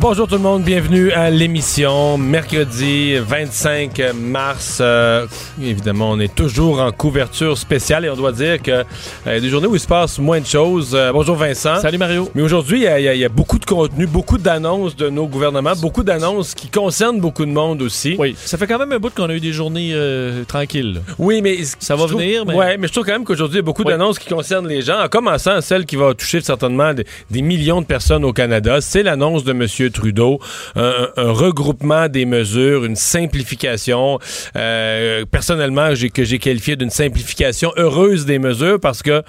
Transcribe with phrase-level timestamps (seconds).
[0.00, 2.16] Bonjour tout le monde, bienvenue à l'émission.
[2.16, 5.26] Mercredi 25 mars, euh,
[5.62, 8.82] évidemment, on est toujours en couverture spéciale et on doit dire que
[9.26, 10.92] euh, des journées où il se passe moins de choses.
[10.94, 11.80] Euh, bonjour Vincent.
[11.80, 12.30] Salut Mario.
[12.34, 15.26] Mais aujourd'hui, il y, a- il y a beaucoup de contenu, beaucoup d'annonces de nos
[15.26, 18.16] gouvernements, beaucoup d'annonces qui concernent beaucoup de monde aussi.
[18.18, 21.02] Oui, ça fait quand même un bout qu'on a eu des journées euh, tranquilles.
[21.18, 23.60] Oui, mais Ça va trouve- venir, mais- Ouais, mais je trouve quand même qu'aujourd'hui, il
[23.60, 23.92] y a beaucoup Oui.
[23.92, 27.82] d'annonces qui concernent les gens, en commençant celle qui va toucher certainement des, des millions
[27.82, 28.80] de personnes au Canada.
[28.80, 29.66] C'est l'annonce de M.
[29.90, 30.40] Trudeau,
[30.76, 34.18] un, un regroupement des mesures, une simplification.
[34.56, 39.22] Euh, personnellement, que j'ai qualifié d'une simplification heureuse des mesures parce que,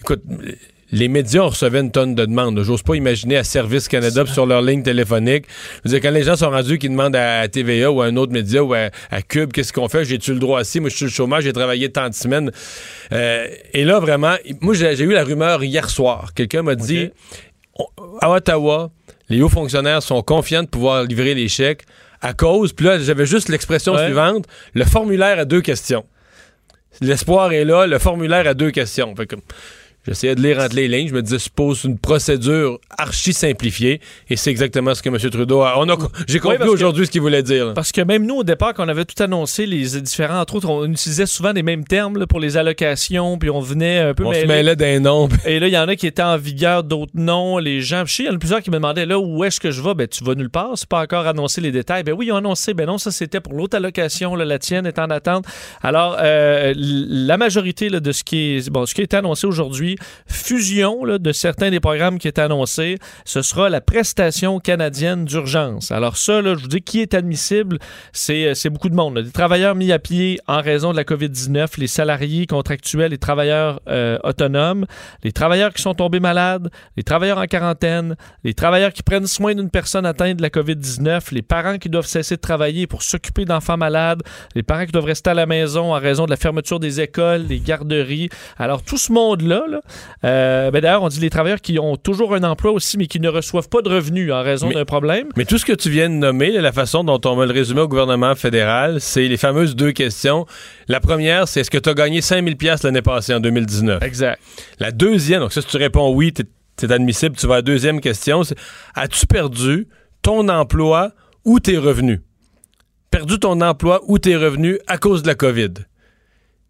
[0.00, 0.22] écoute,
[0.92, 2.62] les médias recevaient une tonne de demandes.
[2.62, 5.44] J'ose pas imaginer à Service Canada sur leur ligne téléphonique.
[5.84, 8.16] Je veux dire, quand les gens sont rendus qui demandent à TVA ou à un
[8.16, 10.04] autre média ou à, à Cube, qu'est-ce qu'on fait?
[10.04, 10.80] J'ai-tu le droit assis?
[10.80, 12.50] Moi, je suis le chômage, j'ai travaillé tant de semaines.
[13.12, 16.34] Euh, et là, vraiment, moi, j'ai eu la rumeur hier soir.
[16.34, 17.10] Quelqu'un m'a dit,
[18.20, 18.90] à Ottawa,
[19.30, 21.84] les hauts fonctionnaires sont confiants de pouvoir livrer les chèques
[22.20, 24.04] à cause, puis là, j'avais juste l'expression Ouais.
[24.04, 26.04] suivante, le formulaire a deux questions.
[27.00, 29.14] L'espoir est là, le formulaire a deux questions.
[29.16, 29.36] Fait que
[30.06, 34.36] j'essayais de lire entre les lignes, je me disais, suppose une procédure archi simplifiée, et
[34.36, 35.18] c'est exactement ce que M.
[35.18, 35.74] Trudeau a.
[35.78, 37.66] On a j'ai compris aujourd'hui ce qu'il voulait dire.
[37.66, 37.72] là.
[37.74, 40.68] Parce que même nous, au départ, quand on avait tout annoncé, les différents, entre autres,
[40.68, 44.24] on utilisait souvent les mêmes termes là, pour les allocations, puis on venait un peu
[44.24, 45.28] On se mêlait d'un nom.
[45.46, 47.58] Et là, il y en a qui étaient en vigueur, d'autres non.
[47.58, 49.60] Les gens, je sais, il y en a plusieurs qui me demandaient là où est-ce
[49.60, 49.94] que je vais?
[49.94, 50.72] Ben, tu vas nulle part.
[50.76, 52.02] C'est pas encore annoncé les détails.
[52.02, 52.74] Ben oui, ils ont annoncé.
[52.74, 54.34] Ben non, ça c'était pour l'autre allocation.
[54.34, 55.44] Là, la tienne est en attente.
[55.82, 59.89] Alors, euh, la majorité là, de ce qui est bon, ce qui est annoncé aujourd'hui,
[60.26, 65.90] fusion de certains des programmes qui étaient annoncés, ce sera la prestation canadienne d'urgence.
[65.90, 67.78] Alors ça, là, je vous dis, qui est admissible,
[68.12, 69.16] c'est euh, beaucoup de monde.
[69.16, 69.22] là.
[69.22, 73.80] Des travailleurs mis à pied en raison de la COVID-19, les salariés contractuels, les travailleurs
[73.88, 74.86] euh, autonomes,
[75.22, 79.54] les travailleurs qui sont tombés malades, les travailleurs en quarantaine, les travailleurs qui prennent soin
[79.54, 83.44] d'une personne atteinte de la COVID-19, les parents qui doivent cesser de travailler pour s'occuper
[83.44, 84.22] d'enfants malades,
[84.54, 87.46] les parents qui doivent rester à la maison en raison de la fermeture des écoles,
[87.46, 88.28] des garderies.
[88.58, 89.79] Alors, tout ce monde-là, là,
[90.24, 93.20] euh, ben d'ailleurs, on dit les travailleurs qui ont toujours un emploi aussi, mais qui
[93.20, 95.28] ne reçoivent pas de revenus en raison d'un problème.
[95.36, 97.80] Mais tout ce que tu viens de nommer, la façon dont on va le résumer
[97.82, 100.46] au gouvernement fédéral, c'est les fameuses deux questions.
[100.88, 104.02] La première, c'est est-ce que tu as gagné 5000 pièces l'année passée en 2019?
[104.02, 104.40] Exact.
[104.78, 106.32] La deuxième, donc ça, si tu réponds oui,
[106.82, 108.56] es admissible, tu vas à la deuxième question, c'est
[108.94, 109.88] as-tu perdu
[110.22, 111.12] ton emploi
[111.44, 112.20] ou tes revenus?
[113.10, 115.74] Perdu ton emploi ou tes revenus à cause de la COVID?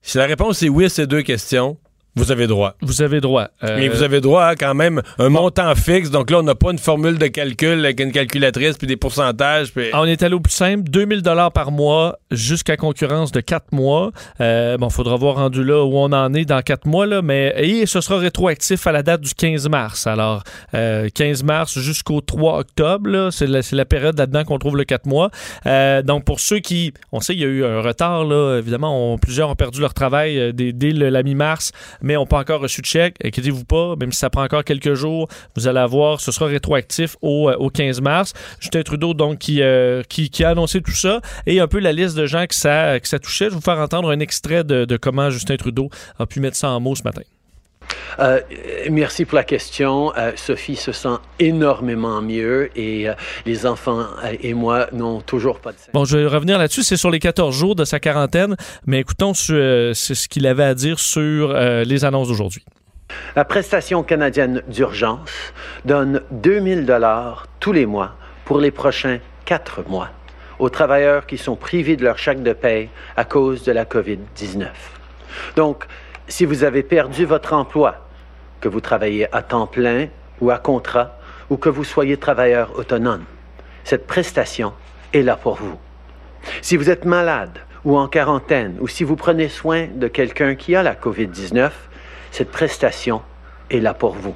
[0.03, 1.77] Si la réponse est oui à ces deux questions,
[2.17, 2.75] vous avez droit.
[2.83, 3.49] Vous avez droit.
[3.63, 6.11] Euh, Mais vous avez droit à quand même un montant fixe.
[6.11, 9.73] Donc là, on n'a pas une formule de calcul avec une calculatrice puis des pourcentages.
[9.73, 9.87] Puis...
[9.93, 13.73] Ah, On est allé au plus simple, 2000 dollars par mois jusqu'à concurrence de 4
[13.73, 14.11] mois.
[14.41, 17.55] Euh, bon, faudra voir rendu là où on en est dans 4 mois là, mais
[17.57, 20.07] et ce sera rétroactif à la date du 15 mars.
[20.07, 20.43] Alors
[20.75, 25.31] euh, 15 mars jusqu'au 3 octobre, c'est la, période là-dedans qu'on trouve le 4 mois.
[25.67, 29.13] Euh, donc pour ceux qui, on sait il y a eu un retard là, évidemment,
[29.15, 31.73] on- plusieurs ont perdu leur travail euh, dès, dès le- la mi-mars,
[32.03, 33.17] mais n'ont pas encore reçu de chèque.
[33.25, 37.17] Inquiétez-vous pas, même si ça prend encore quelques jours, vous allez avoir, ce sera rétroactif
[37.23, 38.33] au, euh, au 15 mars.
[38.61, 41.93] Justin Trudeau, donc, qui, euh, qui, qui a annoncé tout ça et un peu la
[41.93, 43.47] liste de gens que ça, que ça touchait.
[43.47, 46.57] Je vais vous faire entendre un extrait de, de comment Justin Trudeau a pu mettre
[46.57, 47.23] ça en mots ce matin.
[48.19, 48.41] Euh,
[48.91, 50.13] merci pour la question.
[50.17, 53.15] Euh, Sophie se sent énormément mieux et euh,
[53.47, 54.07] les enfants
[54.43, 55.93] et moi n'ont toujours pas de symptômes.
[55.95, 56.83] Bon, je vais revenir là-dessus.
[56.83, 58.57] C'est sur les 14 jours de sa quarantaine,
[58.87, 62.65] mais écoutons ce, ce qu'il avait à dire sur les annonces d'aujourd'hui.
[63.35, 65.31] La prestation canadienne d'urgence
[65.85, 68.15] donne 2000 dollars tous les mois
[68.45, 70.11] pour les prochains quatre mois
[70.61, 74.67] aux travailleurs qui sont privés de leur chèque de paie à cause de la COVID-19.
[75.57, 75.87] Donc,
[76.31, 78.07] si vous avez perdu votre emploi,
[78.61, 80.09] que vous travaillez à temps plein
[80.41, 81.19] ou à contrat,
[81.51, 83.25] ou que vous soyez travailleur autonome,
[83.85, 84.73] cette prestation
[85.13, 85.77] est là pour vous.
[86.63, 90.77] Si vous êtes malade ou en quarantaine, ou si vous prenez soin de quelqu'un qui
[90.77, 91.71] a la COVID-19,
[92.31, 93.23] cette prestation
[93.71, 94.35] est là pour vous.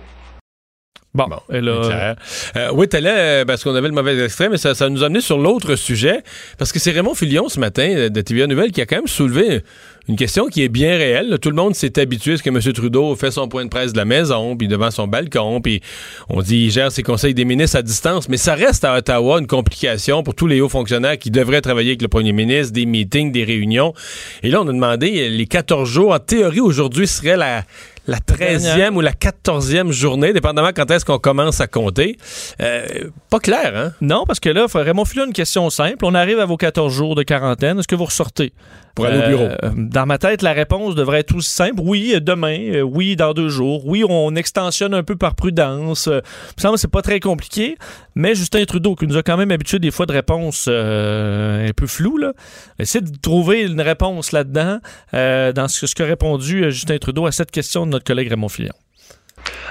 [1.14, 2.16] Bon, Bon, et là.
[2.56, 5.06] Euh, oui, t'allais, euh, parce qu'on avait le mauvais extrait, mais ça, ça nous a
[5.06, 6.24] amené sur l'autre sujet,
[6.58, 9.06] parce que c'est Raymond Filion ce matin euh, de TVA Nouvelle qui a quand même
[9.06, 9.62] soulevé
[10.08, 11.38] une question qui est bien réelle.
[11.40, 12.60] Tout le monde s'est habitué à ce que M.
[12.60, 15.82] Trudeau fait son point de presse de la maison, puis devant son balcon, puis
[16.28, 19.38] on dit il gère ses conseils des ministres à distance, mais ça reste à Ottawa
[19.38, 22.86] une complication pour tous les hauts fonctionnaires qui devraient travailler avec le premier ministre, des
[22.86, 23.94] meetings, des réunions.
[24.42, 27.62] Et là, on a demandé, les 14 jours, en théorie, aujourd'hui serait la
[28.06, 32.16] la 13e ou la 14e journée, dépendamment quand est-ce qu'on commence à compter.
[32.60, 33.92] Euh, pas clair, hein?
[34.00, 36.04] Non, parce que là, Raymond Fillon, une question simple.
[36.04, 37.78] On arrive à vos 14 jours de quarantaine.
[37.78, 38.52] Est-ce que vous ressortez?
[38.94, 39.48] Pour aller au bureau.
[39.62, 41.80] Euh, dans ma tête, la réponse devrait être aussi simple.
[41.82, 42.58] Oui, demain.
[42.74, 43.84] Euh, oui, dans deux jours.
[43.86, 46.06] Oui, on extensionne un peu par prudence.
[46.06, 47.76] Euh, il me semble que c'est pas très compliqué.
[48.14, 51.86] Mais Justin Trudeau, qui nous a quand même habitué des fois de réponses un peu
[51.86, 52.32] floues, là,
[52.78, 54.78] essaie de trouver une réponse là-dedans
[55.12, 58.72] dans ce, ce qu'a répondu Justin Trudeau à cette question de notre collègue Raymond Fillon.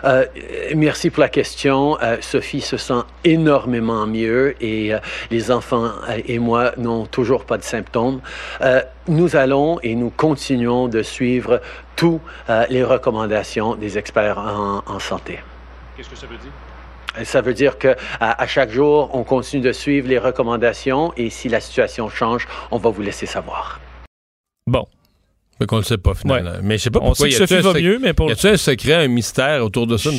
[0.04, 0.26] Euh,
[0.76, 1.98] merci pour la question.
[2.02, 5.00] Euh, Sophie se sent énormément mieux et euh,
[5.32, 8.22] les enfants euh, et moi n'ont toujours pas de symptômes.
[8.62, 11.62] Euh, nous allons et nous continuons de suivre
[11.96, 12.22] toutes
[12.70, 15.40] les recommandations des experts en, en santé.
[15.96, 17.26] Qu'est-ce que ça veut dire?
[17.26, 21.30] Ça veut dire que à, à chaque jour, on continue de suivre les recommandations et
[21.30, 23.80] si la situation change, on va vous laisser savoir.
[24.66, 24.88] Bon.
[25.60, 26.52] Mais qu'on le sait pas, finalement.
[26.64, 27.30] Mais je sais pas On pourquoi.
[27.30, 29.88] sait que Sophie un va mieux, mais pour Y a-tu un secret, un mystère autour
[29.88, 30.10] de ça?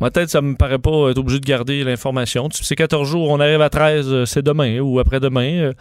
[0.00, 2.48] ma tête, ça me paraît pas être obligé de garder l'information.
[2.48, 5.52] Tu- C'est 14 jours, on arrive à 13, euh, c'est demain ou après-demain.
[5.58, 5.72] euh.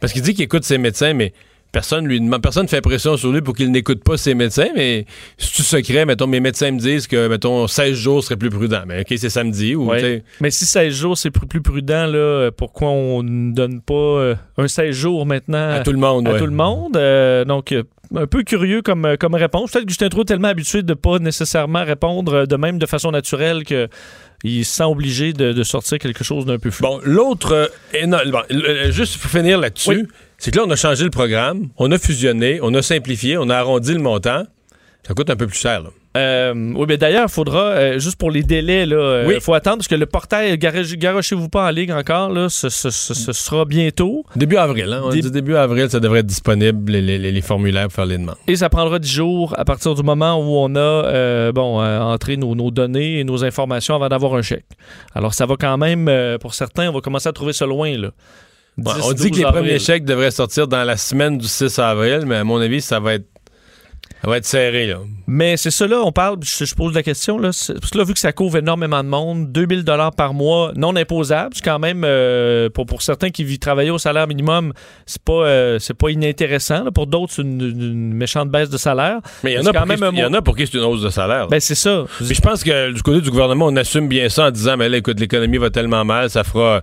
[0.00, 1.32] Parce qu'il dit qu'il écoute ses médecins, mais
[1.74, 5.06] personne lui demande, personne fait pression sur lui pour qu'il n'écoute pas ses médecins, mais
[5.36, 8.84] si tu secret, mettons, mes médecins me disent que, mettons, 16 jours serait plus prudent.
[8.86, 10.22] Mais OK, c'est samedi ou, Ouais.
[10.40, 13.94] Mais si 16 jours, c'est plus, plus prudent, là, euh, pourquoi on ne donne pas
[13.94, 16.38] euh, un 16 jours maintenant à tout le monde, à ouais.
[16.38, 16.96] tout le monde?
[16.96, 17.74] Euh, donc,
[18.14, 19.72] un peu curieux comme, comme réponse.
[19.72, 23.10] Peut-être que Justin Trudeau est tellement habitué de pas nécessairement répondre de même de façon
[23.10, 23.88] naturelle que
[24.44, 26.86] il se sent obligé de, de sortir quelque chose d'un peu flou.
[26.86, 28.42] Bon, l'autre, euh, bon,
[28.90, 30.06] juste pour finir là-dessus, Oui.
[30.38, 33.48] C'est que là, on a changé le programme, on a fusionné, on a simplifié, on
[33.50, 34.44] a arrondi le montant.
[35.06, 35.90] Ça coûte un peu plus cher, là.
[36.16, 38.94] Euh, oui, mais d'ailleurs, il faudra, euh, juste pour les délais, il
[39.26, 39.34] Oui.
[39.40, 43.14] faut attendre parce que le portail, garochez-vous pas en ligne encore, là, ce, ce- ce-
[43.14, 44.24] ce sera bientôt.
[44.36, 45.00] Début avril, hein?
[45.04, 48.06] On Dé- dit début avril, ça devrait être disponible, les, les- les formulaires pour faire
[48.06, 48.36] les demandes.
[48.46, 51.98] Et ça prendra 10 jours à partir du moment où on a euh, bon, euh,
[52.00, 54.66] entré nos, nos données et nos informations avant d'avoir un chèque.
[55.16, 57.98] Alors, ça va quand même, euh, pour certains, on va commencer à trouver ça loin.
[57.98, 58.10] Là.
[58.78, 59.62] Ouais, 10, on dit que 12 les avril.
[59.62, 62.98] premiers chèques devraient sortir dans la semaine du 6 avril, mais à mon avis, ça
[63.00, 63.26] va être,
[64.22, 64.98] ça va être serré, là.
[65.26, 68.04] Mais c'est ça, là, on parle, je, je pose la question, là, parce que là,
[68.04, 71.78] vu que ça couvre énormément de monde, 2000 dollars par mois non imposables, c'est quand
[71.78, 74.72] même, euh, pour, pour certains qui vivent travailler au salaire minimum,
[75.06, 76.84] c'est pas, euh, c'est pas inintéressant.
[76.84, 76.90] là.
[76.90, 79.18] Pour d'autres, c'est une, une méchante baisse de salaire.
[79.44, 80.84] Mais il y en a quand même il y en a pour qui c'est une
[80.84, 81.46] hausse de salaire.
[81.48, 82.04] Ben, c'est ça.
[82.18, 84.88] Puis je pense que du côté du gouvernement, on assume bien ça en disant, mais
[84.88, 86.82] là, écoute, l'économie va tellement mal, ça fera,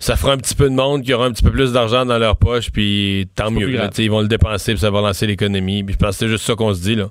[0.00, 2.18] ça fera un petit peu de monde qui aura un petit peu plus d'argent dans
[2.18, 3.68] leur poche, puis tant mieux.
[3.68, 5.84] là, ils vont le dépenser, puis ça va lancer l'économie.
[5.84, 7.10] Puis je pense que c'est juste ça qu'on se dit, là.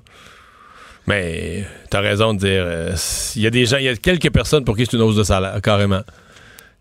[1.06, 2.94] Mais t'as raison de dire, euh,
[3.36, 5.16] il y a des gens, il y a quelques personnes pour qui c'est une hausse
[5.16, 6.02] de salaire, carrément.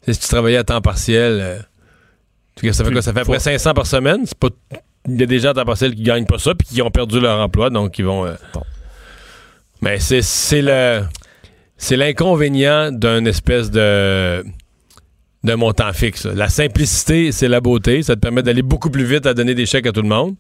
[0.08, 1.60] Si tu travaillais à temps partiel, euh,
[2.56, 3.02] tu ça fait quoi?
[3.04, 4.22] Ça fait à peu près 500 par semaine.
[4.26, 4.50] C'est pas,
[5.08, 6.90] il y a des gens à temps partiel qui gagnent pas ça, puis qui ont
[6.92, 8.26] perdu leur emploi, donc ils vont.
[8.26, 8.34] euh,
[9.82, 11.04] mais c'est c'est le
[11.78, 14.44] c'est l'inconvénient d'un espèce de
[15.44, 16.25] d'un montant fixe.
[16.25, 18.03] La simplicité, c'est la beauté.
[18.03, 20.36] Ça te permet d'aller beaucoup plus vite à donner des chèques à tout le monde.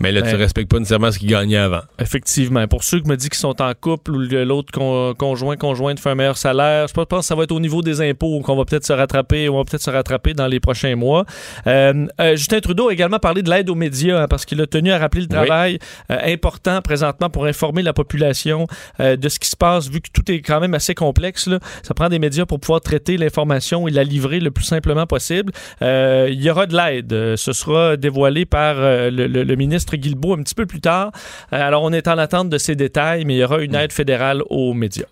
[0.00, 0.36] Mais là, tu Ben.
[0.36, 1.80] respectes pas nécessairement ce qu'ils gagnaient avant.
[1.98, 2.66] Effectivement.
[2.68, 6.10] Pour ceux qui me disent qu'ils sont en couple ou l'autre con- conjoint, conjointe fait
[6.10, 8.64] un meilleur salaire, je pense que ça va être au niveau des impôts qu'on va
[8.64, 11.24] peut-être se rattraper, on va peut-être se rattraper dans les prochains mois.
[11.66, 14.66] Euh, euh, Justin Trudeau a également parlé de l'aide aux médias hein, parce qu'il a
[14.66, 15.78] tenu à rappeler le travail
[16.10, 18.66] euh, important présentement pour informer la population
[19.00, 21.46] de ce qui se passe, vu que tout est quand même assez complexe.
[21.46, 21.58] Là.
[21.82, 25.52] Ça prend des médias pour pouvoir traiter l'information et la livrer le plus simplement possible.
[25.80, 27.36] Il y aura de l'aide.
[27.36, 31.12] Ce sera dévoilé par le, le- le ministre Guilbeault un petit peu plus tard.
[31.52, 33.92] Euh, alors, on est en attente de ces détails, mais il y aura une aide
[33.92, 35.06] fédérale aux médias.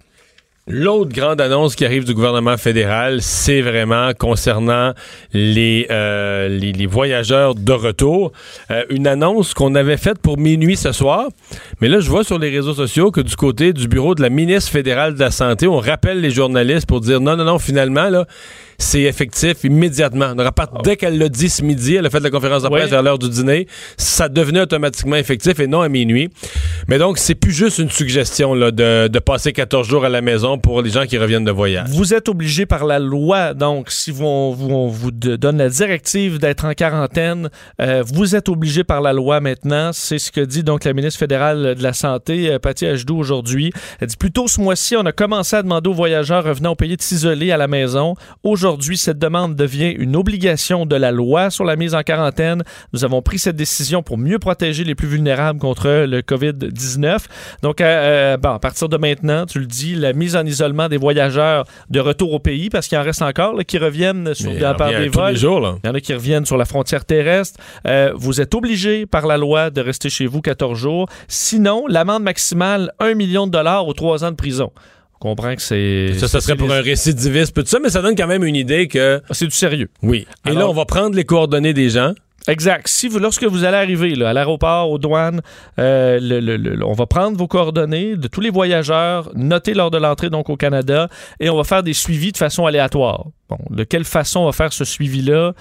[0.68, 4.94] L'autre grande annonce qui arrive du gouvernement fédéral, c'est vraiment concernant
[5.32, 8.32] les, euh, les voyageurs de retour.
[8.72, 11.28] Euh, une annonce qu'on avait faite pour minuit ce soir.
[11.80, 14.28] Mais là, je vois sur les réseaux sociaux que du côté du bureau de la
[14.28, 18.08] ministre fédérale de la Santé, on rappelle les journalistes pour dire non, non, non, finalement,
[18.08, 18.26] là,
[18.78, 20.32] c'est effectif immédiatement.
[20.36, 22.84] On rapporte dès qu'elle l'a dit ce midi, elle a fait la conférence de presse
[22.84, 22.90] Oui.
[22.90, 23.66] vers l'heure du dîner,
[23.96, 26.30] ça devenait automatiquement effectif et non à minuit.
[26.88, 30.20] Mais donc, c'est plus juste une suggestion là, de, de passer 14 jours à la
[30.20, 31.88] maison pour les gens qui reviennent de voyage.
[31.90, 35.68] Vous êtes obligé par la loi, donc si vous, on, vous, on vous donne la
[35.68, 39.90] directive d'être en quarantaine, euh, vous êtes obligé par la loi maintenant.
[39.92, 43.72] C'est ce que dit donc la ministre fédérale de la Santé, euh, Patty Ajdou, aujourd'hui.
[44.00, 46.76] Elle dit plus tôt ce mois-ci, on a commencé à demander aux voyageurs revenant au
[46.76, 48.14] pays de s'isoler à la maison.
[48.42, 48.65] Aujourd'hui,
[48.96, 52.62] cette demande devient une obligation de la loi sur la mise en quarantaine.
[52.92, 57.18] Nous avons pris cette décision pour mieux protéger les plus vulnérables contre le COVID-19.
[57.62, 60.88] Donc, euh, euh, bon, à partir de maintenant, tu le dis, la mise en isolement
[60.88, 64.50] des voyageurs de retour au pays, parce qu'il en reste encore, là, qui reviennent sur,
[64.50, 65.32] Mais par des vols.
[65.32, 65.76] les jours, là.
[65.84, 67.60] Il y en a qui reviennent sur la frontière terrestre.
[67.86, 71.08] Euh, vous êtes obligé par la loi de rester chez vous 14 jours.
[71.28, 74.72] Sinon, l'amende maximale, 1 million de dollars ou 3 ans de prison.
[75.26, 76.14] Comprend que c'est...
[76.18, 78.86] Ça, ça serait pour un récidiviste, tout ça, mais ça donne quand même une idée
[78.86, 79.88] que, C'est du sérieux.
[80.02, 80.26] oui.
[80.46, 82.12] Et Alors- là, on va prendre les coordonnées des gens.
[82.48, 82.86] Exact.
[82.86, 85.40] Si vous, lorsque vous allez arriver là, à l'aéroport, aux douanes,
[85.80, 89.90] euh, le- le- le- on va prendre vos coordonnées de tous les voyageurs, noter lors
[89.90, 91.08] de l'entrée donc au Canada,
[91.40, 93.24] et on va faire des suivis de façon aléatoire.
[93.48, 95.54] Bon, de quelle façon on va faire ce suivi-là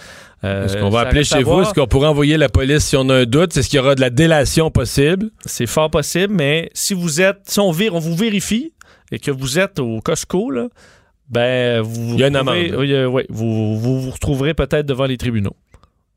[0.43, 1.61] euh, Est-ce qu'on va appeler chez vous?
[1.63, 3.57] Est-ce qu'on pourra envoyer la police si on a un doute?
[3.57, 5.31] Est-ce qu'il y aura de la délation possible?
[5.43, 8.73] C'est fort possible, mais si vous êtes, si on, vire, on vous vérifie
[9.15, 10.67] et que vous êtes au Costco, là,
[11.29, 12.79] ben vous, Il y a une retrouvez- amende.
[12.79, 15.55] oui, euh, oui, vous, vous vous retrouverez peut-être devant les tribunaux.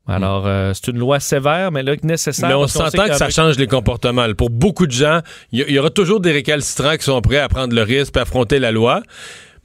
[0.07, 2.47] Alors, euh, c'est une loi sévère, mais là, nécessaire.
[2.49, 2.51] Hmm.
[2.51, 4.25] Mais on parce qu'on sait s'entend que ça change les comportements.
[4.27, 4.33] là.
[4.33, 5.19] Pour beaucoup de gens,
[5.51, 8.17] il y, il y aura toujours des récalcitrants qui sont prêts à prendre le risque
[8.17, 9.01] et affronter la loi.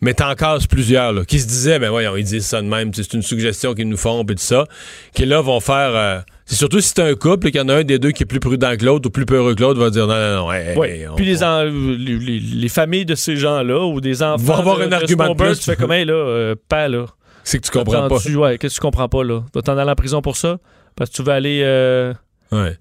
[0.01, 2.93] Mais t'en casses plusieurs là, qui se disaient, ben voyons, ils disent ça de même,
[2.93, 4.67] c'est une suggestion qu'ils nous font, puis tout ça,
[5.15, 5.95] qui là vont faire...
[5.95, 8.11] euh, c'est surtout si c'est un couple et qu'il y en a un des deux
[8.13, 10.37] qui est plus prudent que l'autre ou plus peureux que l'autre, va dire non, non,
[10.47, 10.89] non, hey, Oui.
[10.89, 14.23] hey, on- Puis les, on- en- les, les- les familles de ces gens-là ou des
[14.23, 14.43] enfants.
[14.43, 15.59] Vont avoir de- un de argument de plus.
[15.59, 17.07] Tu fais comme, hey, là, euh, pas là.
[17.45, 18.17] c'est que tu comprends pas.
[18.17, 19.41] Ouais, qu'est-ce que tu comprends pas, là?
[19.53, 20.59] Tu vas t'en aller en prison pour ça?
[20.97, 21.61] Parce que tu veux aller.
[21.65, 22.13] euh,
[22.53, 22.77] Ouais.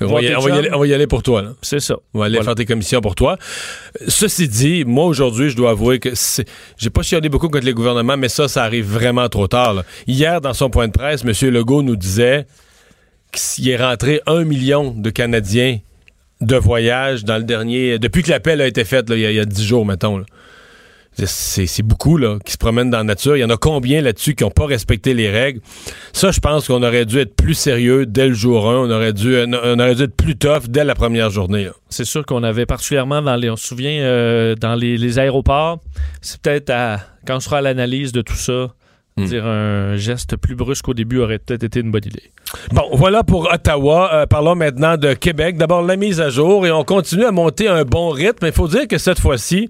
[0.00, 1.42] On va, y, on va aller, on va y aller pour toi.
[1.42, 1.54] Là.
[1.60, 1.96] C'est ça.
[2.14, 2.44] On va aller Voilà.
[2.44, 3.36] faire tes commissions pour toi.
[4.06, 6.10] Ceci dit, moi aujourd'hui, je dois avouer que
[6.76, 9.74] j'ai pas chialé beaucoup contre les gouvernements, mais ça, ça arrive vraiment trop tard.
[9.74, 9.84] là.
[10.06, 11.50] Hier, dans son point de presse, M.
[11.50, 12.46] Legault nous disait
[13.32, 15.78] qu'il est rentré un million de Canadiens
[16.40, 17.98] de voyage dans le dernier.
[17.98, 20.22] Depuis que l'appel a été fait, là, il y a- dix jours, mettons.
[21.24, 23.36] C'est beaucoup là, qui se promènent dans la nature.
[23.36, 25.60] Il y en a combien là-dessus qui n'ont pas respecté les règles?
[26.12, 28.82] Ça, je pense qu'on aurait dû être plus sérieux dès le jour 1.
[28.86, 31.70] On aurait dû, on aurait dû être plus tough dès la première journée.
[31.88, 33.50] C'est sûr qu'on avait particulièrement dans les.
[33.50, 35.80] On se souvient, euh, dans les, les aéroports,
[36.20, 37.00] c'est peut-être à.
[37.26, 38.68] Quand on sera à l'analyse de tout ça,
[39.18, 39.24] Hmm.
[39.26, 42.30] dire un geste plus brusque au début aurait peut-être été une bonne idée.
[42.72, 44.10] Bon, voilà pour Ottawa.
[44.12, 45.56] Euh, parlons maintenant de Québec.
[45.56, 48.46] D'abord, la mise à jour et on continue à monter un bon rythme.
[48.46, 49.68] Il faut dire que cette fois-ci,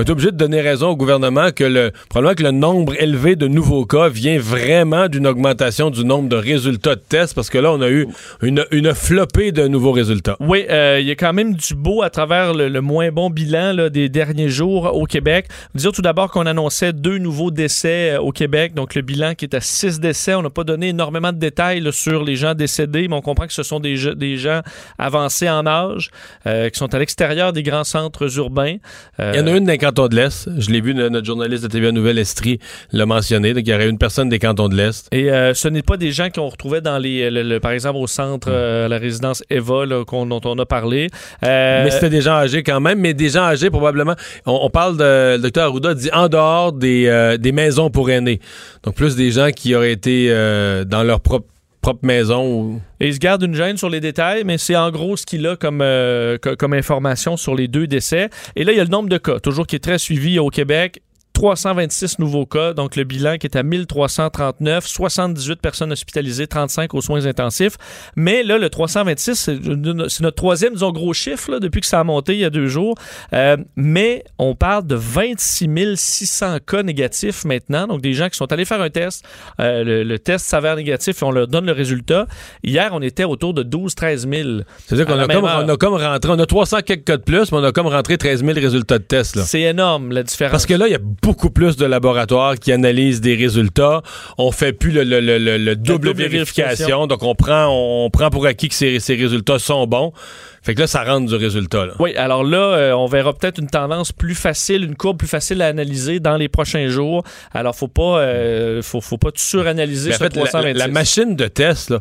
[0.00, 3.36] on est obligé de donner raison au gouvernement que le, probablement que le nombre élevé
[3.36, 7.58] de nouveaux cas vient vraiment d'une augmentation du nombre de résultats de tests parce que
[7.58, 8.08] là, on a eu
[8.40, 10.38] une, une flopée de nouveaux résultats.
[10.40, 13.28] Oui, euh, il y a quand même du beau à travers le, le moins bon
[13.28, 15.48] bilan là, des derniers jours au Québec.
[15.74, 19.44] Dire tout d'abord qu'on annonçait deux nouveaux décès euh, au Québec, donc le bilan qui
[19.44, 20.34] est à six décès.
[20.34, 23.46] On n'a pas donné énormément de détails là, sur les gens décédés, mais on comprend
[23.46, 24.62] que ce sont des, des gens
[24.98, 26.10] avancés en âge,
[26.46, 28.76] euh, qui sont à l'extérieur des grands centres urbains.
[29.18, 30.48] Euh, Il y en a une des cantons de l'Est.
[30.58, 32.58] Je l'ai vu, no- notre journaliste de TVA Nouvelle Estrie
[32.92, 33.52] l'a mentionné.
[33.54, 35.08] Donc, il y aurait une personne des cantons de l'Est.
[35.12, 37.98] Et euh, ce n'est pas des gens qu'on retrouvait dans les, le- le- par exemple,
[37.98, 41.08] au centre, euh, la résidence Eva, là, qu'on- dont on a parlé.
[41.44, 44.14] Euh, Mais c'était des gens âgés quand même, mais des gens âgés probablement.
[44.46, 45.36] On, on parle de.
[45.36, 48.40] Le docteur Arruda dit en dehors des, des maisons pour aînés.
[48.84, 50.28] Donc plus des gens qui auraient été
[50.86, 51.46] dans leur propre,
[51.80, 52.80] propre maison.
[53.00, 55.56] il se garde une gêne sur les détails, mais c'est en gros ce qu'il a
[55.56, 58.28] comme, euh, co- comme information sur les deux décès.
[58.56, 60.48] Et là, il y a le nombre de cas, toujours qui est très suivi au
[60.50, 61.00] Québec.
[61.40, 67.00] 326 nouveaux cas, donc le bilan qui est à 1339, 78 personnes hospitalisées, 35 aux
[67.00, 67.78] soins intensifs.
[68.14, 69.58] Mais là, le 326, c'est
[70.20, 72.66] notre troisième, disons, gros chiffre là, depuis que ça a monté il y a deux
[72.66, 72.94] jours.
[73.32, 78.52] Euh, mais on parle de 26 600 cas négatifs maintenant, donc des gens qui sont
[78.52, 79.24] allés faire un test.
[79.60, 82.26] Euh, le, le test s'avère négatif et on leur donne le résultat.
[82.62, 84.58] Hier, on était autour de 12-13 000.
[84.84, 85.64] C'est-à-dire qu'on la a même comme, heure.
[85.64, 86.30] on a comme rentré.
[86.32, 88.98] On a 300 quelques cas de plus, mais on a comme rentré 13 000 résultats
[88.98, 89.38] de tests.
[89.44, 90.50] C'est énorme la différence.
[90.52, 94.02] Parce que là, il y a beaucoup plus de laboratoires qui analysent des résultats.
[94.38, 96.64] On fait plus le, le- le- le- le double, double vérification.
[96.64, 97.06] vérification.
[97.06, 100.12] Donc, on prend, on prend pour acquis que ces, ces résultats sont bons.
[100.62, 101.86] Fait que là, ça rentre du résultat.
[101.86, 101.92] Là.
[101.98, 105.62] Oui, alors là, euh, on verra peut-être une tendance plus facile, une courbe plus facile
[105.62, 107.22] à analyser dans les prochains jours.
[107.54, 110.78] Alors, faut pas, euh, faut, faut pas suranalyser Mais en ce fait, la- 326.
[110.78, 112.00] la, machine de test, là,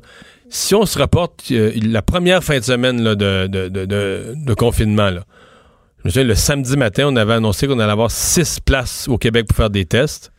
[0.50, 4.34] si on se rapporte euh, la première fin de semaine là, de, de- de- de-
[4.36, 5.22] de confinement, là,
[6.06, 9.70] le samedi matin, on avait annoncé qu'on allait avoir six places au Québec pour faire
[9.70, 10.32] des tests,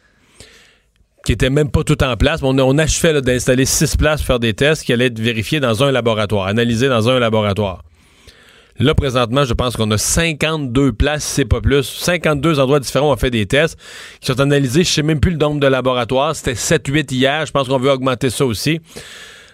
[1.25, 2.41] qui étaient même pas tout en place.
[2.43, 5.85] On, on achevait d'installer six places pour faire des tests qui allaient être vérifiés dans
[5.85, 7.85] un laboratoire, analysés dans un laboratoire.
[8.79, 11.83] Là, présentement, je pense qu'on a 52 places, c'est pas plus.
[11.83, 13.79] 52 endroits différents ont fait des tests
[14.23, 14.85] qui sont analysés.
[14.85, 16.35] Je sais même plus le nombre de laboratoires.
[16.35, 17.45] C'était 7-8 hier.
[17.45, 18.81] Je pense qu'on veut augmenter ça aussi.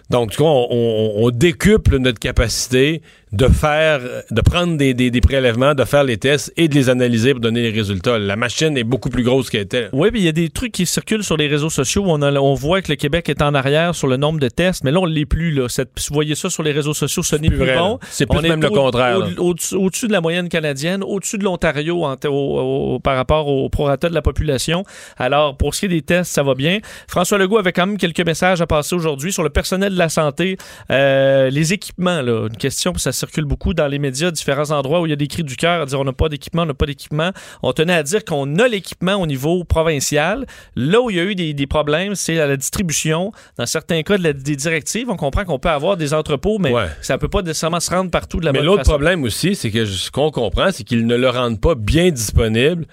[0.09, 3.01] Donc, on, on- on décuple notre capacité
[3.33, 3.99] de faire,
[4.31, 7.41] de prendre des, des- des prélèvements, de faire les tests et de les analyser pour
[7.41, 8.17] donner les résultats.
[8.17, 9.89] La machine est beaucoup plus grosse qu'elle était.
[9.91, 12.21] Oui, puis il y a des trucs qui circulent sur les réseaux sociaux où on,
[12.21, 14.91] a- on voit que le Québec est en arrière sur le nombre de tests, mais
[14.91, 15.51] là, on ne l'est plus.
[15.51, 15.67] Là.
[15.67, 17.99] Cette- vous voyez ça sur les réseaux sociaux, ce n'est plus, plus vrai, bon.
[18.09, 19.53] C'est plus On est même le contraire, au-.
[19.75, 24.07] Au-dessus de la moyenne canadienne, au-dessus de l'Ontario en- au- au- par rapport au prorata
[24.09, 24.83] de la population.
[25.17, 26.79] Alors, pour ce qui est des tests, ça va bien.
[27.07, 30.09] François Legault avait quand même quelques messages à passer aujourd'hui sur le personnel de la
[30.09, 30.57] santé,
[30.91, 32.21] euh, les équipements.
[32.21, 32.47] Là.
[32.47, 35.27] Une question, ça circule beaucoup dans les médias, différents endroits où il y a des
[35.27, 37.31] cris du cœur à dire on n'a pas d'équipement, on n'a pas d'équipement.
[37.63, 40.45] On tenait à dire qu'on a l'équipement au niveau provincial.
[40.75, 43.31] Là où il y a eu des, des problèmes, c'est à la distribution.
[43.57, 46.71] Dans certains cas, de la- des directives, on comprend qu'on peut avoir des entrepôts, mais
[46.71, 46.87] Ouais.
[47.01, 48.91] ça ne peut pas nécessairement se rendre partout de la Mais bonne l'autre façon.
[48.91, 52.85] problème aussi, c'est que ce qu'on comprend, c'est qu'ils ne le rendent pas bien disponible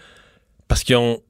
[0.69, 1.21] parce qu'ils ont,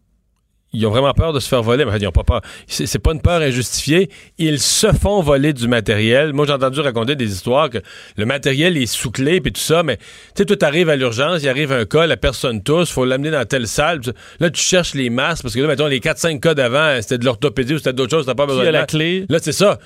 [0.75, 1.85] ils ont vraiment peur de se faire voler.
[1.85, 2.41] Enfin, ils ont pas peur.
[2.67, 4.11] C'est pas une peur injustifiée.
[4.39, 6.33] Ils se font voler du matériel.
[6.33, 7.79] Moi, j'ai entendu raconter des histoires que
[8.17, 10.05] le matériel est sous clé puis tout ça, mais tu
[10.37, 13.45] sais, tout arrive à l'urgence, il arrive un cas, la personne tousse, faut l'amener dans
[13.45, 14.01] telle salle.
[14.41, 17.25] Là, tu cherches les masques parce que là, mettons, les 4-5 cas d'avant, c'était de
[17.25, 19.27] l'orthopédie ou c'était d'autres choses, t'as pas besoin de la clé?
[19.29, 19.79] Là, c'est ça.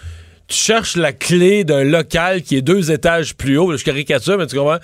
[0.49, 3.77] Tu cherches la clé d'un local qui est deux étages plus haut.
[3.77, 4.79] Je caricature, mais tu comprends?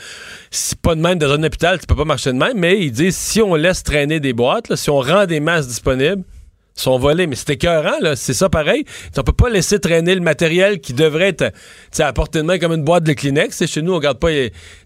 [0.50, 2.92] C'est pas de même dans un hôpital, tu peux pas marcher de même, mais ils
[2.92, 6.22] disent si on laisse traîner des boîtes, si on rend des masques disponibles,
[6.74, 7.26] sont volés.
[7.26, 8.14] Mais c'est écœurant, là.
[8.14, 8.84] C'est ça pareil.
[9.16, 11.52] On peut pas laisser traîner le matériel qui devrait être
[11.98, 13.64] à de main comme une boîte de Kleenex.
[13.66, 14.28] Chez nous, on garde pas.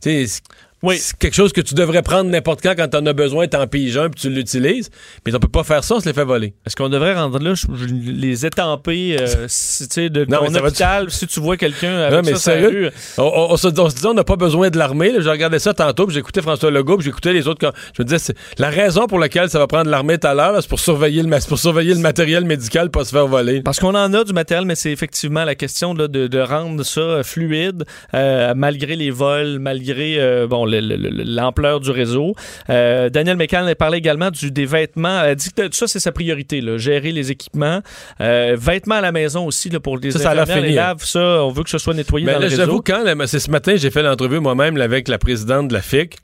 [0.00, 0.42] c'est-
[0.82, 0.96] Oui.
[0.98, 3.96] C'est quelque chose que tu devrais prendre n'importe quand quand t'en as besoin, t'en piges
[3.96, 4.90] un puis tu l'utilises.
[5.26, 6.54] Mais on peut pas faire ça, on se les fait voler.
[6.66, 11.10] Est-ce qu'on devrait rendre là, je- je- les étamper, euh, si, tu de Non, hôpital,
[11.10, 13.94] si tu vois quelqu'un avec Non, mais ça sérieux, On, on- on se, on se
[13.96, 15.12] disait, on n'a pas besoin de l'armée.
[15.18, 17.58] J'ai regardé ça tantôt, puis j'écoutais François Legault, puis j'écoutais les autres.
[17.60, 20.54] quand- Je me disais, la raison pour laquelle ça va prendre l'armée tout à l'heure,
[20.60, 23.62] c'est pour surveiller le, pour surveiller le matériel médical, pas se faire voler.
[23.62, 26.84] Parce qu'on en a du matériel, mais c'est effectivement la question là, de, de rendre
[26.84, 32.34] ça fluide, euh, malgré les vols, malgré euh, bon, l'ampleur du réseau.
[32.70, 35.22] Euh, Daniel McCann a parlé également du, des vêtements.
[35.22, 37.80] Elle dit que ça, c'est sa priorité, là, gérer les équipements.
[38.20, 40.82] Euh, vêtements à la maison aussi, là, pour les Ça, ça les fini, hein.
[40.88, 42.82] laves, ça, on veut que ce soit nettoyé Mais dans là, le j'avoue, réseau.
[42.86, 46.16] quand, là, c'est ce matin, j'ai fait l'entrevue moi-même avec la présidente de la FIC.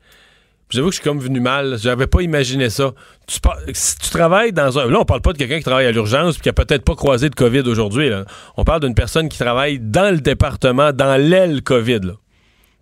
[0.70, 1.76] J'avoue que je suis comme venu mal.
[1.80, 2.92] J'avais pas imaginé ça.
[3.26, 4.90] Tu, par- si tu travailles dans un.
[4.90, 6.94] Là, on parle pas de quelqu'un qui travaille à l'urgence puis qui a peut-être pas
[6.96, 8.10] croisé de COVID aujourd'hui.
[8.56, 12.00] On parle d'une personne qui travaille dans le département, dans l'aile COVID.
[12.04, 12.12] là.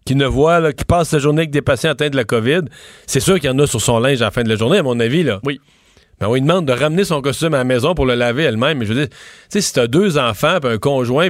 [0.05, 2.63] Qui ne voit, là, qui passe sa journée avec des patients atteints de la COVID.
[3.07, 4.79] C'est sûr qu'il y en a sur son linge à la fin de la journée,
[4.79, 5.23] à mon avis.
[5.23, 5.41] Là.
[5.45, 5.61] Oui.
[6.21, 8.79] Ben, on lui demande de ramener son costume à la maison pour le laver elle-même.
[8.79, 9.17] Mais je veux dire, tu
[9.49, 11.29] sais, si t'as deux enfants un conjoint,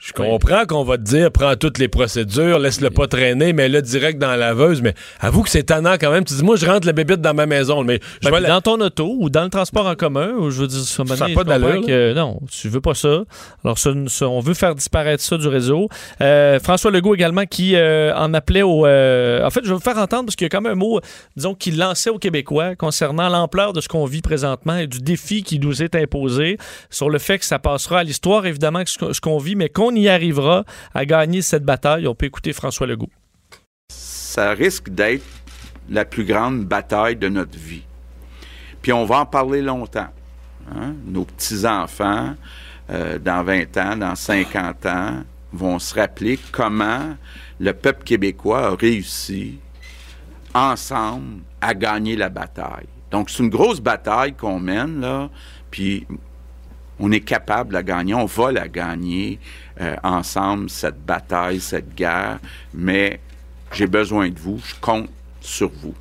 [0.00, 3.82] je comprends qu'on va te dire, prends toutes les procédures, laisse-le pas traîner, mais là,
[3.82, 4.80] direct dans la laveuse.
[4.80, 6.24] Mais avoue que c'est tannant quand même.
[6.24, 8.60] Tu dis, moi, je rentre la bébite dans ma maison, mais je Ben, la- dans
[8.62, 11.44] ton auto ou dans le transport en commun, ou je veux dire, ça, je pas
[11.44, 13.24] comprends que non, tu veux pas ça.
[13.62, 15.88] Alors, ça, ça, on veut faire disparaître ça du réseau.
[16.22, 18.86] Euh, François Legault également qui euh, en appelait au.
[18.86, 20.76] euh, en fait, je vais vous faire entendre parce qu'il y a quand même un
[20.76, 20.98] mot,
[21.36, 25.42] disons, qu'il lançait aux Québécois concernant l'ampleur de ce qu'on vit présentement et du défi
[25.42, 26.56] qui nous est imposé
[26.88, 29.56] sur le fait que ça passera à l'histoire, évidemment, que ce qu'on- ce qu'on vit,
[29.56, 32.06] mais qu'on y arrivera à gagner cette bataille.
[32.06, 33.10] On peut écouter François Legault.
[33.90, 35.24] ça risque d'être
[35.88, 37.82] la plus grande bataille de notre vie.
[38.80, 40.08] Puis on va en parler longtemps.
[40.72, 40.94] hein?
[41.04, 42.34] Nos petits-enfants,
[42.90, 47.16] euh, dans 20 ans, dans 50 ans, vont se rappeler comment
[47.58, 49.58] le peuple québécois a réussi
[50.54, 52.86] ensemble à gagner la bataille.
[53.10, 55.28] Donc c'est une grosse bataille qu'on mène, là,
[55.70, 56.06] puis
[57.00, 59.38] on est capable de gagner, on va la gagner
[59.80, 62.38] euh, ensemble, cette bataille, cette guerre,
[62.74, 63.20] mais
[63.72, 65.08] j'ai besoin de vous, je compte
[65.40, 65.94] sur vous.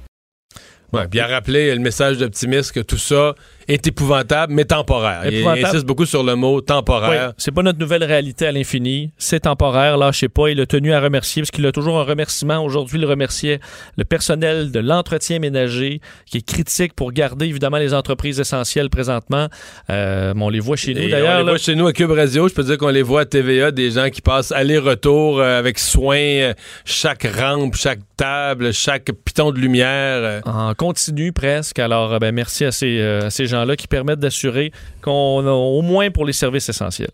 [0.91, 3.35] Ouais, à rappeler le message d'optimisme que tout ça
[3.73, 5.21] est épouvantable, mais temporaire.
[5.25, 5.65] Il- Il, Épouvantable.
[5.67, 7.27] insiste beaucoup sur le mot temporaire.
[7.29, 9.11] Oui, c'est pas notre nouvelle réalité à l'infini.
[9.17, 10.49] C'est temporaire, lâchez pas.
[10.49, 12.63] Il a tenu à remercier, parce qu'il a toujours un remerciement.
[12.63, 13.59] Aujourd'hui, il remerciait
[13.97, 19.47] le personnel de l'entretien ménager, qui est critique pour garder évidemment les entreprises essentielles présentement.
[19.89, 21.37] Euh, on les voit chez nous Et on d'ailleurs.
[21.39, 21.51] les là.
[21.51, 22.47] voit chez nous à Cube Radio.
[22.47, 25.77] Je peux dire qu'on les voit à TVA, des gens qui passent aller-retour euh, avec
[25.79, 26.53] soin, euh,
[26.85, 30.41] chaque rampe, chaque table, chaque piton de lumière.
[30.45, 31.79] En continu presque.
[31.79, 35.81] Alors, ben, merci à ces, euh, à ces gens-là qui permettent d'assurer qu'on a au
[35.81, 37.09] moins pour les services essentiels.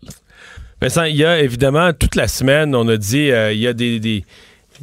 [0.80, 3.72] Vincent, il y a évidemment toute la semaine, on a dit, euh, il y a
[3.72, 4.24] des, des-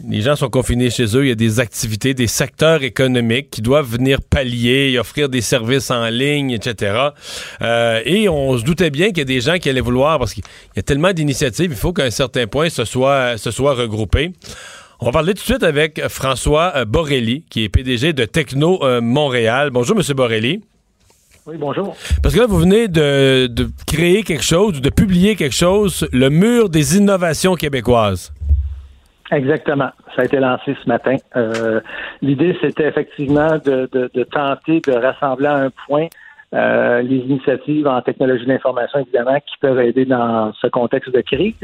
[0.09, 3.61] Les gens sont confinés chez eux, il y a des activités, des secteurs économiques qui
[3.61, 7.09] doivent venir pallier offrir des services en ligne, etc.
[7.61, 10.33] Euh, et on se doutait bien qu'il y a des gens qui allaient vouloir, parce
[10.33, 10.43] qu'il
[10.75, 14.31] y a tellement d'initiatives, il faut qu'à un certain point, ce soit, ce soit regroupé.
[14.99, 18.79] On va parler tout de suite avec François euh, Borelli, qui est PDG de Techno
[18.99, 19.69] Montréal.
[19.71, 20.61] Bonjour, Monsieur Borelli.
[21.45, 21.95] Oui, bonjour.
[22.21, 26.29] Parce que là, vous venez de, de créer quelque chose, de publier quelque chose, le
[26.29, 28.33] mur des innovations québécoises.
[29.29, 29.89] Exactement.
[30.15, 31.17] Ça a été lancé ce matin.
[31.35, 31.81] Euh,
[32.21, 36.07] L'idée, c'était effectivement de, de, de, tenter de rassembler à un point
[36.53, 41.55] euh, les initiatives en technologie d'information, évidemment, qui peuvent aider dans ce contexte de crise.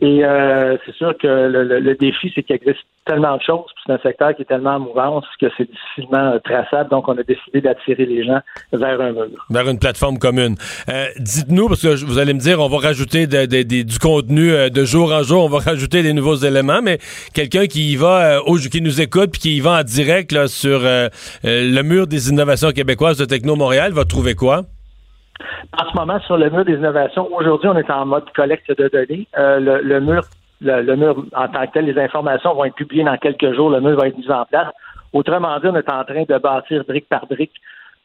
[0.00, 3.66] Et euh, c'est sûr que le, le, le défi, c'est qu'il existe tellement de choses,
[3.74, 6.90] puis c'est un secteur qui est tellement en mouvance que c'est difficilement euh, traçable.
[6.90, 8.40] Donc, on a décidé d'attirer les gens
[8.72, 9.46] vers un mur.
[9.50, 10.54] Vers une plateforme commune.
[10.88, 14.52] Euh, Dites-nous, parce que vous allez me dire, on va rajouter de, de, du contenu
[14.52, 16.98] euh, de jour en jour, on va rajouter des nouveaux éléments, mais
[17.34, 20.46] quelqu'un qui y va, euh, qui nous écoute, puis qui y va en direct là,
[20.46, 24.04] sur le mur des innovations québécoises de Techno Montréal, va
[24.36, 24.62] quoi?
[25.78, 28.88] En ce moment, sur le mur des innovations, aujourd'hui, on est en mode collecte de
[28.88, 29.26] données.
[29.38, 30.22] Euh, le, mur,
[30.60, 33.70] le, mur en tant que tel, les informations vont être publiées dans quelques jours.
[33.70, 34.68] Le mur va être mis en place.
[35.12, 37.52] Autrement dit, on est en train de bâtir brique par brique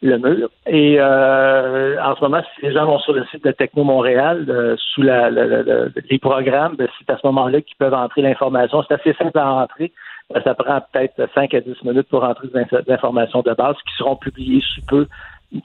[0.01, 0.49] le mur.
[0.67, 4.45] Et euh, en ce moment, si les gens vont sur le site de Techno Montréal,
[4.47, 8.83] euh, sous les programmes, ben, c'est à ce moment-là qu'ils peuvent entrer l'information.
[8.87, 9.91] C'est assez simple à entrer.
[10.43, 14.17] Ça prend peut-être 5 à 10 minutes pour entrer des informations de base qui seront
[14.17, 15.07] publiées sous peu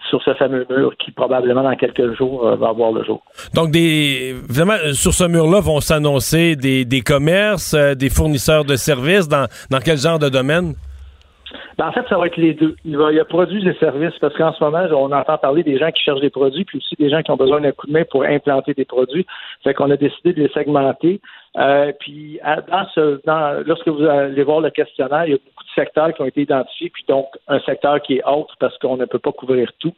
[0.09, 3.23] sur ce fameux mur qui probablement dans quelques jours euh, va avoir le jour.
[3.55, 8.77] Donc des vraiment sur ce mur-là vont s'annoncer des, des commerces, euh, des fournisseurs de
[8.77, 10.75] services dans, dans quel genre de domaine?
[11.79, 12.77] Ben, en fait, ça va être les deux.
[12.85, 15.63] Il, va, il y a produits et services, parce qu'en ce moment, on entend parler
[15.63, 17.87] des gens qui cherchent des produits, puis aussi des gens qui ont besoin d'un coup
[17.87, 19.27] de main pour implanter des produits.
[19.65, 21.21] Fait qu'on a décidé de les segmenter.
[21.59, 25.39] Euh, puis dans ce, dans, lorsque vous allez voir le questionnaire, il y a
[25.75, 29.05] secteurs qui ont été identifiés, puis donc un secteur qui est autre parce qu'on ne
[29.05, 29.95] peut pas couvrir tout.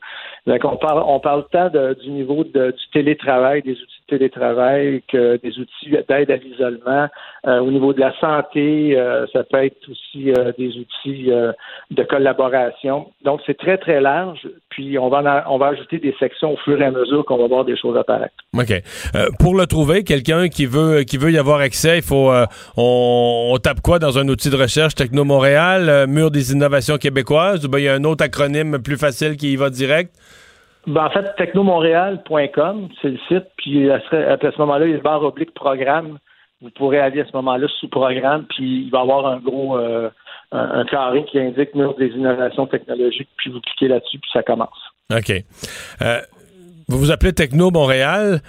[0.46, 4.16] Donc on parle, on parle tant de, du niveau de, du télétravail, des outils de
[4.16, 7.08] télétravail, que des outils d'aide à l'isolement.
[7.46, 11.52] Euh, au niveau de la santé, euh, ça peut être aussi euh, des outils euh,
[11.90, 13.12] de collaboration.
[13.22, 14.48] Donc c'est très très large.
[14.74, 17.36] Puis on va en, on va ajouter des sections au fur et à mesure qu'on
[17.36, 18.34] va voir des choses apparaître.
[18.54, 18.72] Ok.
[19.14, 22.44] Euh, pour le trouver, quelqu'un qui veut qui veut y avoir accès, il faut euh,
[22.76, 24.96] on, on, tape quoi dans un outil de recherche?
[24.96, 27.64] Techno Montréal, euh, mur des innovations québécoises?
[27.64, 30.12] Ou bien il y a un autre acronyme plus facile qui y va direct?
[30.88, 35.02] Ben, en fait, technomontréal.com, c'est le site, puis à ce, moment-là, il y a le
[35.02, 36.18] barre oblique programme.
[36.60, 39.78] Vous pourrez aller à ce moment-là sous programme, puis il va y avoir un gros
[40.54, 44.42] un, un, carré qui indique mur des innovations technologiques, puis vous cliquez là-dessus, puis ça
[44.42, 44.78] commence.
[45.12, 45.32] OK.
[46.02, 46.20] Euh,
[46.88, 48.40] vous vous appelez Techno Montréal.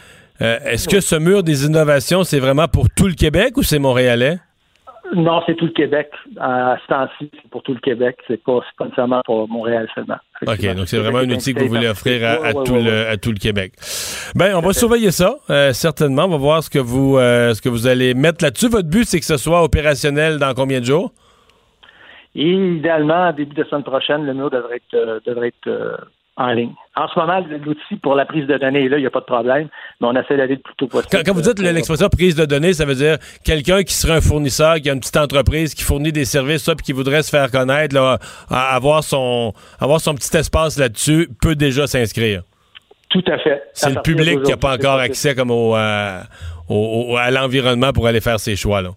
[0.41, 3.79] Euh, Est-ce que ce mur des innovations, c'est vraiment pour tout le Québec ou c'est
[3.79, 4.37] montréalais?
[5.13, 6.09] Non, c'est tout le Québec.
[6.39, 8.17] À ce temps-ci, c'est pour tout le Québec.
[8.27, 10.17] C'est pas, pas nécessairement pour Montréal seulement.
[10.45, 13.15] OK, donc c'est vraiment un outil que vous voulez offrir à, à, tout, le, à
[13.17, 13.73] tout le Québec.
[14.33, 16.25] Ben, on va surveiller ça, euh, certainement.
[16.25, 18.67] On va voir ce que vous, euh, ce que vous allez mettre là-dessus.
[18.67, 21.11] Votre but, c'est que ce soit opérationnel dans combien de jours?
[22.35, 25.97] Et idéalement, début de semaine prochaine, le mur devrait être, euh, devrait être
[26.37, 26.73] en ligne.
[26.95, 29.21] En ce moment, l'outil pour la prise de données est là, il n'y a pas
[29.21, 29.69] de problème,
[30.01, 31.09] mais on essaie d'aller le plus tôt possible.
[31.11, 34.21] Quand, quand vous dites l'expression prise de données, ça veut dire quelqu'un qui serait un
[34.21, 37.29] fournisseur, qui a une petite entreprise, qui fournit des services, ça, puis qui voudrait se
[37.29, 38.17] faire connaître, là,
[38.49, 42.41] avoir, son, avoir son petit espace là-dessus, peut déjà s'inscrire.
[43.09, 43.63] Tout à fait.
[43.71, 46.19] C'est le public qui n'a pas encore accès comme au, euh,
[46.67, 48.81] au, au à l'environnement pour aller faire ses choix.
[48.81, 48.89] Là.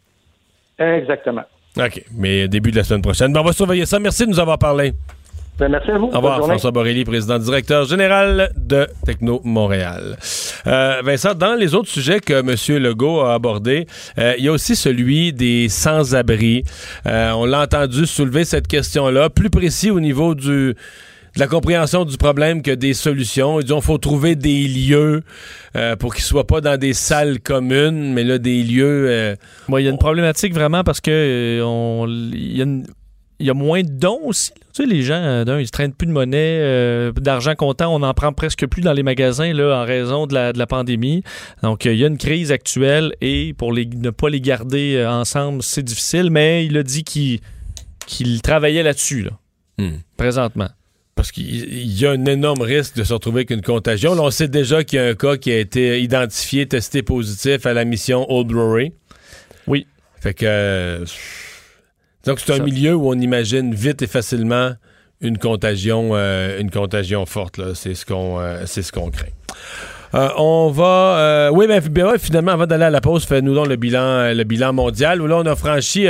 [0.78, 1.44] Exactement.
[1.78, 3.32] OK, mais début de la semaine prochaine.
[3.32, 3.98] Ben, on va surveiller ça.
[3.98, 4.94] Merci de nous avoir parlé.
[5.58, 6.06] Ben, merci à vous.
[6.06, 10.16] Au revoir, François Borrelli, président directeur général de Techno Montréal.
[10.68, 12.82] Euh, Vincent, dans les autres sujets que M.
[12.82, 13.86] Legault a abordés,
[14.18, 16.62] euh, il y a aussi celui des sans-abri.
[17.06, 20.76] Euh, on l'a entendu soulever cette question-là, plus précis au niveau du
[21.34, 23.60] de la compréhension du problème que des solutions.
[23.60, 25.22] Ils disent faut trouver des lieux
[25.76, 29.06] euh, pour qu'ils ne soient pas dans des salles communes, mais là, des lieux...
[29.08, 29.36] Euh,
[29.68, 32.84] bon, il y a une problématique vraiment parce que euh, on, y a une
[33.40, 34.52] il y a moins de dons aussi.
[34.74, 38.00] Tu sais, les gens, d'un, ils se traînent plus de monnaie, euh, d'argent comptant, on
[38.00, 41.22] n'en prend presque plus dans les magasins là, en raison de la, de la pandémie.
[41.62, 44.96] Donc, euh, il y a une crise actuelle et pour les, ne pas les garder
[44.96, 49.30] euh, ensemble, c'est difficile, mais il a dit qu'il travaillait là-dessus, là,
[49.78, 49.98] hmm.
[50.16, 50.68] présentement.
[51.18, 54.14] Parce qu'il y a un énorme risque de se retrouver avec une contagion.
[54.14, 57.66] Là, on sait déjà qu'il y a un cas qui a été identifié, testé positif
[57.66, 58.92] à la mission Old Brewery.
[59.66, 59.88] Oui.
[60.20, 61.02] Fait que...
[62.24, 64.74] Donc, c'est un milieu où on imagine vite et facilement
[65.20, 67.74] une contagion, euh, une contagion forte.
[67.74, 69.26] C'est ce qu'on euh, ce qu'on craint.
[70.14, 71.50] Euh, on va.
[71.52, 74.72] oui, mais ben, finalement, avant d'aller à la pause, fais-nous donc le bilan, le bilan
[74.72, 76.06] mondial, où là, on a franchi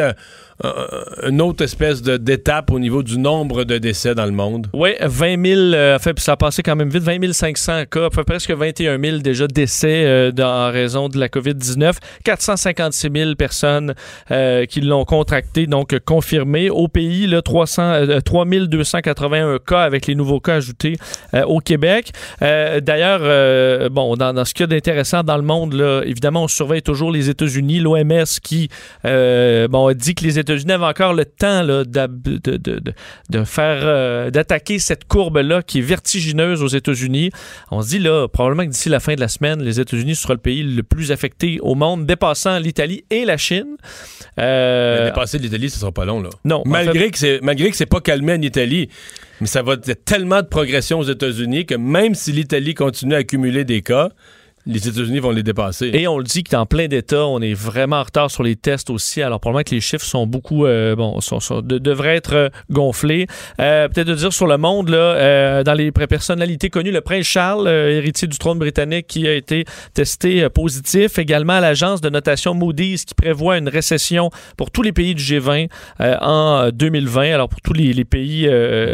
[1.22, 4.66] une autre espèce d'étape au niveau du nombre de décès dans le monde.
[4.72, 8.50] Oui, 20 000, euh, fait, ça a passé quand même vite, 20 500 cas, presque
[8.50, 11.94] 21 000 déjà décès euh, en raison de la COVID-19,
[12.24, 13.94] 456 000 personnes
[14.30, 16.70] euh, qui l'ont contracté, donc euh, confirmé.
[16.70, 20.96] Au pays, là, 300, euh, 3 281 cas avec les nouveaux cas ajoutés
[21.34, 22.12] euh, au Québec.
[22.42, 26.02] Euh, D'ailleurs, euh, bon, dans, dans ce qu'il y a d'intéressant dans le monde, là,
[26.04, 28.68] évidemment, on surveille toujours les États-Unis, l'OMS qui
[29.04, 32.80] euh, bon, dit que les États-Unis avaient encore le temps là, de, de, de,
[33.30, 37.30] de faire euh, d'attaquer cette courbe-là qui est vertigineuse aux États-Unis.
[37.70, 40.34] On se dit là, probablement que d'ici la fin de la semaine, les États-Unis sera
[40.34, 43.76] le pays le plus affecté au monde, dépassant l'Italie et la Chine.
[44.38, 46.30] Euh, dépasser l'Italie, ce sera pas long, là.
[46.44, 48.88] non, en Malgré fait- que c'est malgré que c'est pas calmé en Italie,
[49.40, 53.18] mais ça va être tellement de progression aux États-Unis que même si l'Italie continue à
[53.18, 54.10] accumuler des cas,
[54.68, 55.90] les États-Unis vont les dépasser.
[55.94, 58.54] Et on le dit que dans plein d'États, on est vraiment en retard sur les
[58.54, 59.22] tests aussi.
[59.22, 62.48] Alors, probablement que les chiffres sont beaucoup, euh, bon, sont, sont- de- devraient être euh,
[62.70, 63.26] gonflés.
[63.60, 67.24] Euh, Peut-être de dire sur le monde, là, euh, dans les personnalités connues, le prince
[67.24, 71.18] Charles, héritier du trône britannique, qui a été testé positif.
[71.18, 75.22] Également à l'agence de notation Moody's, qui prévoit une récession pour tous les pays du
[75.22, 75.68] G20
[76.00, 77.32] euh, en euh, 2020.
[77.32, 78.46] Alors, pour tous les, les pays,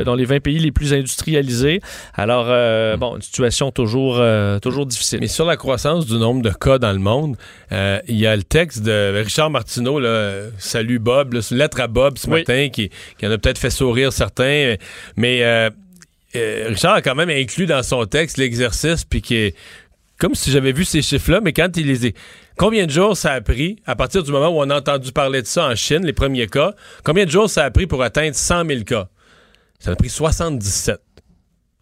[0.04, 1.80] dans les 20 pays les plus industrialisés.
[2.14, 4.22] Alors, euh, bon, une situation toujours,
[4.62, 5.18] toujours difficile.
[5.20, 7.36] Mais sur la croissance du nombre de cas dans le monde,
[7.72, 11.86] euh, il y a le texte de Richard Martineau, là, Salut Bob, là, lettre à
[11.86, 12.40] Bob ce Oui.
[12.40, 14.74] matin, qui, qui en a peut-être fait sourire certains,
[15.16, 15.70] mais euh,
[16.36, 19.54] euh, Richard a quand même inclus dans son texte l'exercice, puis qui est
[20.18, 22.16] comme si j'avais vu ces chiffres-là, mais quand il les est...
[22.58, 25.40] Combien de jours ça a pris, à partir du moment où on a entendu parler
[25.40, 26.74] de ça en Chine, les premiers cas,
[27.04, 29.08] combien de jours ça a pris pour atteindre 100 000 cas?
[29.80, 31.00] Ça a pris 77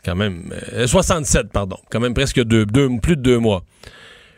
[0.05, 0.53] quand même.
[0.73, 1.77] euh, 67, pardon.
[1.91, 3.63] Quand même presque deux, deux- plus de deux mois.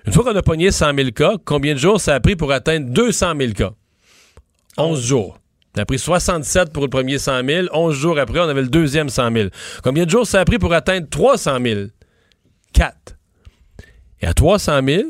[0.07, 2.53] Une fois qu'on a pogné 100 000 cas, combien de jours ça a pris pour
[2.53, 3.71] atteindre 200 000 cas?
[4.77, 5.39] 11 jours.
[5.75, 7.67] Ça a pris 67 pour le premier 100 000.
[7.73, 9.49] 11 jours après, on avait le deuxième 100 000.
[9.83, 11.81] Combien de jours ça a pris pour atteindre 300 000?
[12.75, 13.17] 4.
[14.21, 15.03] Et à 300 000,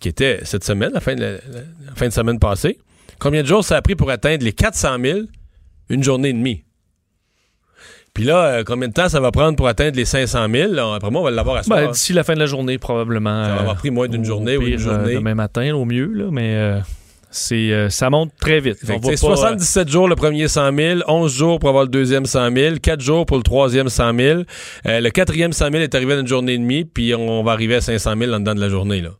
[0.00, 2.78] qui était cette semaine, la fin de, la, la fin de semaine passée,
[3.18, 5.18] combien de jours ça a pris pour atteindre les 400 000?
[5.90, 6.64] Une journée et demie.
[8.14, 10.72] Puis là, euh, combien de temps ça va prendre pour atteindre les 500 000?
[10.72, 11.78] Là, après moi, on va l'avoir à soir.
[11.78, 13.44] Ben, D'ici la fin de la journée, probablement.
[13.44, 15.14] Ça va avoir pris moins d'une journée ou une pire, euh, journée.
[15.14, 16.80] demain matin, au mieux, là, mais euh,
[17.30, 18.78] c'est, ça monte très vite.
[18.88, 22.26] On pas, euh, 77 jours le premier 100 000, 11 jours pour avoir le deuxième
[22.26, 24.40] 100 000, 4 jours pour le troisième 100 000.
[24.86, 27.52] Euh, le quatrième 100 000 est arrivé dans une journée et demie, puis on va
[27.52, 29.00] arriver à 500 000 en dedans de la journée.
[29.00, 29.10] Là.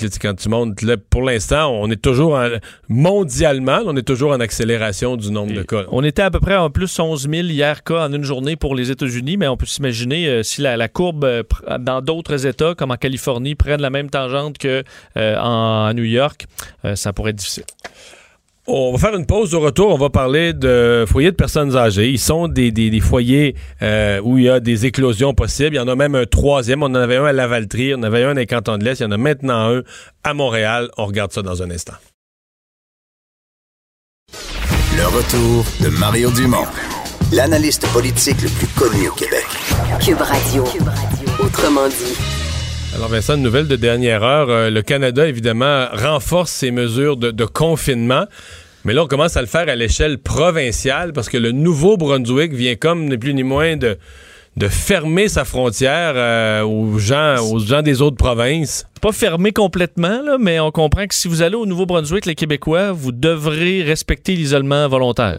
[0.00, 2.48] Là, quand tu montes, là, pour l'instant, on est toujours en-
[2.88, 5.82] mondialement, on est toujours en accélération du nombre de cas.
[5.90, 8.74] On était à peu près en plus 11 000 hier cas en une journée pour
[8.74, 12.46] les États-Unis, mais on peut s'imaginer euh, si la, la courbe euh, pr- dans d'autres
[12.46, 14.82] États, comme en Californie, prenne la même tangente que
[15.16, 16.46] euh, en, New York,
[16.84, 17.64] euh, ça pourrait être difficile.
[18.68, 19.54] On va faire une pause.
[19.54, 22.10] Au retour, on va parler de foyers de personnes âgées.
[22.10, 25.74] Ils sont des, des- des foyers euh, où il y a des éclosions possibles.
[25.74, 26.82] Il y en a même un troisième.
[26.84, 29.00] On en avait un à Lavaltrie, on en avait un dans les cantons de l'Est.
[29.00, 29.82] Il y en a maintenant un
[30.22, 30.90] à Montréal.
[30.96, 31.94] On regarde ça dans un instant.
[34.96, 36.66] Le retour de Mario Dumont,
[37.32, 39.44] l'analyste politique le plus connu au Québec.
[40.00, 40.64] Cube Radio.
[41.40, 42.31] Autrement dit.
[42.94, 44.50] Alors Vincent, une nouvelle de dernière heure.
[44.50, 48.26] Euh, le Canada, évidemment, renforce ses mesures de, confinement.
[48.84, 52.74] Mais là, on commence à le faire à l'échelle provinciale parce que le Nouveau-Brunswick vient
[52.74, 53.96] comme ni plus ni moins de,
[54.58, 58.86] de fermer sa frontière euh, aux, gens, aux gens des autres provinces.
[59.00, 62.92] Pas fermé complètement, là, mais on comprend que si vous allez au Nouveau-Brunswick, les Québécois,
[62.92, 65.38] vous devrez respecter l'isolement volontaire.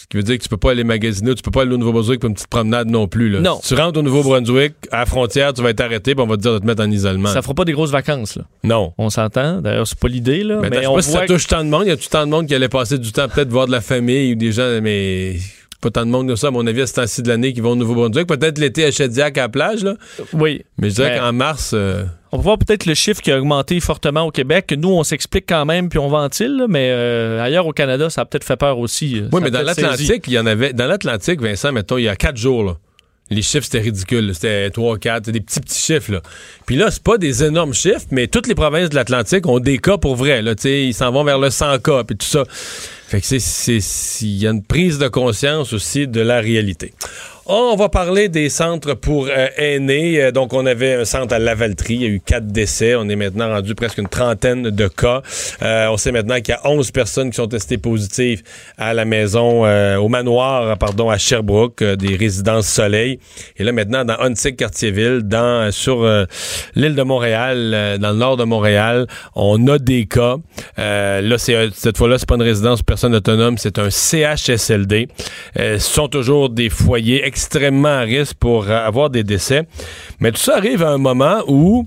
[0.00, 1.76] Ce qui veut dire que tu peux pas aller magasiner, tu peux pas aller au
[1.76, 3.28] Nouveau-Brunswick pour une petite promenade non plus.
[3.28, 3.40] Là.
[3.40, 3.60] Non.
[3.62, 6.38] Si tu rentres au Nouveau-Brunswick, à la frontière, tu vas être arrêté, puis on va
[6.38, 7.28] te dire de te mettre en isolement.
[7.28, 8.44] Ça fera pas des grosses vacances, là.
[8.64, 8.94] Non.
[8.96, 9.60] On s'entend.
[9.60, 10.58] D'ailleurs, c'est pas l'idée, là.
[10.62, 11.82] Mais, Mais, je sais pas si voit ça touche tant de monde.
[11.84, 13.72] Il y a tout tant de monde qui allait passer du temps peut-être voir de
[13.72, 15.36] la famille ou des gens, mais
[15.82, 17.60] pas tant de monde que ça, à mon avis, à ce temps-ci de l'année qui
[17.60, 18.26] vont au Nouveau-Brunswick.
[18.26, 19.96] Peut-être l'été à Chediac à la plage, là.
[20.32, 20.62] Oui.
[20.78, 23.80] Mais je dirais qu'en mars, euh, On peut voir peut-être le chiffre qui a augmenté
[23.80, 24.72] fortement au Québec.
[24.78, 28.20] Nous, on s'explique quand même, puis on ventile, là, mais euh, ailleurs au Canada, ça
[28.20, 29.18] a peut-être fait peur aussi.
[29.18, 30.72] euh, oui, mais dans l'Atlantique, il y en avait.
[30.72, 32.76] Dans l'Atlantique, Vincent, mettons, il y a quatre jours, là.
[33.32, 34.32] Les chiffres, c'était ridicule.
[34.34, 36.10] C'était 3, 4, des petits, petits chiffres.
[36.14, 36.20] Là.
[36.66, 39.78] Puis là, c'est pas des énormes chiffres, mais toutes les provinces de l'Atlantique ont des
[39.78, 40.42] cas pour vrai.
[40.42, 42.42] Là, ils s'en vont vers le 100 cas, puis tout ça.
[43.06, 43.78] Fait que c'est-
[44.22, 46.92] il y a une prise de conscience aussi de la réalité.
[47.52, 50.22] On va parler des centres pour euh, aînés.
[50.22, 51.94] Euh, donc, on avait un centre à Lavaltrie.
[51.94, 52.94] Il y a eu quatre décès.
[52.94, 55.20] On est maintenant rendu presque une trentaine de cas.
[55.60, 58.44] Euh, on sait maintenant qu'il y a 11 personnes qui sont testées positives
[58.78, 59.64] à la maison,
[59.98, 63.18] au manoir, pardon, à Sherbrooke, des résidences Soleil.
[63.56, 66.04] Et là, maintenant, dans Huntsic, Cartierville, dans, sur
[66.76, 70.36] l'île de Montréal, dans le nord de Montréal, on a des cas.
[70.76, 75.08] là, c'est, cette fois-là, c'est pas une résidence pour personnes autonomes, c'est un CHSLD.
[75.56, 79.66] ce sont toujours des foyers extrêmement à risque pour euh, avoir des décès.
[80.20, 81.86] Mais tout ça arrive à un moment où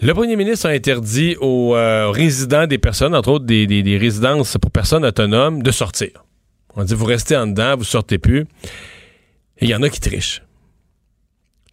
[0.00, 4.70] le premier ministre a interdit aux euh, résidents des personnes, entre autres des, résidences pour
[4.70, 6.24] personnes autonomes, de sortir.
[6.74, 8.46] On dit, vous restez en dedans, vous sortez plus.
[9.58, 10.42] Et il y en a qui trichent.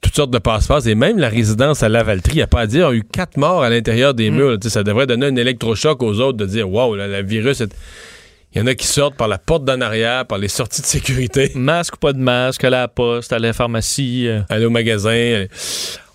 [0.01, 0.87] Toutes sortes de passe-passe.
[0.87, 2.99] Et même la résidence à Lavaltrie, il n'y a pas à dire, il y a
[2.99, 4.35] eu quatre morts à l'intérieur des mm.
[4.35, 4.57] murs.
[4.63, 7.73] Ça devrait donner un électrochoc aux autres de dire, wow, le virus est
[8.53, 10.85] il y en a qui sortent par la porte d'en arrière, par les sorties de
[10.85, 11.51] sécurité.
[11.55, 14.27] Masque ou pas de masque, aller à la poste, aller à la pharmacie.
[14.27, 14.41] Euh.
[14.49, 15.45] Aller au magasin.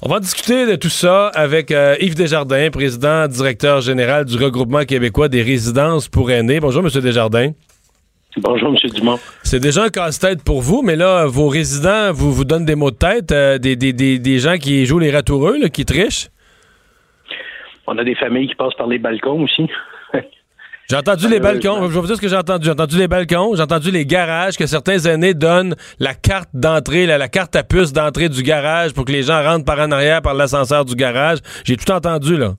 [0.01, 4.85] On va discuter de tout ça avec euh, Yves Desjardins, président, directeur général du regroupement
[4.85, 6.59] québécois des résidences pour aînés.
[6.59, 6.91] Bonjour, M.
[7.01, 7.53] Desjardins.
[8.39, 8.91] Bonjour, M.
[8.91, 9.19] Dumont.
[9.43, 12.91] C'est déjà un casse-tête pour vous, mais là, vos résidents vous, vous donnent des mots
[12.91, 16.31] de tête, euh, des, des, des, gens qui jouent les ratoureux, qui trichent?
[17.87, 19.69] On a des familles qui passent par les balcons aussi.
[20.93, 21.89] J'ai entendu les balcons.
[21.89, 22.67] Je vais vous dire ce que j'ai entendu.
[22.67, 27.07] J'ai entendu les balcons, j'ai entendu les garages, que certains aînés donnent la carte d'entrée,
[27.07, 30.21] la, carte à puce d'entrée du garage pour que les gens rentrent par en arrière
[30.21, 31.39] par l'ascenseur du garage.
[31.65, 32.57] J'ai tout entendu, là.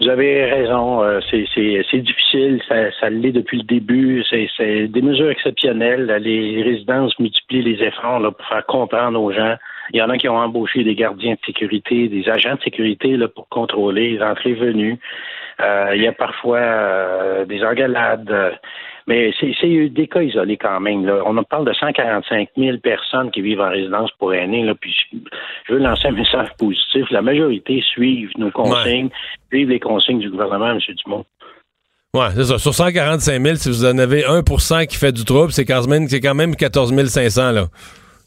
[0.00, 1.02] Vous avez raison.
[1.02, 2.62] Euh, c'est difficile.
[2.66, 4.24] Ça, ça l'est depuis le début.
[4.30, 6.06] C'est des mesures exceptionnelles.
[6.22, 9.56] Les résidences multiplient les efforts pour faire comprendre aux gens.
[9.92, 13.18] Il y en a qui ont embauché des gardiens de sécurité, des agents de sécurité
[13.18, 14.94] là, pour contrôler les entrées-venues.
[14.94, 18.58] Euh, il y a parfois euh, des engueulades.
[19.06, 21.06] mais c'est des cas isolés quand même.
[21.06, 21.22] Là.
[21.24, 24.64] On parle de 145 000 personnes qui vivent en résidence pour aînés.
[24.64, 24.94] Là, puis
[25.68, 27.10] je veux lancer un message positif.
[27.10, 29.10] La majorité suivent nos consignes,
[29.50, 30.78] suivent les consignes du gouvernement, M.
[31.04, 31.24] Dumont.
[32.14, 32.58] Oui, c'est ça.
[32.58, 36.08] Sur 145 000, si vous en avez 1% qui fait du trouble, c'est quand même,
[36.08, 37.52] quand même 14 500.
[37.52, 37.66] Là.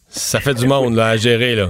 [0.08, 1.56] Ça fait du monde là, à gérer.
[1.56, 1.70] là.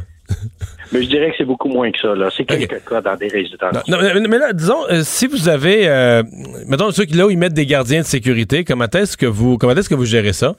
[0.91, 2.15] Mais je dirais que c'est beaucoup moins que ça.
[2.15, 2.29] Là.
[2.31, 3.87] C'est quelques cas dans des résidences.
[3.87, 6.23] Non, mais, là, disons, euh, si vous avez, euh,
[6.67, 9.57] mettons ceux qui là où ils mettent des gardiens de sécurité, comment est-ce que vous,
[9.57, 10.55] comment est-ce que vous gérez ça?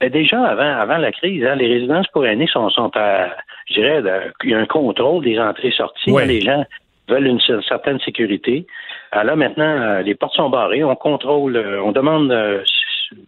[0.00, 3.28] Ben déjà, avant, avant la crise, hein, les résidences pour aînés sont, sont à,
[3.68, 4.02] je dirais,
[4.44, 6.12] il y a un contrôle des entrées-sorties.
[6.26, 6.64] Les gens
[7.08, 8.66] veulent une, certaine sécurité.
[9.12, 10.84] Alors là, maintenant, euh, les portes sont barrées.
[10.84, 12.32] On contrôle, on demande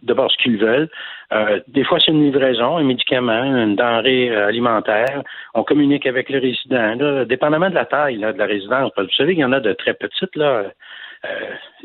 [0.03, 0.89] d'abord ce qu'ils veulent.
[1.33, 5.23] Euh, des fois, c'est une livraison, un médicament, une denrée euh, alimentaire.
[5.53, 8.91] On communique avec le résident, là, dépendamment de la taille de la résidence.
[8.97, 10.65] Vous savez qu'il y en a de très petites, là.
[11.25, 11.29] Euh,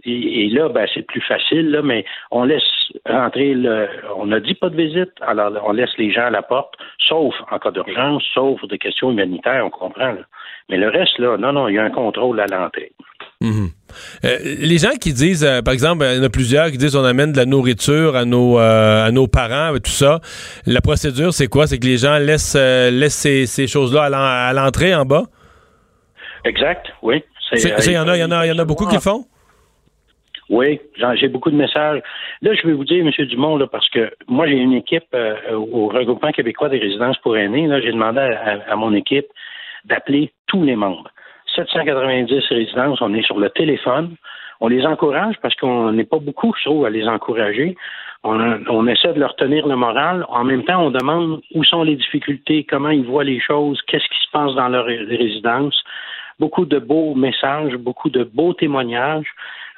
[0.04, 2.62] et, là, ben, c'est plus facile, là, mais on laisse
[3.06, 3.88] rentrer le.
[4.16, 7.34] On n'a dit pas de visite, alors on laisse les gens à la porte, sauf
[7.50, 10.12] en cas d'urgence, sauf des questions humanitaires, on comprend.
[10.12, 10.22] Là.
[10.68, 12.92] Mais le reste, là, non, non, il y a un contrôle à l'entrée.
[13.40, 13.68] Mhm.
[14.24, 16.96] Euh, les gens qui disent, euh, par exemple, il y en a plusieurs qui disent
[16.96, 20.20] on amène de la nourriture à nos, euh, à nos parents, tout ça.
[20.66, 21.68] La procédure, c'est quoi?
[21.68, 25.24] C'est que les gens laissent, laissent ces, ces choses-là à l'entrée en bas?
[26.44, 27.22] Exact, oui.
[27.52, 29.24] Il y, en a, y, en a, y en a beaucoup qui le font?
[30.50, 30.80] Oui,
[31.14, 32.02] j'ai beaucoup de messages.
[32.42, 33.26] Là, je vais vous dire, M.
[33.26, 35.14] Dumont, là, parce que moi, j'ai une équipe
[35.54, 37.66] au regroupement québécois des résidences pour aînés.
[37.66, 39.26] Là, j'ai demandé à mon équipe
[39.84, 41.10] d'appeler tous les membres
[41.58, 44.14] 790 résidences, on est sur le téléphone.
[44.60, 47.76] On les encourage parce qu'on n'est pas beaucoup, je trouve, à les encourager.
[48.24, 50.24] On, essaie de leur tenir le moral.
[50.28, 54.08] En même temps, on demande où sont les difficultés, comment ils voient les choses, qu'est-ce
[54.08, 55.82] qui se passe dans leur résidence.
[56.40, 59.26] Beaucoup de beaux messages, beaucoup de beaux témoignages.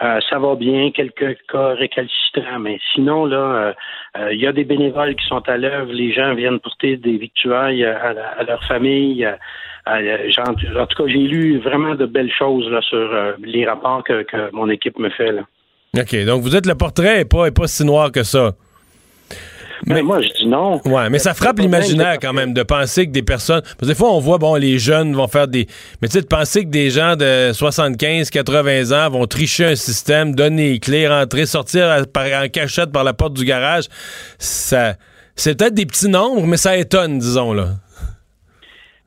[0.03, 3.73] Euh, ça va bien, quelques cas récalcitrants, mais sinon, là, euh,
[4.19, 7.19] euh, il y a des bénévoles qui sont à l'œuvre, les gens viennent porter des
[7.19, 9.29] victuailles à, leur famille.
[9.91, 10.55] En,
[10.87, 13.11] tout cas, j'ai lu vraiment de belles choses là, sur
[13.43, 15.33] les rapports que, mon équipe me fait.
[15.33, 15.43] Là.
[15.99, 18.53] OK, donc vous êtes le portrait et pas, et pas si noir que ça.
[19.87, 20.81] Mais, moi, je dis non.
[20.85, 23.63] Ouais, mais ça frappe l'imaginaire quand même de penser que des personnes.
[23.63, 25.67] Parce que des fois, on voit, bon, les jeunes vont faire des.
[26.03, 29.77] Mais tu sais, de penser que des gens de 75, 80 ans vont tricher un
[29.77, 33.85] système, donner les clés, rentrer, sortir en cachette par la porte du garage,
[34.39, 34.95] ça.
[35.35, 37.69] C'est peut-être des petits nombres, mais ça étonne, disons, là.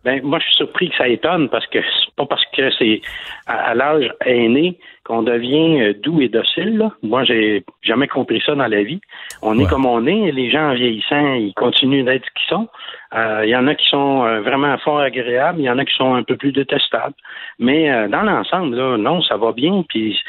[0.04, 3.02] Ben, moi, je suis surpris que ça étonne parce que c'est pas parce que c'est
[3.48, 6.78] à, l'âge aîné qu'on devient euh, doux et docile.
[6.78, 6.92] Là.
[7.04, 9.00] Moi, j'ai jamais compris ça dans la vie.
[9.42, 10.32] On est comme on est.
[10.32, 12.68] Les gens en vieillissant, ils continuent d'être ce qu'ils sont.
[13.16, 15.86] Euh, il y en a qui sont euh, vraiment fort agréables, il y en a
[15.86, 17.16] qui sont un peu plus détestables.
[17.60, 19.86] Mais dans l'ensemble, là, non, ça va bien.
[19.88, 20.20] Puis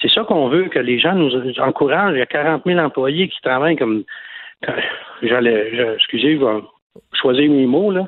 [0.00, 2.14] c'est ça qu'on veut, que les gens nous encouragent.
[2.14, 4.04] Il y a 40 000 employés qui travaillent comme
[5.22, 6.60] j'allais, excusez, je vais
[7.12, 8.06] choisir mes mots, là,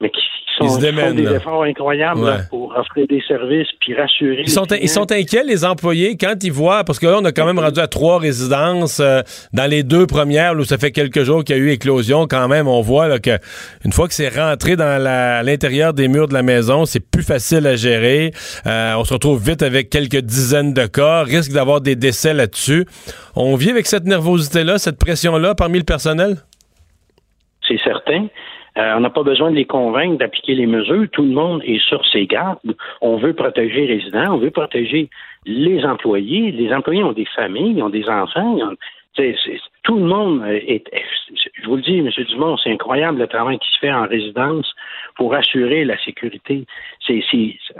[0.00, 0.20] mais qui
[0.58, 1.32] sont, Ils se font des là.
[1.36, 4.42] efforts incroyables là, pour offrir des services puis rassurer.
[4.42, 7.32] Ils sont, ils sont inquiets, les employés, quand ils voient, parce que là, on a
[7.32, 9.00] quand même rendu à trois résidences.
[9.00, 9.20] euh,
[9.52, 12.48] dans les deux premières, où ça fait quelques jours qu'il y a eu éclosion, quand
[12.48, 13.38] même, on voit là, que
[13.84, 15.02] une fois que c'est rentré dans
[15.44, 18.32] l'intérieur des murs de la maison, c'est plus facile à gérer.
[18.66, 22.86] Euh, on se retrouve vite avec quelques dizaines de cas, risque d'avoir des décès là-dessus.
[23.36, 26.36] On vit avec cette nervosité-là, cette pression-là parmi le personnel?
[27.66, 28.26] C'est certain.
[28.80, 31.06] Euh, on n'a pas besoin de les convaincre d'appliquer les mesures.
[31.12, 32.58] Tout le monde est sur ses gardes.
[33.02, 35.10] On veut protéger les résidents, on veut protéger
[35.44, 36.50] les employés.
[36.52, 38.58] Les employés ont des familles, ils ont des enfants.
[39.82, 40.84] tout le monde est-
[41.60, 42.08] Je vous le dis, M.
[42.28, 44.72] Dumont, c'est incroyable le travail qui se fait en résidence
[45.16, 46.66] pour assurer la sécurité.
[47.06, 47.22] C'est,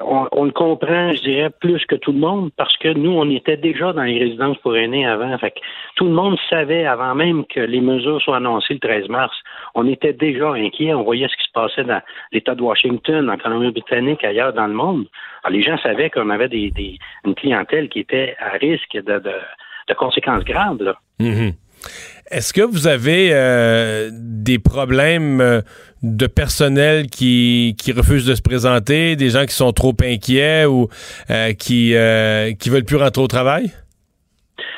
[0.03, 3.57] on, le comprend, je dirais, plus que tout le monde parce que nous, on était
[3.57, 5.37] déjà dans les résidences pour aînés avant.
[5.39, 5.61] Fait que
[5.97, 9.37] tout le monde savait avant même que les mesures soient annoncées le 13 mars.
[9.75, 10.95] On était déjà inquiets.
[10.95, 12.03] On voyait ce qui se passait dans
[12.33, 15.07] l'État de Washington, en Colombie-Britannique, ailleurs dans le monde.
[15.49, 19.21] Les gens savaient qu'on avait des, une clientèle qui était à risque de,
[19.95, 20.83] conséquences graves.
[20.83, 20.97] Là.
[21.19, 21.53] Mhm.
[22.31, 25.63] Est-ce que vous avez euh, des problèmes euh,
[26.03, 30.89] de personnel qui, qui refusent de se présenter, des gens qui sont trop inquiets ou
[31.31, 33.73] euh, qui euh, qui veulent plus rentrer au travail?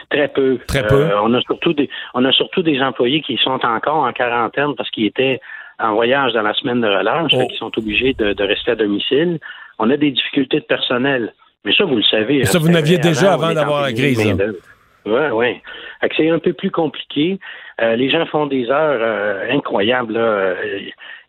[0.09, 0.59] Très peu.
[0.67, 1.09] Très peu.
[1.23, 4.91] On a surtout des on a surtout des employés qui sont encore en quarantaine parce
[4.91, 5.39] qu'ils étaient
[5.79, 7.47] en voyage dans la semaine de relâche, Oh.
[7.49, 9.39] qu'ils sont obligés de, de rester à domicile.
[9.79, 11.33] On a des difficultés de personnel.
[11.65, 12.45] Mais ça, vous le savez.
[12.45, 14.35] Ça, hein, vous n'aviez c'est vrai, déjà avant d'avoir la crise,
[16.01, 17.39] Fait que c'est un peu plus compliqué.
[17.81, 20.17] Euh, les gens font des heures euh, incroyables.
[20.17, 20.55] Euh,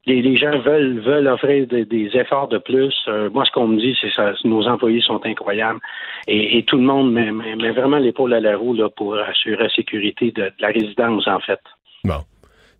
[0.05, 2.93] Les, les gens veulent veulent offrir des, efforts de plus.
[3.31, 4.33] Moi, ce qu'on me dit, c'est ça.
[4.43, 5.79] Nos employés sont incroyables
[6.27, 9.63] et, et tout le monde met, met- vraiment l'épaule à la roue là, pour assurer
[9.63, 11.61] la sécurité de, de la résidence, en fait.
[12.03, 12.21] Bon.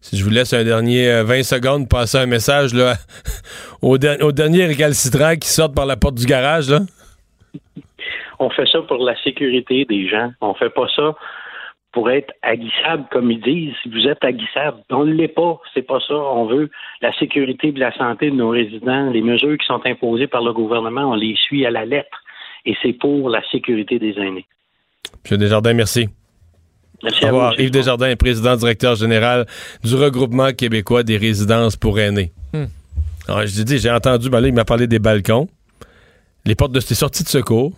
[0.01, 2.95] Si je vous laisse un dernier euh, 20 secondes, passer un message là,
[3.81, 6.79] au, der- au dernier récalcitrant qui sort par la porte du garage, là.
[8.39, 10.31] On fait ça pour la sécurité des gens.
[10.41, 11.15] On fait pas ça
[11.93, 13.73] pour être aguissable, comme ils disent.
[13.83, 15.59] Si vous êtes aguissable, on ne l'est pas.
[15.73, 16.15] C'est pas ça.
[16.15, 16.69] On veut
[17.01, 19.11] la sécurité et la santé de nos résidents.
[19.11, 22.17] Les mesures qui sont imposées par le gouvernement, on les suit à la lettre.
[22.65, 24.45] Et c'est pour la sécurité des aînés.
[25.29, 25.37] M.
[25.37, 26.09] Desjardins, merci.
[27.03, 27.41] Merci Au à vous.
[27.41, 29.45] monsieur Yves Desjardins est président directeur général
[29.83, 32.31] du regroupement québécois des résidences pour aînés.
[32.53, 32.65] Hmm.
[33.27, 35.47] Alors, je dis, j'ai entendu, ben là, il m'a parlé des balcons,
[36.45, 37.73] les portes de des sorties de secours,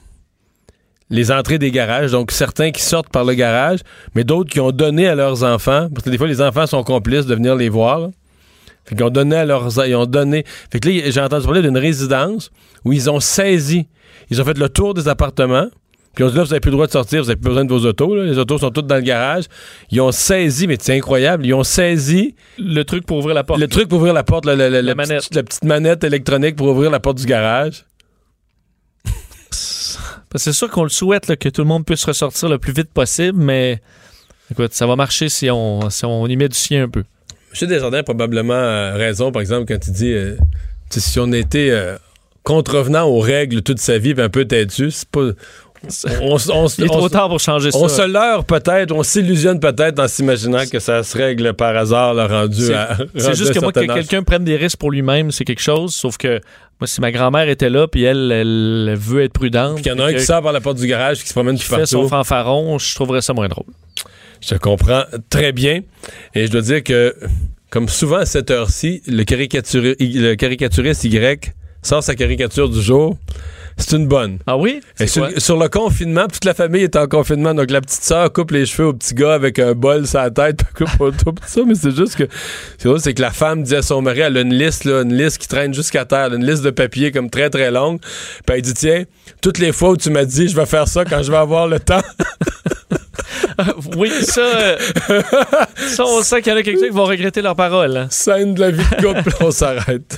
[1.09, 3.79] les entrées des garages, donc certains qui sortent par le garage,
[4.15, 6.83] mais d'autres qui ont donné à leurs enfants, parce que des fois, les enfants sont
[6.83, 7.99] complices de venir les voir.
[7.99, 8.07] là.
[8.85, 9.69] Fait qu'ils ont donné à leurs...
[9.87, 10.43] Ils ont donné...
[10.71, 12.51] Fait que là, j'ai entendu parler d'une résidence
[12.83, 13.87] où ils ont saisi,
[14.29, 15.67] ils ont fait le tour des appartements,
[16.15, 17.65] puis on dit là, vous n'avez plus le droit de sortir, vous n'avez plus besoin
[17.65, 18.15] de vos autos.
[18.15, 18.23] là.
[18.23, 19.45] Les autos sont toutes dans le garage.
[19.91, 23.59] Ils ont saisi, mais c'est incroyable, ils ont saisi Le truc pour ouvrir la porte.
[23.59, 25.35] le truc pour ouvrir la porte, le- La le petit- manette.
[25.35, 27.85] la petite manette électronique pour ouvrir la porte du garage.
[30.38, 33.38] C'est sûr qu'on le souhaite que tout le monde puisse ressortir le plus vite possible,
[33.38, 33.81] mais
[34.51, 37.03] écoute, ça va marcher si on, si on y met du sien un peu.
[37.61, 37.67] M.
[37.69, 40.36] Desjardins a probablement euh, raison, par exemple, quand il dit euh,
[40.89, 41.97] si on était euh,
[42.43, 45.31] contrevenant aux règles toute sa vie, un peu têtu, c'est pas.
[46.21, 47.78] On, on- on- Il est on- trop tard pour changer ça.
[47.78, 52.13] on se leurre peut-être, on s'illusionne peut-être en s'imaginant que ça se règle par hasard,
[52.13, 52.97] le rendu C'est à.
[53.17, 55.93] c'est juste que moi, que quelqu'un prenne des risques pour lui-même, c'est quelque chose.
[55.93, 56.41] Sauf que
[56.82, 59.95] moi, si ma grand-mère était là, puis elle, elle veut être prudente, Puis qu'il y
[59.95, 61.86] en a un qui sort par la porte du garage, qui se promène qui fait
[61.86, 62.09] son partout.
[62.09, 63.65] fanfaron, je trouverais ça moins drôle.
[64.41, 65.82] Je comprends très bien.
[66.34, 67.15] Et je dois dire que,
[67.69, 69.23] comme souvent à cette heure-ci, le
[70.36, 71.51] caricaturiste Y
[71.82, 73.17] sort sa caricature du jour.
[73.78, 74.39] C'est une bonne.
[74.47, 74.80] Ah oui?
[74.99, 75.38] Et sur, quoi?
[75.39, 77.53] sur le confinement, toute la famille est en confinement.
[77.53, 80.32] Donc, la petite sœur coupe les cheveux au petit gars avec un bol sur la
[80.32, 81.61] tête, puis coupe autour, tout ça.
[81.67, 82.23] Mais c'est juste que,
[82.78, 85.01] c'est drôle, c'est que la femme dit à son mari, elle a une liste, là,
[85.01, 87.99] une liste qui traîne jusqu'à terre, une liste de papier comme très, très longue.
[87.99, 89.03] Puis elle dit, tiens,
[89.41, 91.67] toutes les fois où tu m'as dit, je vais faire ça quand je vais avoir
[91.67, 92.01] le temps.
[93.97, 95.21] oui, ça, euh,
[95.76, 97.97] ça, on sent qu'il y en a quelques-uns qui vont regretter leurs paroles.
[97.97, 98.07] hein.
[98.09, 100.17] Scène de la vie de couple, on s'arrête.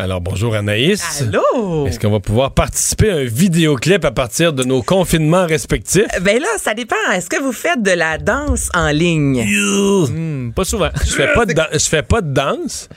[0.00, 1.22] Alors, bonjour Anaïs.
[1.22, 1.84] Allô?
[1.88, 6.06] Est-ce qu'on va pouvoir participer à un vidéoclip à partir de nos confinements respectifs?
[6.22, 6.94] Ben là, ça dépend.
[7.12, 9.44] Est-ce que vous faites de la danse en ligne?
[9.44, 10.90] Hmm, pas souvent.
[11.04, 12.88] Je fais pas de, je fais pas de danse,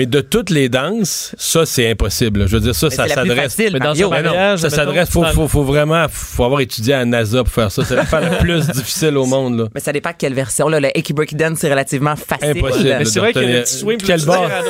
[0.00, 2.48] Mais de toutes les danses, ça, c'est impossible.
[2.48, 3.58] Je veux dire, ça, Mais ça s'adresse.
[3.58, 4.06] Mais dans Mario.
[4.06, 5.10] un Mais non, mariage, ça s'adresse.
[5.10, 7.84] Faut, faut, faut vraiment faut avoir étudié à NASA pour faire ça.
[7.84, 9.58] C'est l'affaire la plus difficile au monde.
[9.58, 9.64] Là.
[9.74, 10.68] Mais ça dépend de quelle version.
[10.70, 10.80] Là.
[10.80, 12.56] Le Aki Breaky Dance, c'est relativement facile.
[12.56, 12.96] Impossible.
[12.98, 13.98] Mais c'est vrai que le petit swing,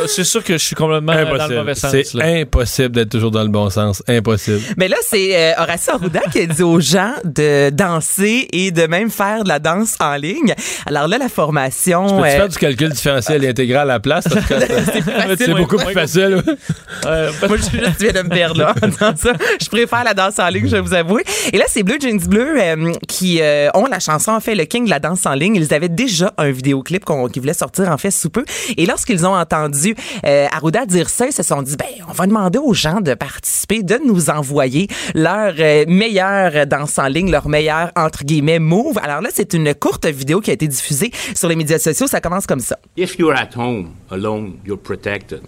[0.09, 1.77] c'est sûr que je suis complètement dans le mauvais Impossible.
[1.77, 1.91] sens.
[2.11, 2.41] C'est là.
[2.41, 4.03] impossible d'être toujours dans le bon sens.
[4.09, 4.59] Impossible.
[4.79, 8.83] Mais là, c'est euh, Horacio Arruda qui a dit aux gens de danser et de
[8.89, 10.57] même faire de la danse en ligne.
[10.87, 12.05] Alors là, la formation...
[12.05, 14.25] Peux-tu euh, faire du calcul différentiel et intégral à la place?
[14.49, 16.43] Parce que c'est beaucoup plus facile.
[17.05, 19.33] Moi, je, je tu viens de me perdre là en disant ça.
[19.61, 21.25] Je préfère la danse en ligne, je vais vous avouer.
[21.53, 24.65] Et là, c'est Blue Jeans Bleu euh, qui euh, ont la chanson, en fait, le
[24.65, 25.57] king de la danse en ligne.
[25.57, 28.45] Ils avaient déjà un vidéoclip qu'on, qui voulait sortir, en fait, sous peu.
[28.77, 29.95] Et lorsqu'ils ont entendu
[30.27, 33.15] euh, Arruda dire ça, ils se sont dit, ben, on va demander aux gens de
[33.15, 38.99] participer, de nous envoyer leur euh, meilleure danse en ligne, leur meilleur, entre guillemets, move.
[39.03, 42.07] Alors là, c'est une courte vidéo qui a été diffusée sur les médias sociaux.
[42.07, 42.79] Ça commence comme ça.
[42.97, 45.43] If you're at home alone, you're protected.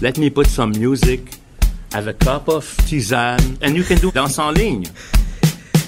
[0.00, 1.20] Let me put some music,
[1.92, 4.86] have a cup of tisane, and you can do dance en ligne.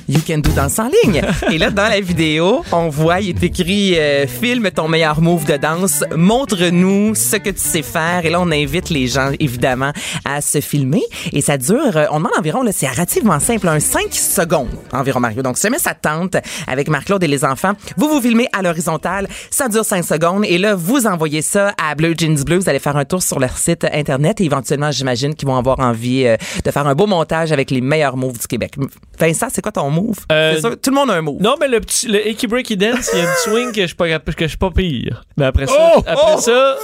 [0.08, 1.20] You can do danse en ligne.
[1.52, 5.44] Et là, dans la vidéo, on voit, il est écrit euh, Filme ton meilleur move
[5.44, 8.24] de danse, montre-nous ce que tu sais faire.
[8.24, 9.92] Et là, on invite les gens, évidemment,
[10.24, 11.02] à se filmer.
[11.32, 15.20] Et ça dure, euh, on demande environ, là, c'est relativement simple, un 5 secondes environ,
[15.20, 15.42] Mario.
[15.42, 16.36] Donc, si jamais ça tente
[16.66, 20.44] avec Marc-Claude et les enfants, vous vous filmez à l'horizontale, ça dure 5 secondes.
[20.46, 22.56] Et là, vous envoyez ça à Bleu Jeans Bleu.
[22.56, 25.80] Vous allez faire un tour sur leur site Internet et éventuellement, j'imagine qu'ils vont avoir
[25.80, 28.76] envie euh, de faire un beau montage avec les meilleurs moves du Québec.
[29.18, 30.16] Vincent, c'est quoi ton move?
[30.32, 31.40] Euh, tout le monde a un move.
[31.40, 33.86] Non, mais le petit, le Icky Breaky Dance, il y a une swing que je
[33.86, 35.24] suis pas, que je suis pas pire.
[35.36, 36.02] Mais après ça, Oh!
[36.06, 36.40] après Oh!
[36.40, 36.76] ça,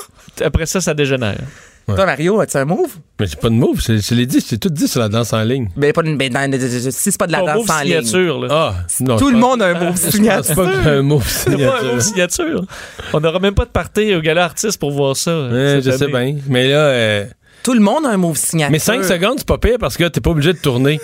[0.44, 1.38] après ça, ça dégénère.
[1.86, 2.96] Toi, Mario, as-tu un move?
[3.20, 3.78] Mais c'est pas de move.
[3.82, 4.40] c'est- Je l'ai dit.
[4.40, 5.68] C'est tout dit sur la danse en ligne.
[5.76, 8.00] Ben, pas de, ben, dans- si c'est pas de la danse en ligne.
[8.02, 8.48] signature, là.
[8.50, 9.16] Ah, non.
[9.18, 10.54] Tout le pense- monde a un move signature.
[10.54, 11.92] pas que j'ai un move C'est pas un signature.
[11.92, 12.64] move signature.
[13.12, 15.48] On n'aura même pas de party au gala artiste pour voir ça.
[15.48, 16.36] Ouais, je sais bien.
[16.48, 17.24] Mais là, euh,
[17.62, 18.72] Tout le monde a un move signature.
[18.72, 20.98] mais 5 secondes, c'est pas pire parce que t'es pas obligé de tourner.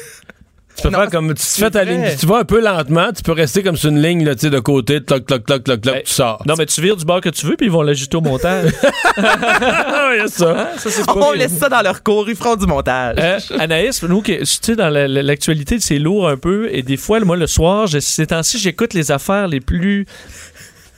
[0.80, 3.22] Tu peux Non, faire comme tu fais ta ligne, tu vas un peu lentement, tu
[3.22, 6.12] peux rester comme sur une ligne là, de côté, toc toc toc toc toc, tu
[6.12, 6.42] sors.
[6.46, 8.70] Non, mais tu vires du bord que tu veux, puis ils vont l'ajuster au montage.
[9.22, 10.68] Ah, il y a ça.
[11.06, 13.16] pas On laisse ça dans leur cours, ils feront du montage.
[13.18, 16.68] Euh, Anaïs, nous, que- tu sais, dans la- la- l'actualité, c'est lourd un peu.
[16.72, 20.06] Et des fois, moi, le soir, je- ces temps-ci, j'écoute les affaires les plus.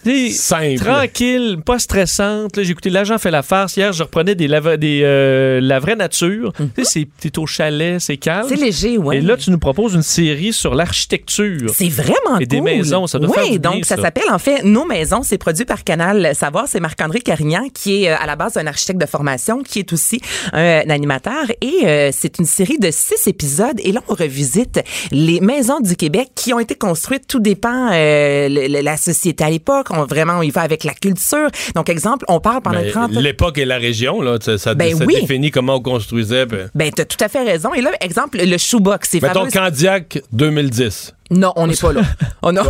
[0.05, 0.85] Simple.
[0.85, 2.57] Tranquille, pas stressantes.
[2.57, 3.77] Là, J'ai écouté L'agent fait la farce.
[3.77, 6.53] Hier, je reprenais des, lava- des euh, La vraie nature.
[6.57, 8.47] Tu sais, c'est- t'es au chalet, c'est calme.
[8.49, 9.19] c'est léger, ouais.
[9.19, 11.71] Et là, tu nous proposes une série sur l'architecture.
[11.75, 12.65] C'est vraiment Et des cool.
[12.65, 14.03] maisons, ça doit Oui, faire du bien, donc ça ça.
[14.03, 15.23] s'appelle en fait Nos maisons.
[15.23, 16.67] C'est produit par Canal Savoir.
[16.69, 19.93] C'est Marc-André Carignan qui est euh, à la base un architecte de formation, qui est
[19.93, 20.21] aussi
[20.53, 21.45] un animateur.
[21.61, 23.79] Et euh, c'est une série de six épisodes.
[23.85, 24.81] Et là, on revisite
[25.11, 27.27] les maisons du Québec qui ont été construites.
[27.29, 28.49] Tout dépend euh,
[28.83, 29.91] la société à l'époque.
[29.93, 31.49] On vraiment on y va avec la culture.
[31.75, 34.97] Donc exemple, on parle pendant Ben, 30 L'époque et la région, là, ça, ça, Ben
[34.97, 35.21] ça oui.
[35.21, 36.47] définit comment on construisait.
[36.47, 36.69] ben.
[36.75, 37.73] Ben, t'as tout à fait raison.
[37.75, 39.51] Et là, exemple, le shoebox, c'est Mettons fameux.
[39.51, 41.15] Candiac 2010.
[41.31, 42.03] Non, on n'est pas là.
[42.43, 42.63] On a...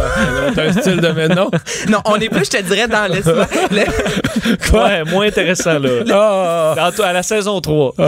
[0.54, 1.50] T'as un style de maintenant?
[1.88, 3.16] non, on est plus, je te dirais, dans le...
[3.74, 5.88] le- Ouais, moins intéressant, là.
[6.12, 6.74] Ah!
[6.76, 7.94] Dans toi, à la saison 3.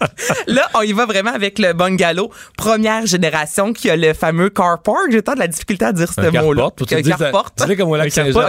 [0.46, 4.96] Là, on y va vraiment avec le bungalow première génération qui a le fameux carport.
[5.10, 6.70] J'ai tant de la difficulté à dire ce mot-là.
[7.02, 7.52] carport.
[7.56, 7.76] Tu Un carport.
[7.76, 8.40] comme au lac Saint-Jean.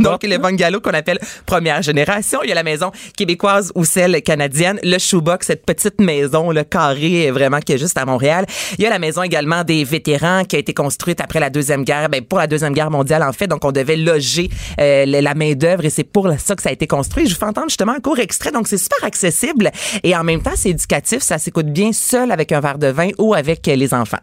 [0.00, 2.40] Donc, le bungalow qu'on appelle première génération.
[2.42, 4.78] Il y a la maison québécoise ou celle canadienne.
[4.82, 8.46] Le shoebox, cette petite maison, le carré, vraiment, qui est juste à Montréal.
[8.78, 11.84] Il y a la maison également des vétérans qui a été construite après la Deuxième
[11.84, 13.46] Guerre, ben, pour la Deuxième Guerre mondiale, en fait.
[13.46, 14.50] Donc, on devait loger
[14.80, 17.26] euh, la main-d'œuvre et c'est pour ça que ça a été construit.
[17.26, 18.50] Je vous fais entendre justement un court extrait.
[18.50, 19.70] Donc, c'est super accessible
[20.02, 21.20] et en même temps, c'est éducatif.
[21.22, 24.18] Ça s'écoute bien seul avec un verre de vin ou avec euh, les enfants.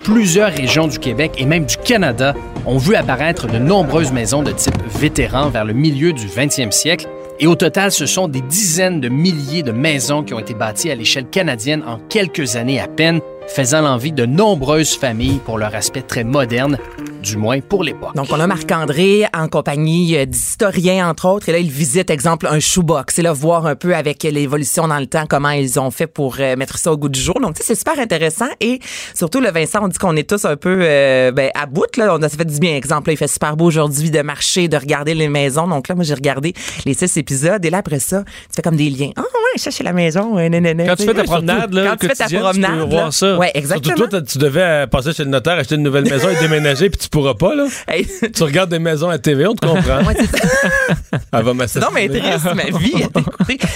[0.00, 2.34] Plusieurs régions du Québec et même du Canada
[2.66, 7.08] ont vu apparaître de nombreuses maisons de type vétéran vers le milieu du 20e siècle.
[7.40, 10.90] Et au total, ce sont des dizaines de milliers de maisons qui ont été bâties
[10.90, 15.74] à l'échelle canadienne en quelques années à peine, faisant l'envie de nombreuses familles pour leur
[15.74, 16.78] aspect très moderne,
[17.22, 18.14] du moins pour l'époque.
[18.14, 21.48] Donc, on a Marc-André en compagnie euh, d'historiens, entre autres.
[21.48, 23.18] Et là, il visite, exemple, un shoebox.
[23.18, 26.36] Et là, voir un peu avec l'évolution dans le temps, comment ils ont fait pour
[26.38, 27.40] euh, mettre ça au goût du jour.
[27.40, 28.48] Donc, tu sais, c'est super intéressant.
[28.60, 28.80] Et
[29.14, 31.96] surtout, le Vincent, on dit qu'on est tous un peu euh, ben, à bout.
[31.96, 32.14] Là.
[32.14, 32.76] On a ça fait du bien.
[32.76, 35.66] Exemple, là, il fait super beau aujourd'hui de marcher, de regarder les maisons.
[35.66, 36.52] Donc là, moi, j'ai regardé
[36.84, 37.64] les six épisodes.
[37.64, 39.10] Et là, après ça, tu fais comme des liens.
[39.16, 40.34] Ah ouais, ça, c'est la maison.
[40.36, 40.50] Ouais.
[40.86, 43.12] Quand tu fais ta promenade, là, Quand tu fais ta quotidienne, tu peux promenade, voir
[43.44, 43.50] là.
[43.52, 44.08] Surtout exactement.
[44.08, 46.98] toi, tu devais euh, passer chez le notaire, acheter une nouvelle maison et déménager, puis
[46.98, 47.66] tu pourras pas, là.
[47.88, 50.00] Hey, Tu regardes des maisons à TV, on te comprend.
[51.32, 51.84] Elle va m'assassiner.
[51.84, 52.94] Non, mais triste, ma vie.
[52.94, 53.22] Non,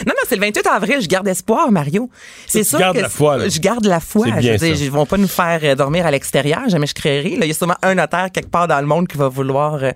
[0.06, 0.96] non, c'est le 28 avril.
[1.00, 2.10] Je garde espoir, Mario.
[2.46, 3.48] C'est sûr que la foi, là.
[3.48, 4.26] je garde la foi.
[4.26, 6.60] Bien je veux dire, ils vont pas nous faire euh, dormir à l'extérieur.
[6.68, 7.36] Jamais je créerai.
[7.36, 9.74] Là, il y a sûrement un notaire quelque part dans le monde qui va vouloir.
[9.82, 9.92] euh,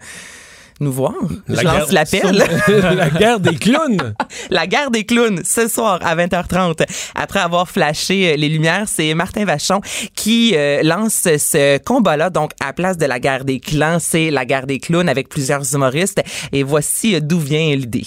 [0.80, 1.14] nous voir.
[1.48, 2.44] La Je lance l'appel.
[2.96, 4.14] La guerre des clowns.
[4.50, 6.84] La guerre des clowns, ce soir à 20h30.
[7.14, 9.80] Après avoir flashé euh, les lumières, c'est Martin Vachon
[10.14, 12.30] qui euh, lance ce combat-là.
[12.30, 15.62] Donc, à place de la guerre des clans, c'est la guerre des clowns avec plusieurs
[15.74, 16.22] humoristes.
[16.52, 18.06] Et voici euh, d'où vient l'idée.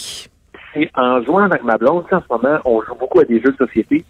[0.73, 3.51] c'est en jouant avec ma blonde, en ce moment, on joue beaucoup à des jeux
[3.51, 4.05] de société.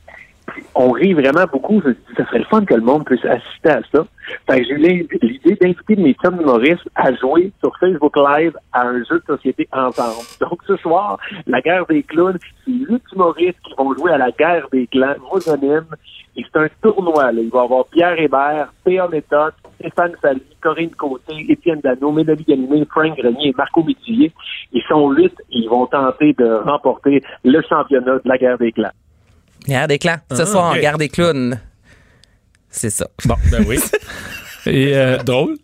[0.75, 1.81] On rit vraiment beaucoup.
[1.81, 4.05] Je me dis, ça serait le fun que le monde puisse assister à ça.
[4.49, 9.03] Fait j'ai eu l'idée d'inviter mes chums humoristes à jouer sur Facebook Live à un
[9.03, 10.25] jeu de société ensemble.
[10.39, 14.31] Donc ce soir, la guerre des clowns, c'est huit humoristes qui vont jouer à la
[14.31, 15.85] guerre des clans, mononym.
[16.35, 17.31] Et c'est un tournoi.
[17.31, 17.41] Là.
[17.41, 19.07] Il va y avoir Pierre Hébert, P.A.
[19.07, 24.31] Méthode, Stéphane Sally, Corinne Côté, Étienne Dano, Mélanie Ganimé, Frank Grenier et Marco Métier.
[24.71, 28.71] Ils sont huit et ils vont tenter de remporter le championnat de la guerre des
[28.71, 28.91] clans.
[29.67, 30.17] Guerre des clans.
[30.31, 30.77] Ce Ah, soir, ok.
[30.77, 31.59] en guerre des clowns.
[32.69, 33.07] C'est ça.
[33.25, 33.79] Bon, Ben oui.
[34.65, 35.57] Et euh, Drôle.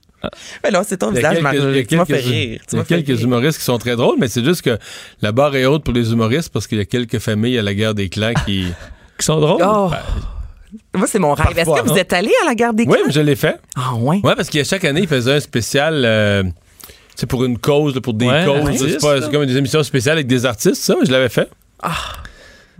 [0.63, 1.87] Mais non, c'est ton visage, quelques- il y a Marc.
[1.87, 2.59] Tu m'as fait quelques- rire.
[2.69, 3.21] Tu Il y a quelques rire.
[3.21, 4.77] humoristes qui sont très drôles, mais c'est juste que
[5.21, 7.73] la barre est haute pour les humoristes parce qu'il y a quelques familles à la
[7.73, 8.67] guerre des clans qui.
[9.19, 9.61] qui sont drôles?
[9.65, 9.91] Oh.
[10.95, 11.57] Moi, c'est mon rêve.
[11.57, 13.03] Est-ce que vous êtes allé à la guerre des Oui, clans?
[13.07, 13.59] mais je l'ai fait.
[13.75, 14.21] Ah, ouais.
[14.23, 16.03] Ouais, parce que chaque année, ils faisaient un spécial.
[16.05, 16.43] euh,
[17.15, 18.77] c'est pour une cause, là, pour des Ouais, causes.
[18.77, 19.21] c'est pas- là.
[19.23, 20.95] c'est comme des émissions spéciales avec des artistes, ça.
[21.05, 21.49] Je l'avais fait.
[21.83, 21.91] Moi,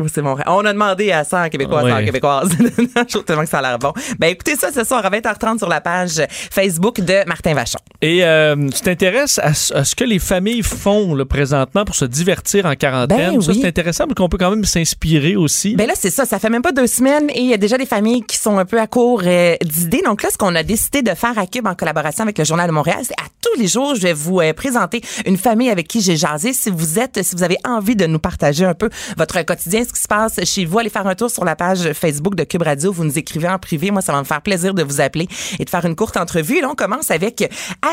[0.07, 0.45] C'est mon rêve.
[0.47, 2.05] On a demandé à 100 Québécois, 100 Ouais.
[2.05, 2.49] Québécoises.
[2.59, 3.93] Je trouve tellement que ça a l'air bon.
[4.19, 6.21] Ben, écoutez ça ce soir à 20h30 sur la page
[6.51, 7.79] Facebook de Martin Vachon.
[8.01, 11.95] Et euh, tu t'intéresses à, ce- à ce que les familles font là, présentement pour
[11.95, 13.33] se divertir en quarantaine?
[13.35, 13.59] Ben ça, oui.
[13.61, 15.75] c'est intéressant parce qu'on peut quand même s'inspirer aussi.
[15.75, 16.25] Ben là, c'est ça.
[16.25, 18.57] Ça fait même pas deux semaines et il y a déjà des familles qui sont
[18.57, 20.01] un peu à court euh, d'idées.
[20.05, 22.67] Donc là, ce qu'on a décidé de faire à Cube en collaboration avec le Journal
[22.67, 25.87] de Montréal, c'est à tous les jours, je vais vous euh, présenter une famille avec
[25.87, 26.53] qui j'ai jasé.
[26.53, 29.93] Si vous êtes, si vous avez envie de nous partager un peu votre quotidien, ce
[29.93, 32.63] qui se passe chez vous, allez faire un tour sur la page Facebook de Cube
[32.63, 32.91] Radio.
[32.91, 33.91] Vous nous écrivez en privé.
[33.91, 35.27] Moi, ça va me faire plaisir de vous appeler
[35.59, 36.57] et de faire une courte entrevue.
[36.57, 37.43] Et là, on commence avec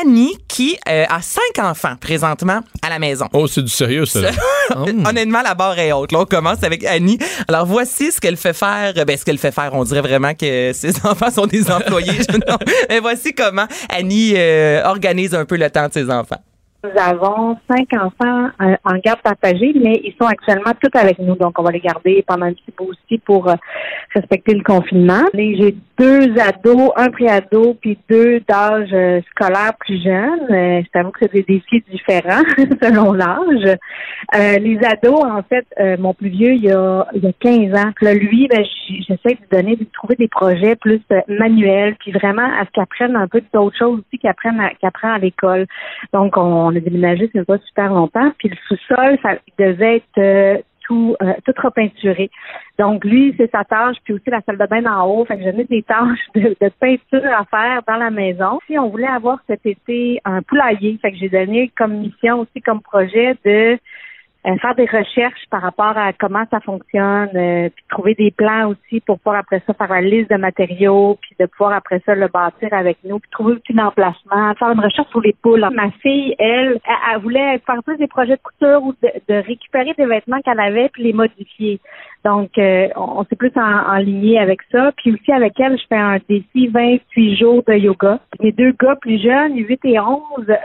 [0.01, 3.27] Annie qui euh, a cinq enfants présentement à la maison.
[3.33, 4.21] Oh, c'est du sérieux, ça.
[4.21, 4.31] là.
[4.75, 6.11] Honnêtement, la barre est haute.
[6.11, 7.17] Là, on commence avec Annie.
[7.47, 8.93] Alors, voici ce qu'elle fait faire.
[9.05, 12.19] Ben, ce qu'elle fait faire, on dirait vraiment que ses enfants sont des employés.
[12.47, 12.57] Non.
[12.89, 16.41] Mais voici comment Annie euh, organise un peu le temps de ses enfants.
[16.83, 21.35] Nous avons cinq enfants euh, en garde partagée, mais ils sont actuellement tous avec nous.
[21.35, 23.55] Donc, on va les garder pendant un petit bout aussi pour euh,
[24.15, 25.23] respecter le confinement.
[25.35, 30.47] J'ai deux ados, un préado, puis deux d'âge euh, scolaire plus jeunes.
[30.49, 32.41] Euh, je t'avoue que c'est des défis différents
[32.81, 33.77] selon l'âge.
[34.35, 37.75] Euh, les ados, en fait, euh, mon plus vieux, il y a, il a 15
[37.75, 37.91] ans.
[38.01, 42.11] Là, lui, ben, j'essaie de lui donner, de lui trouver des projets plus manuels, puis
[42.11, 45.19] vraiment à ce qu'il apprenne un peu d'autres choses aussi qu'il apprenne à, apprend à
[45.19, 45.67] l'école.
[46.13, 48.31] Donc, on, on a déménagé, c'est pas super longtemps.
[48.37, 52.29] Puis le sous-sol, ça devait être euh, tout, euh, tout repeinturé.
[52.79, 55.25] Donc, lui, c'est sa tâche, puis aussi la salle de bain en haut.
[55.25, 58.59] Fait que j'avais des tâches de, de peinture à faire dans la maison.
[58.67, 62.61] Si on voulait avoir cet été un poulailler, fait que j'ai donné comme mission aussi,
[62.61, 63.77] comme projet de
[64.47, 68.69] euh, faire des recherches par rapport à comment ça fonctionne, euh, puis trouver des plans
[68.69, 72.15] aussi pour pouvoir après ça faire la liste de matériaux, puis de pouvoir après ça
[72.15, 75.67] le bâtir avec nous, puis trouver aussi l'emplacement, faire une recherche sur les poules.
[75.73, 79.35] Ma fille, elle, elle, elle voulait faire plus des projets de couture ou de, de
[79.45, 81.79] récupérer des vêtements qu'elle avait puis les modifier.
[82.23, 84.91] Donc, euh, on, s'est plus en, en avec ça.
[84.97, 88.19] Puis aussi avec elle, je fais un défi 28 jours de yoga.
[88.39, 90.19] Mes deux gars plus jeunes, 8 et 11,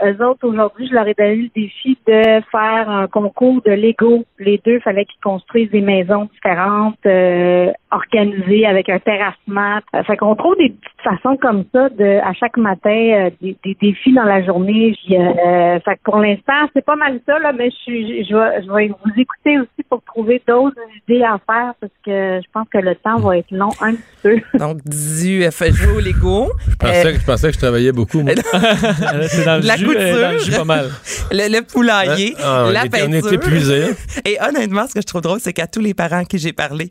[0.05, 4.23] eux autres, aujourd'hui, je leur ai donné le défi de faire un concours de Lego.
[4.39, 9.79] Les deux, fallait qu'ils construisent des maisons différentes, euh, organisées avec un terrassement.
[9.95, 10.73] Euh, fait qu'on trouve des
[11.09, 14.95] façons comme ça de, à chaque matin, euh, des, des défis dans la journée.
[15.05, 18.35] Puis, euh, fait que pour l'instant, c'est pas mal ça, là, mais je suis, je
[18.35, 20.75] vais, je vais vous écouter aussi pour trouver d'autres
[21.07, 24.01] idées à faire parce que je pense que le temps va être long un petit
[24.23, 24.35] peu.
[24.59, 26.51] Donc, du euh, fait jouer au Lego.
[26.69, 28.33] Je pensais, que, je pensais que je travaillais beaucoup, moi.
[29.29, 30.89] C'est dans le la jus, couture, euh, dans le jus pas mal.
[31.31, 33.31] le, le poulailler, Ah, on la était- on peinture.
[33.31, 33.85] est épuisés.
[34.25, 36.53] Et honnêtement, ce que je trouve drôle, c'est qu'à tous les parents à qui j'ai
[36.53, 36.89] parlé,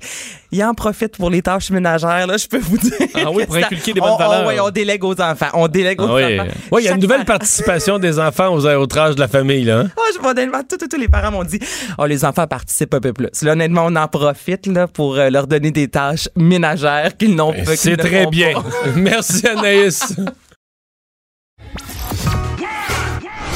[0.57, 2.27] ils en profitent pour les tâches ménagères.
[2.27, 2.93] Là, je peux vous dire.
[3.15, 4.47] Ah oui, pour Ça- inculquer des on- bonnes on- valeurs.
[4.47, 5.49] ouais, on délègue aux enfants.
[5.55, 6.49] On délègue aux Ah oui, enfants.
[6.73, 9.65] Ouais, il y a une nouvelle parent- participation des enfants aux outrages de la famille,
[9.65, 9.81] là.
[9.81, 9.91] hein?
[9.97, 11.61] Ah, je honnêtement, tous, les parents m'ont dit
[11.99, 13.29] Oh, les enfants participent un peu plus.
[13.43, 17.53] Là, honnêtement, on en profite là, pour euh, leur donner des tâches ménagères qu'ils n'ont
[17.53, 17.63] pas.
[17.63, 18.55] Ben, C'est très bien.
[18.55, 18.65] pas.
[18.97, 20.15] Merci, Anaïs.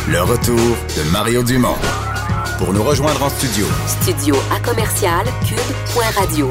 [0.08, 1.76] Le retour de Mario Dumont.
[2.58, 3.64] Pour nous rejoindre en studio,
[4.02, 6.50] Studio à commercial cube.radio.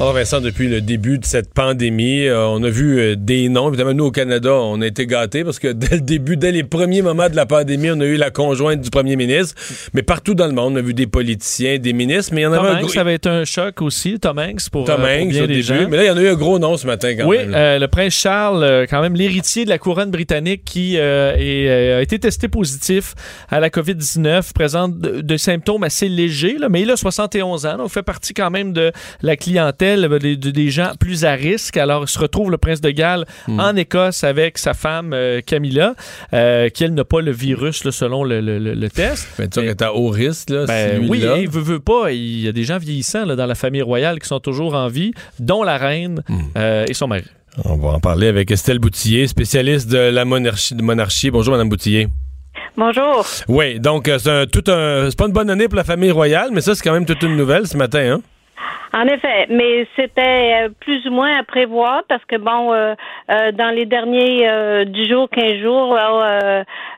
[0.00, 3.66] Oh Vincent, depuis le début de cette pandémie, euh, on a vu euh, des noms.
[3.66, 6.62] Évidemment, nous au Canada, on a été gâtés parce que dès le début, dès les
[6.62, 9.56] premiers moments de la pandémie, on a eu la conjointe du premier ministre.
[9.94, 12.46] Mais partout dans le monde, on a vu des politiciens, des ministres, mais il y
[12.46, 12.88] en Tom avait un gros...
[12.90, 15.46] ça avait été un choc aussi, Tom Hanks, pour, Tom euh, pour Hanks bien au
[15.48, 15.62] des début.
[15.66, 15.88] gens.
[15.90, 17.52] Mais là, il y en a eu un gros nom ce matin quand Oui, même.
[17.56, 22.20] euh, le prince Charles, quand même l'héritier de la couronne britannique qui est, a été
[22.20, 23.16] testé positif
[23.48, 27.78] à la COVID-19, présente de, de symptômes assez légers, là, mais il a 71 ans,
[27.78, 28.92] donc fait partie quand même de
[29.22, 31.76] la clientèle euh, des, des gens plus à risque.
[31.76, 33.60] Alors, il se retrouve le prince de Galles Hmm.
[33.60, 35.94] en Écosse avec sa femme euh, Camilla,
[36.32, 39.26] euh, qui elle n'a pas le virus là, selon le, le- le- le test.
[39.38, 41.36] Mais tu est à haut risque, là, Ben si oui, là.
[41.38, 42.10] il veut, veut pas.
[42.12, 44.88] Il y a des gens vieillissants là, dans la famille royale qui sont toujours en
[44.88, 46.38] vie, dont la reine Hmm.
[46.56, 47.24] euh, et son mari.
[47.64, 50.74] On va en parler avec Estelle Boutillier, spécialiste de la monarchie.
[50.74, 51.30] De monarchie.
[51.30, 52.06] Bonjour, Madame Boutillier.
[52.76, 53.26] Bonjour.
[53.48, 55.10] Oui, donc euh, c'est un- tout un.
[55.10, 57.22] C'est pas une bonne année pour la famille royale, mais ça, c'est quand même toute
[57.22, 58.20] une nouvelle ce matin, hein?
[58.94, 62.94] En effet, mais c'était euh, plus ou moins à prévoir parce que bon, euh,
[63.30, 65.94] euh, dans les derniers euh, 10 jours, 15 jours,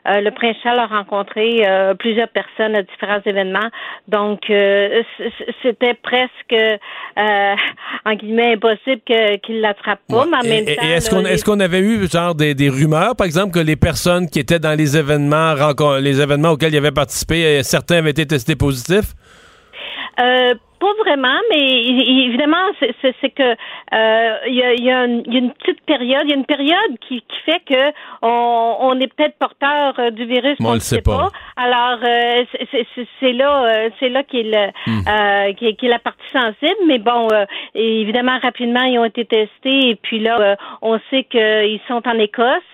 [0.05, 1.63] le prince Charles a rencontré
[1.99, 3.69] plusieurs personnes à différents événements.
[4.07, 4.39] Donc,
[5.61, 6.55] c'était presque,
[7.17, 9.01] en guillemets, impossible
[9.43, 10.25] qu'il l'attrape pas.
[10.25, 12.69] Mais en même et- temps, est-ce qu'on les- est-ce qu'on avait eu genre des, des
[12.69, 15.55] rumeurs, par exemple, que les personnes qui étaient dans les événements,
[15.99, 19.13] les événements auxquels il avait participé, certains avaient été testés positifs?
[20.81, 21.61] Pas vraiment, mais
[22.27, 22.95] évidemment, c'est-
[23.29, 26.23] que euh, il y, a, il y a une il y a une petite période,
[26.25, 30.09] il y a une période qui, qui fait que on, on est peut-être porteur euh,
[30.09, 31.17] du virus, Mais on ne sait sait pas.
[31.17, 31.29] pas.
[31.55, 32.87] Alors euh, c'est-
[33.33, 35.01] là, euh, c'est là qu'est le Hmm.
[35.07, 36.81] euh, est, qui est la partie sensible.
[36.87, 41.25] Mais bon, euh, évidemment, rapidement, ils ont été testés et puis là, euh, on sait
[41.25, 42.69] qu'ils sont en Écosse.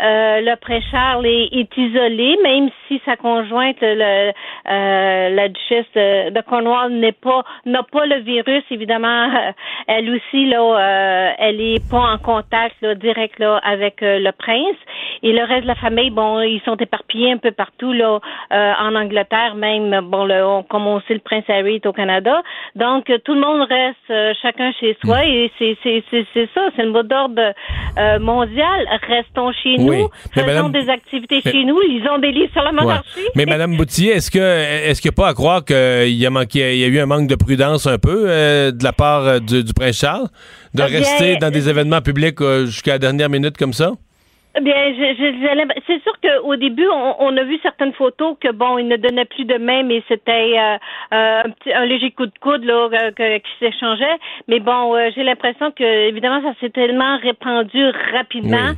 [0.00, 4.32] Euh, le prince Charles est, isolé, même si sa conjointe, le,
[4.70, 8.64] euh, la duchesse de, de Cornwall, n'est pas n'a pas le virus.
[8.70, 9.52] Évidemment, euh,
[9.86, 14.32] elle aussi là, euh, elle est pas en contact là, direct là avec euh, le
[14.32, 14.76] prince.
[15.24, 18.18] Et le reste de la famille, bon, ils sont éparpillés un peu partout là,
[18.52, 21.92] euh, en Angleterre, même bon, le, on- comme on sait, le prince Harry est au
[21.92, 22.42] Canada.
[22.74, 25.30] Donc euh, tout le monde reste euh, chacun chez soi Hmm.
[25.30, 27.52] et c'est ça, c'est le mot d'ordre
[27.98, 28.86] euh, mondial.
[29.08, 29.84] Restons chez Oui.
[29.84, 32.80] nous, Mais faisons madame- des activités Mais- chez nous, lisons des livres sur la Ouais.
[32.82, 33.20] monarchie.
[33.36, 36.30] Mais Madame Boutillier, est-ce que est-ce qu'il n'y a pas à croire qu'il y a
[36.30, 39.22] manqué, il y a eu un manque de prudence un peu euh, de la part
[39.26, 40.28] euh, du, du prince Charles
[40.74, 43.92] de Eh bien, rester dans des événements publics euh, jusqu'à la dernière minute comme ça?
[44.54, 48.52] Eh Bien, je, je- l'imp- c'est sûr qu'au début, on, a vu certaines photos que
[48.52, 50.76] bon, il ne donnait plus de main, mais c'était euh,
[51.14, 51.42] euh,
[51.74, 54.18] un, léger coup de coude là, que- qui s'échangeait.
[54.48, 57.82] Mais bon, euh, j'ai l'impression que évidemment, ça s'est tellement répandu
[58.12, 58.72] rapidement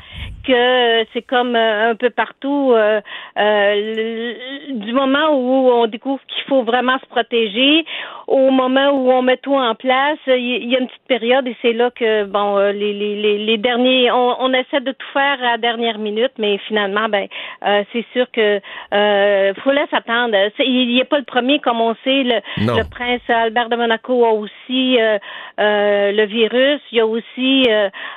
[0.47, 2.73] que euh, c'est comme euh, un peu partout.
[2.73, 3.01] euh,
[3.39, 4.35] euh,
[4.71, 7.85] du moment où on découvre qu'il faut vraiment se protéger,
[8.27, 11.57] au moment où on met tout en place, il y, a une petite période et
[11.63, 15.39] c'est là que bon, euh, les, les, les, derniers, on, on essaie de tout faire
[15.43, 17.27] à la dernière minute, mais finalement, ben,
[17.67, 18.61] euh, c'est sûr que
[18.93, 20.37] euh, faut laisser attendre.
[20.59, 22.23] Il n'est pas le premier, comme on sait.
[22.25, 25.19] Le, le prince Albert de Monaco a aussi euh,
[25.59, 26.81] le virus.
[26.93, 27.67] Il y a aussi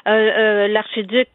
[0.05, 1.29] l'archiduc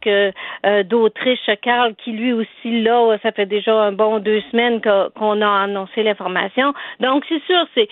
[0.84, 5.62] d'Autriche, Karl, qui lui aussi là, ça fait déjà un bon deux semaines qu'on a
[5.64, 6.72] annoncé l'information.
[7.00, 7.88] Donc c'est sûr, c'est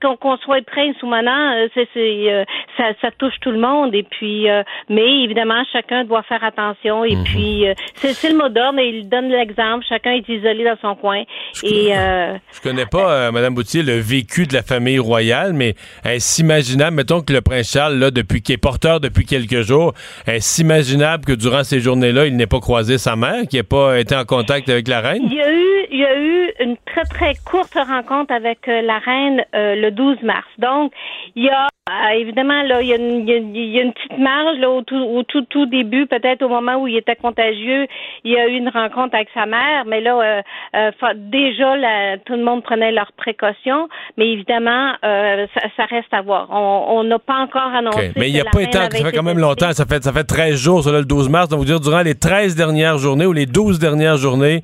[0.00, 2.44] qu'on soit prince ou maintenant, euh, c'est euh,
[2.76, 3.94] ça, ça touche tout le monde.
[3.94, 7.04] Et puis, euh, mais évidemment, chacun doit faire attention.
[7.04, 8.78] Et puis, euh, c'est le mot d'ordre.
[8.78, 9.84] et Il donne l'exemple.
[9.88, 11.22] Chacun est isolé dans son coin.
[11.62, 15.74] Et euh, Je connais pas, Madame Boutier, le vécu de la famille royale, mais
[16.04, 19.92] est-ce imaginable, mettons que le prince Charles, là, depuis qu'il est porteur depuis quelques jours,
[20.26, 23.98] est-ce imaginable que durant ces journées-là, il n'ait pas croisé sa mère, qu'il n'ait pas
[23.98, 25.22] été en contact avec la reine?
[25.24, 28.82] Il y a eu, il y a eu une très très courte rencontre avec euh,
[28.82, 30.46] la reine euh, le 12 mars.
[30.58, 30.92] Donc,
[31.36, 33.78] il y a euh, évidemment là, il y, a une, il, y a, il y
[33.78, 36.88] a une petite marge là au tout, au tout, tout début, peut-être au moment où
[36.88, 37.86] il était contagieux,
[38.24, 40.42] il y a eu une rencontre avec sa mère, mais là,
[40.74, 40.80] euh,
[41.14, 46.48] déjà, là, tout le monde prenait leurs précautions, mais évidemment, ça, ça reste à voir.
[46.50, 48.12] On n'a pas encore annoncé.
[48.16, 50.24] Mais il n'y a pas été, ça fait quand même longtemps, ça fait, ça fait
[50.24, 53.26] 13 jours, ça, là, le 12 mars, donc vous dire, durant les 13 dernières journées
[53.26, 54.62] ou les 12 dernières journées,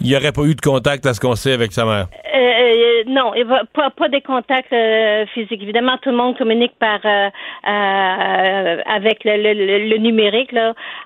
[0.00, 2.06] il n'y aurait pas eu de contact à ce qu'on sait avec sa mère?
[2.34, 3.32] Euh, euh, non,
[3.74, 5.62] pas, pas des contacts euh, physiques.
[5.62, 7.28] Évidemment, tout le monde communique par euh,
[7.68, 10.54] euh, avec le, le, le- numérique,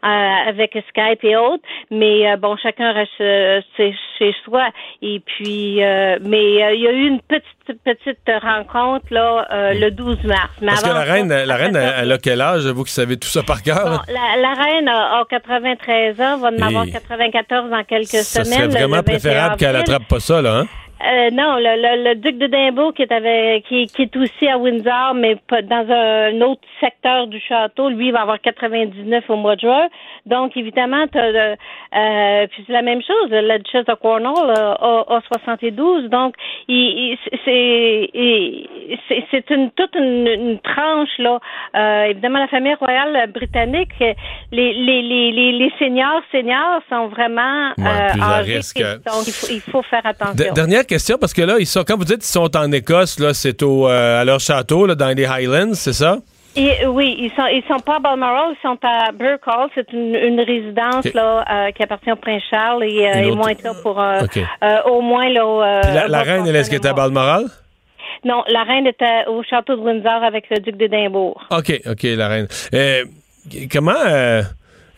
[0.02, 1.64] avec Skype et autres.
[1.90, 3.18] Mais bon, chacun reste
[3.76, 4.68] chez, soi.
[5.02, 5.80] Et puis,
[6.22, 10.50] mais il y a eu une petite petite rencontre là euh, le 12 mars.
[10.60, 12.66] Mais Parce que la ça, reine, la reine, elle, elle a quel âge?
[12.66, 13.84] Vous qui savez tout ça par cœur?
[13.84, 14.02] là?
[14.08, 18.44] la, la reine a, a 93 ans, va en avoir Et 94 dans quelques Ça
[18.44, 18.58] semaines.
[18.58, 20.66] serait le- vraiment le 21 préférable qu'elle attrape pas ça, là, hein?
[21.02, 24.46] Euh, non, le, le, le duc de Dimbourg qui est avec, qui, qui est aussi
[24.48, 29.36] à Windsor, mais dans un, autre secteur du château, lui il va avoir 99 au
[29.36, 29.88] mois de juin.
[30.24, 31.56] Donc évidemment, t'as, euh,
[31.96, 33.30] euh, puis c'est la même chose.
[33.30, 36.08] La duchesse de Cornwall euh, a, a 72.
[36.10, 36.36] Donc
[36.68, 38.10] il, c'est
[39.30, 41.38] c'est une toute une, une tranche là.
[41.76, 47.70] Euh, évidemment, la famille royale britannique, les les les les, les seniors seniors sont vraiment
[47.78, 47.84] Ouais,
[48.18, 48.56] euh, âgés.
[48.56, 48.80] risque.
[48.82, 50.52] Donc il faut, il faut faire attention.
[50.54, 53.34] Dernière question, parce que là, ils sont, quand vous dites qu'ils sont en Écosse, là,
[53.34, 56.18] c'est au, euh, à leur château, là, dans les Highlands, c'est ça?
[56.56, 59.68] Et, euh, oui, ils sont ils sont pas à Balmoral, ils sont à Burke Hall.
[59.74, 63.48] C'est une, une résidence là euh, qui appartient au prince Charles et euh, ils vont
[63.48, 64.20] être là pour euh,
[64.86, 65.80] au moins là.
[65.92, 66.92] la, la reine, elle, est-ce qu'elle est à.
[66.92, 67.46] Balmoral?
[68.24, 71.42] Non, la reine était au château de Windsor avec le duc d'Édimbourg.
[71.50, 72.48] OK, OK, la reine.
[72.74, 73.04] Euh,
[73.70, 73.92] comment.
[74.06, 74.42] euh,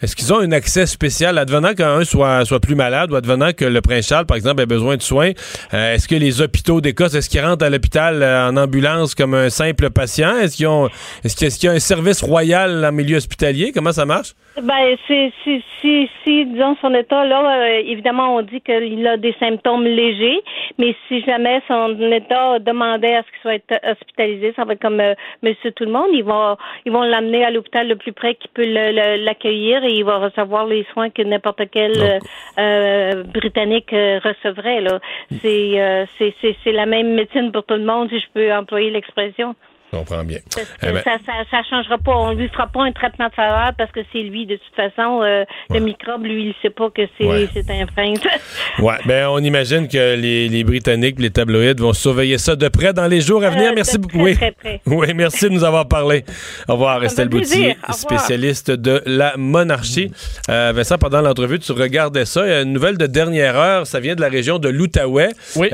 [0.03, 3.64] est-ce qu'ils ont un accès spécial, advenant qu'un soit, soit plus malade ou advenant que
[3.64, 5.33] le prince Charles, par exemple, ait besoin de soins?
[5.72, 9.49] euh, est-ce que les hôpitaux d'Écosse, est-ce qu'ils rentrent à l'hôpital en ambulance comme un
[9.49, 10.37] simple patient?
[10.37, 10.89] Est-ce qu'ils ont,
[11.24, 13.72] est-ce qu'il y a un service royal en milieu hospitalier?
[13.72, 14.35] Comment ça marche?
[14.62, 19.18] Ben, c'est si, si, si, disons, son état, là, euh, évidemment, on dit qu'il a
[19.18, 20.42] des symptômes légers,
[20.78, 25.00] mais si jamais son état demandait à ce qu'il soit hospitalisé, ça va être comme
[25.00, 28.34] euh, monsieur tout le monde, ils vont ils vont l'amener à l'hôpital le plus près
[28.34, 32.18] qui peut l'accueillir et il va recevoir les soins que n'importe quel euh,
[32.59, 35.00] euh, Britannique euh, recevrait, là.
[35.42, 38.52] C'est, euh, c'est, c'est, c'est la même médecine pour tout le monde, si je peux
[38.52, 39.54] employer l'expression.
[39.93, 40.39] Je comprends bien.
[40.53, 42.12] Parce que Eh ben- ça, ça, ça changera pas.
[42.16, 44.45] On lui fera pas un traitement de faveur parce que c'est lui.
[44.47, 47.49] De toute façon, euh, le microbe, lui, il sait pas que c'est Ouais.
[47.55, 48.18] c'est un prince.
[48.78, 52.93] Ouais, ben on imagine que les, les Britanniques, les tabloïds vont surveiller ça de près
[52.93, 53.70] dans les jours à venir.
[53.70, 54.18] Euh, merci beaucoup.
[54.22, 54.34] Oui.
[54.34, 54.80] très près.
[54.87, 56.24] oui, merci de nous avoir parlé.
[56.68, 57.28] Au revoir, Estelle.
[57.28, 60.11] Boutier, spécialiste de la monarchie.
[60.51, 62.45] Euh, Vincent, pendant l'entrevue, tu regardais ça.
[62.47, 63.87] Il y a une nouvelle de dernière heure.
[63.87, 65.30] Ça vient de la région de l'Outaouais.
[65.57, 65.68] Oui.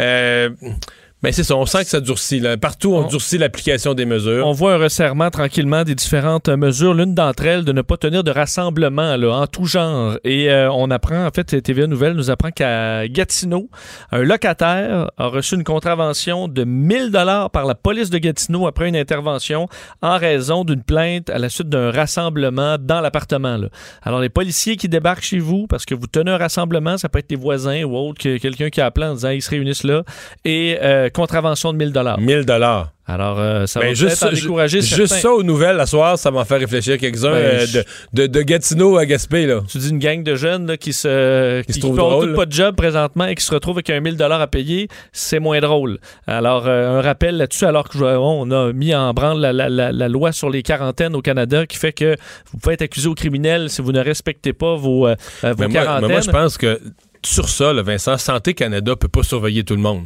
[1.22, 2.40] Euh, ben c'est ça, on sent que ça durcit.
[2.40, 2.56] là.
[2.56, 4.46] Partout, on, On- durcit l'application des mesures.
[4.46, 6.94] On voit un resserrement tranquillement des différentes euh, mesures.
[6.94, 10.16] L'une d'entre elles, de ne pas tenir de rassemblement là, en tout genre.
[10.24, 13.68] Et euh, on apprend, en fait, TVA Nouvelle nous apprend qu'à Gatineau,
[14.10, 18.88] un locataire a reçu une contravention de 1000 dollars par la police de Gatineau après
[18.88, 19.68] une intervention
[20.02, 23.56] en raison d'une plainte à la suite d'un rassemblement dans l'appartement.
[23.56, 23.68] là.
[24.02, 27.20] Alors, les policiers qui débarquent chez vous parce que vous tenez un rassemblement, ça peut
[27.20, 29.84] être des voisins ou autre, que quelqu'un qui a appelé en disant ils se réunissent
[29.84, 30.02] là,
[30.44, 32.18] et euh, contravention de 1000 dollars.
[32.20, 32.90] 1000 dollars.
[33.04, 35.22] Alors, euh, ça Ben, va juste, peut-être décourager ju- juste certains.
[35.28, 38.42] ça aux nouvelles, la soir, ça m'a fait réfléchir quelques-uns Ben, euh, de, de, de
[38.42, 39.44] Gatineau à Gaspé.
[39.46, 39.60] Là.
[39.68, 42.30] Tu dis une gang de jeunes là, qui se Qui se qui font drôles.
[42.30, 44.86] tout pas de job présentement et qui se retrouvent avec un 1000 dollars à payer,
[45.10, 45.98] c'est moins drôle.
[46.28, 49.68] Alors euh, un rappel là-dessus alors que je- on a mis en branle la, la-
[49.68, 52.16] la- la loi sur les quarantaines au Canada qui fait que
[52.52, 55.68] vous pouvez être accusé au criminel si vous ne respectez pas vos, vos Mais moi,
[55.68, 56.06] quarantaines.
[56.08, 56.80] mais moi, je pense que
[57.24, 60.04] sur ça, là, Vincent, Santé Canada peut pas surveiller tout le monde.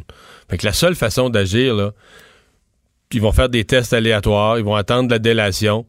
[0.49, 1.91] Fait que la seule façon d'agir, là,
[3.13, 5.85] ils vont faire des tests aléatoires, ils vont attendre la délation,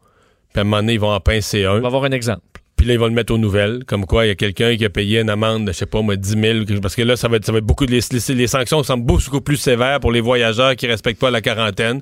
[0.53, 1.77] puis à un moment donné, ils vont en pincer un.
[1.77, 2.43] On va avoir un exemple.
[2.77, 4.85] Puis là, ils vont le mettre aux nouvelles, comme quoi il y a quelqu'un qui
[4.85, 7.27] a payé une amende de, je sais pas, moi, 10 000, parce que là, ça
[7.27, 9.99] va être, ça va être beaucoup, de- les, les- les sanctions semblent beaucoup plus sévères
[9.99, 12.01] pour les voyageurs qui respectent pas la quarantaine.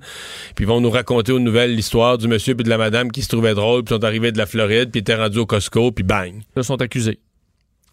[0.54, 3.22] Puis ils vont nous raconter aux nouvelles l'histoire du monsieur puis de la madame qui
[3.22, 6.04] se trouvaient drôle, puis sont arrivés de la Floride, puis étaient rendus au Costco, puis
[6.04, 6.42] bang.
[6.54, 7.20] Ils sont accusés.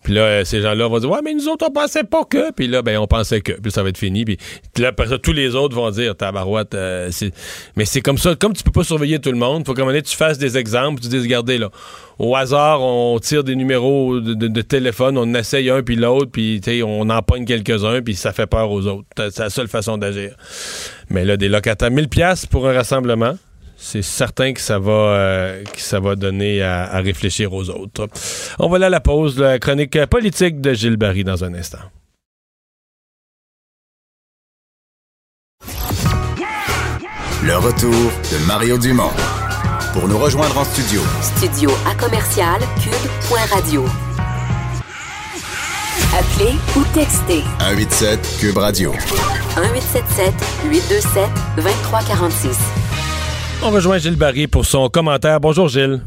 [0.04, 2.51] Puis là, euh, ces gens-là vont dire Ouais, mais nous autres, on pensait pas que.
[2.51, 3.54] Puis là, ben, on pensait que.
[3.54, 4.26] Puis ça va être fini.
[4.26, 4.38] Puis
[4.78, 7.10] là, après ça, tous les autres vont dire Tabarouette, euh.
[7.76, 8.36] Mais c'est comme ça.
[8.36, 10.38] Comme tu peux pas surveiller tout le monde, faut qu'à un moment donné, tu fasses
[10.38, 11.01] des exemples.
[11.01, 11.70] Tu dises Regardez, là,
[12.20, 17.10] au hasard, on tire des numéros de, téléphone, on essaye un puis l'autre, puis on
[17.10, 19.08] en pogne quelques-uns, puis ça fait peur aux autres.
[19.18, 20.36] C'est la seule façon d'agir.
[21.10, 23.36] Mais là, des locataires, 1000$ piastres pour un rassemblement.
[23.86, 28.07] C'est certain que ça va, euh, que ça va donner à, à réfléchir aux autres.
[28.57, 31.79] On va aller à la pause, la chronique politique de Gilles Barry dans un instant.
[37.43, 39.11] Le retour de Mario Dumont.
[39.91, 43.86] Pour nous rejoindre en studio, Studio à commercial cube.radio.
[46.17, 48.93] Appelez ou textez 187 Cube Radio.
[48.93, 50.34] 1877
[50.71, 52.82] 827 2346.
[53.66, 55.39] On rejoint Gilles Barry pour son commentaire.
[55.39, 56.01] Bonjour Gilles.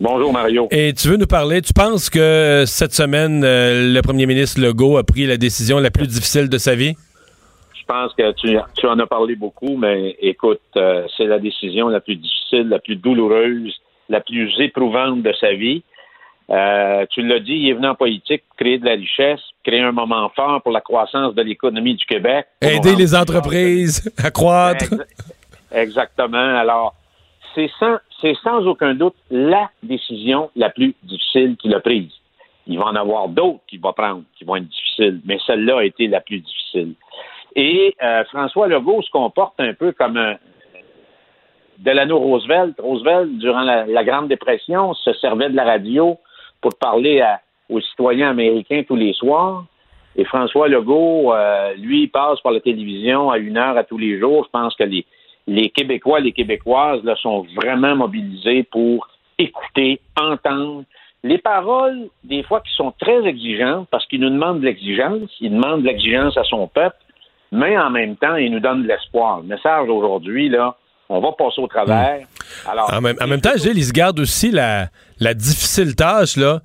[0.00, 0.68] Bonjour Mario.
[0.70, 4.60] Et tu veux nous parler, tu penses que euh, cette semaine, euh, le premier ministre
[4.60, 6.94] Legault a pris la décision la plus difficile de sa vie?
[7.74, 11.88] Je pense que tu, tu en as parlé beaucoup, mais écoute, euh, c'est la décision
[11.88, 13.74] la plus difficile, la plus douloureuse,
[14.10, 15.82] la plus éprouvante de sa vie.
[16.50, 19.80] Euh, tu l'as dit, il est venu en politique pour créer de la richesse, créer
[19.80, 22.46] un moment fort pour la croissance de l'économie du Québec.
[22.60, 24.92] Aider les entreprises à croître.
[25.72, 26.38] Exa- Exactement.
[26.58, 26.94] Alors,
[27.54, 32.12] c'est sans, c'est sans aucun doute la décision la plus difficile qu'il a prise.
[32.66, 35.84] Il va en avoir d'autres qu'il va prendre qui vont être difficiles, mais celle-là a
[35.84, 36.94] été la plus difficile.
[37.56, 40.36] Et euh, François Legault se comporte un peu comme un
[41.78, 42.74] Delano Roosevelt.
[42.78, 46.18] Roosevelt, durant la, la Grande Dépression, se servait de la radio
[46.60, 49.64] pour parler à- aux citoyens américains tous les soirs.
[50.16, 54.18] Et François Legault, euh, lui, passe par la télévision à une heure à tous les
[54.18, 54.44] jours.
[54.44, 55.06] Je pense que les,
[55.50, 60.84] les Québécois, les Québécoises là, sont vraiment mobilisés pour écouter, entendre.
[61.24, 65.50] Les paroles, des fois, qui sont très exigeantes, parce qu'ils nous demandent de l'exigence, ils
[65.50, 66.96] demandent de l'exigence à son peuple,
[67.50, 69.40] mais en même temps, ils nous donnent de l'espoir.
[69.40, 70.76] Le message aujourd'hui, là,
[71.08, 72.20] on va passer au travers.
[72.70, 74.86] Alors, En même, en même temps, Gilles, il se garde aussi la,
[75.18, 76.60] la difficile tâche, là,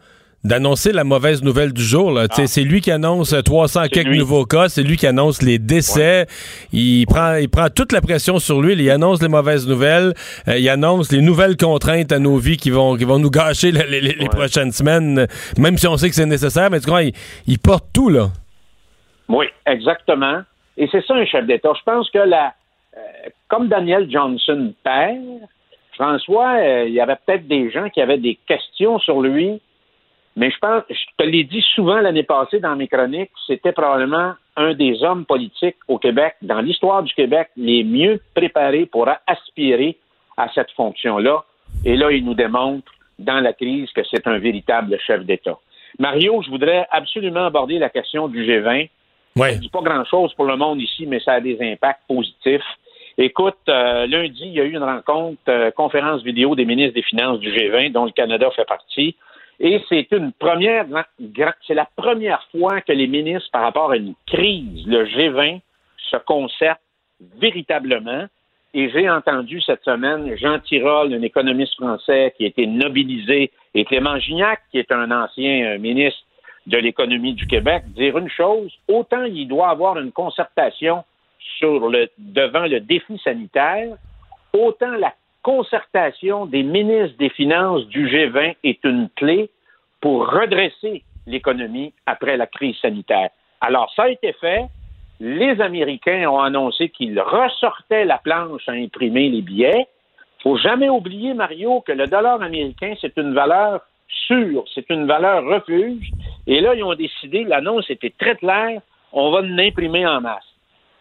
[0.45, 2.17] d'annoncer la mauvaise nouvelle du jour.
[2.33, 5.59] sais, C'est lui qui annonce euh, 300 quelques nouveaux cas, c'est lui qui annonce les
[5.59, 6.27] décès.
[6.71, 10.13] Il, prend, il prend toute la pression sur lui, il annonce les mauvaises nouvelles,
[10.47, 13.71] euh, il annonce les nouvelles contraintes à nos vies qui vont, qui vont nous gâcher
[13.71, 15.25] les, les- les prochaines semaines, euh,
[15.57, 17.13] même si on sait que c'est nécessaire, mais tu crois, il,
[17.47, 18.29] il porte tout, là.
[19.27, 20.41] Oui, exactement.
[20.77, 21.69] Et c'est ça un chef d'État.
[21.75, 22.53] Je pense que la,
[22.95, 22.99] euh,
[23.47, 25.15] comme Daniel Johnson père,
[25.95, 29.61] François, euh, il y avait peut-être des gens qui avaient des questions sur lui,
[30.35, 34.33] mais je pense, je te l'ai dit souvent l'année passée dans mes chroniques, c'était probablement
[34.57, 39.97] un des hommes politiques au Québec, dans l'histoire du Québec, les mieux préparés pour aspirer
[40.37, 41.43] à cette fonction-là.
[41.85, 45.57] Et là, il nous démontre dans la crise que c'est un véritable chef d'État.
[45.99, 48.89] Mario, je voudrais absolument aborder la question du G20.
[49.37, 49.53] Ouais.
[49.53, 52.63] Ça dit pas grand-chose pour le monde ici, mais ça a des impacts positifs.
[53.17, 57.01] Écoute, euh, lundi, il y a eu une rencontre, euh, conférence vidéo des ministres des
[57.01, 59.15] Finances du G20, dont le Canada fait partie.
[59.59, 65.05] Et gra- c'est la première fois que les ministres, par rapport à une crise, le
[65.05, 65.61] G20,
[66.09, 66.81] se concertent
[67.39, 68.25] véritablement.
[68.73, 73.85] Et j'ai entendu cette semaine Jean Tirole, un économiste français qui a été nobilisé, et
[73.85, 76.19] Clément Gignac, qui est un ancien euh, ministre
[76.67, 81.03] de l'économie du Québec, dire une chose, autant il doit avoir une concertation
[81.61, 83.95] devant le défi sanitaire,
[84.51, 85.13] autant la
[85.45, 89.51] concertation des ministres des Finances du G20 est une clé
[90.01, 93.29] pour redresser l'économie après la crise sanitaire.
[93.61, 94.65] Alors, ça a été fait.
[95.19, 99.85] Les Américains ont annoncé qu'ils ressortaient la planche à imprimer les billets.
[100.41, 103.81] faut jamais oublier, Mario, que le dollar américain, c'est une valeur
[104.27, 106.09] sûre, c'est une valeur refuge.
[106.47, 108.81] Et là, ils ont décidé, l'annonce était très claire,
[109.13, 110.54] on va l'imprimer en masse.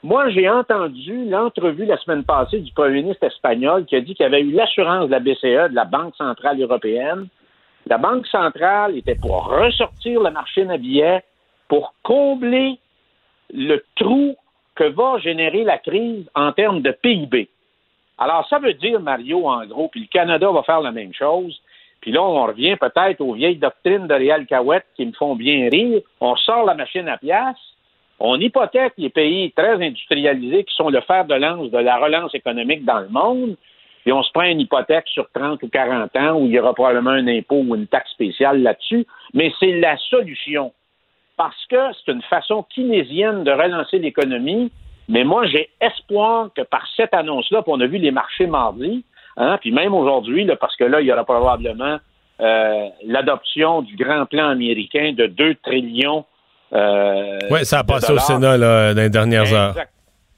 [0.05, 4.27] Moi, j'ai entendu l'entrevue la semaine passée du premier ministre espagnol qui a dit qu'il
[4.27, 7.29] avait eu l'assurance de la BCE, de la Banque centrale européenne.
[7.87, 11.25] La Banque centrale était pour ressortir la machine à billets,
[11.69, 12.79] pour combler
[13.51, 14.37] le trou
[14.75, 17.49] que va générer la crise en termes de PIB.
[18.19, 21.59] Alors, ça veut dire, Mario, en gros, puis le Canada va faire la même chose.
[22.03, 25.71] Puis là, on revient peut-être aux vieilles doctrines de Réal Cahouette qui me font bien
[25.71, 26.03] rire.
[26.21, 27.74] On sort la machine à pièces,
[28.21, 32.35] on hypothèque les pays très industrialisés qui sont le fer de lance de la relance
[32.35, 33.57] économique dans le monde,
[34.07, 36.75] et on se prend une hypothèque sur 30 ou 40 ans où il y aura
[36.75, 40.73] probablement un impôt ou une taxe spéciale là-dessus, mais c'est la solution.
[41.37, 44.71] Parce que c'est une façon keynésienne de relancer l'économie,
[45.09, 49.05] mais moi, j'ai espoir que par cette annonce-là, puis on a vu les marchés mardi,
[49.37, 51.99] hein, puis même aujourd'hui, parce que là, il y aura probablement
[52.41, 56.25] euh, l'adoption du grand plan américain de 2 trillions
[57.51, 58.19] Oui, ça a passé au.
[58.19, 59.71] Sénat là, dans les dernières heures.
[59.71, 59.93] Exact-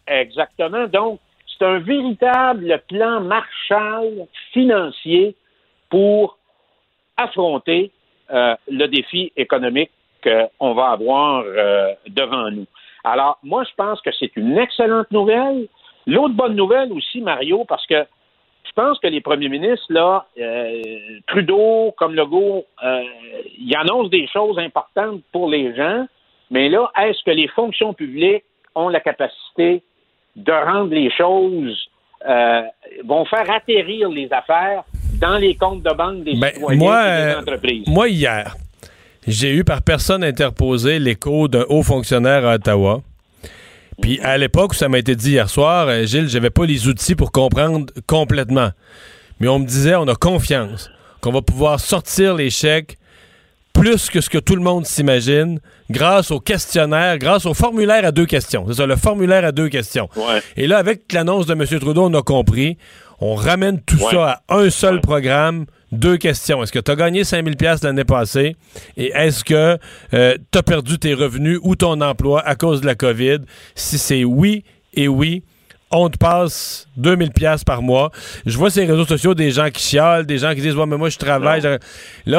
[0.09, 0.87] Exactement.
[0.87, 1.21] Donc,
[1.59, 5.35] c'est un véritable plan Marshall financier
[5.91, 6.39] pour
[7.17, 7.91] affronter
[8.33, 9.91] euh, le défi économique
[10.23, 12.67] qu'on va avoir euh, devant nous.
[13.05, 15.69] Alors, moi, je pense que c'est une excellente nouvelle.
[16.07, 18.05] L'autre bonne nouvelle aussi, Mario, parce que
[18.65, 20.83] je pense que les premiers ministres, là, euh,
[21.29, 23.03] Trudeau comme Legault, euh,
[23.59, 26.07] ils annoncent des choses importantes pour les gens,
[26.51, 28.45] mais là, est-ce que les fonctions publiques
[28.75, 29.83] ont la capacité
[30.37, 31.89] de rendre les choses,
[32.29, 32.63] euh,
[33.05, 34.85] vont faire atterrir les affaires
[35.21, 37.87] dans les comptes de banque des Ben, citoyens moi, et des euh, entreprises?
[37.89, 38.55] moi, hier,
[39.27, 43.01] j'ai eu par personne interposée l'écho d'un haut fonctionnaire à Ottawa.
[44.03, 46.87] Puis à l'époque où ça m'a été dit hier soir, euh, Gilles, j'avais pas les
[46.87, 48.69] outils pour comprendre complètement.
[49.41, 50.91] Mais on me disait, on a confiance
[51.23, 52.99] qu'on va pouvoir sortir les chèques
[53.81, 55.61] plus que ce que tout le monde s'imagine
[55.91, 58.65] grâce au questionnaire, grâce au formulaire à deux questions.
[58.69, 60.09] C'est ça, le formulaire à deux questions.
[60.57, 61.65] Et là, avec l'annonce de M.
[61.81, 62.79] Trudeau, on a compris.
[63.21, 64.11] On ramène tout Ouais.
[64.13, 66.63] ça à un seul programme, deux questions.
[66.63, 68.57] Est-ce que tu as gagné 5000 pièces l'année passée?
[68.97, 69.79] Et est-ce que
[70.11, 73.39] tu as perdu tes revenus ou ton emploi à cause de la COVID?
[73.75, 74.65] Si c'est oui
[74.95, 75.45] et oui,
[75.91, 78.11] on te passe 2000 pièces par mois.
[78.45, 80.87] Je vois sur les réseaux sociaux des gens qui chialent, des gens qui disent ouais
[80.87, 81.63] mais moi je travaille.
[81.63, 81.79] Là,
[82.27, 82.33] il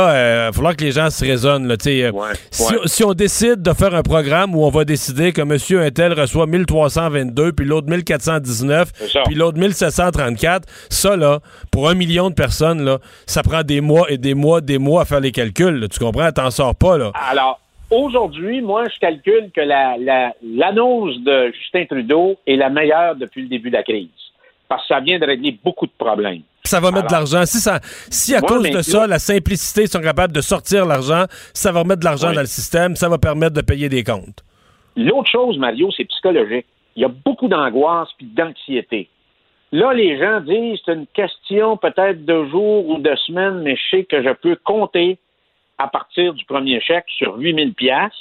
[0.48, 1.68] va falloir que les gens se raisonnent.
[1.68, 2.12] Là, euh,
[2.52, 6.14] si, si, on décide de faire un programme où on va décider que Monsieur Intel
[6.14, 8.92] reçoit 1322 puis l'autre 1419
[9.26, 11.40] puis l'autre 1734, ça là
[11.72, 15.04] pour un million de personnes là, ça prend des mois et des mois, des mois
[15.04, 15.80] à faire les calculs.
[15.80, 15.88] là.
[15.88, 16.32] tu comprends?
[16.32, 17.12] T'en sors pas là.
[17.30, 23.48] Alors Aujourd'hui, moi, je calcule que l'annonce de Justin Trudeau est la meilleure depuis le
[23.48, 24.10] début de la crise.
[24.68, 26.42] Parce que ça vient de régler beaucoup de problèmes.
[26.66, 27.46] Ça va mettre de l'argent.
[27.46, 31.24] Si, ça, si à cause de ça, la simplicité, ils sont capables de sortir l'argent,
[31.54, 34.44] ça va remettre de l'argent dans le système, ça va permettre de payer des comptes.
[34.98, 36.66] L'autre chose, Mario, c'est psychologique.
[36.98, 39.08] Il y a beaucoup d'angoisse puis d'anxiété.
[39.72, 43.98] Là, les gens disent c'est une question peut-être de jours ou de semaines, mais je
[43.98, 45.20] sais que je peux compter
[45.78, 48.12] à partir du premier chèque sur 8000 pièces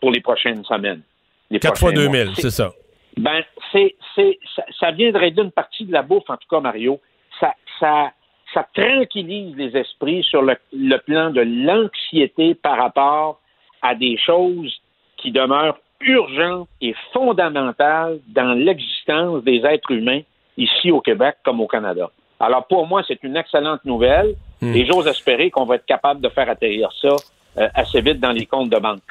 [0.00, 1.02] pour les prochaines semaines.
[1.50, 2.72] Les 4 fois 2000, c'est ça.
[3.16, 6.60] Ben, c'est, ça, ça vient de régler une partie de la bouffe, en tout cas,
[6.60, 7.00] Mario.
[7.40, 8.12] Ça, ça,
[8.54, 13.40] ça tranquillise les esprits sur le, le plan de l'anxiété par rapport
[13.82, 14.80] à des choses
[15.16, 20.20] qui demeurent urgentes et fondamentales dans l'existence des êtres humains
[20.56, 22.10] ici au Québec comme au Canada.
[22.40, 24.74] Alors pour moi, c'est une excellente nouvelle hmm.
[24.74, 27.16] et j'ose espérer qu'on va être capable de faire atterrir ça
[27.58, 29.02] euh, assez vite dans les comptes de banque.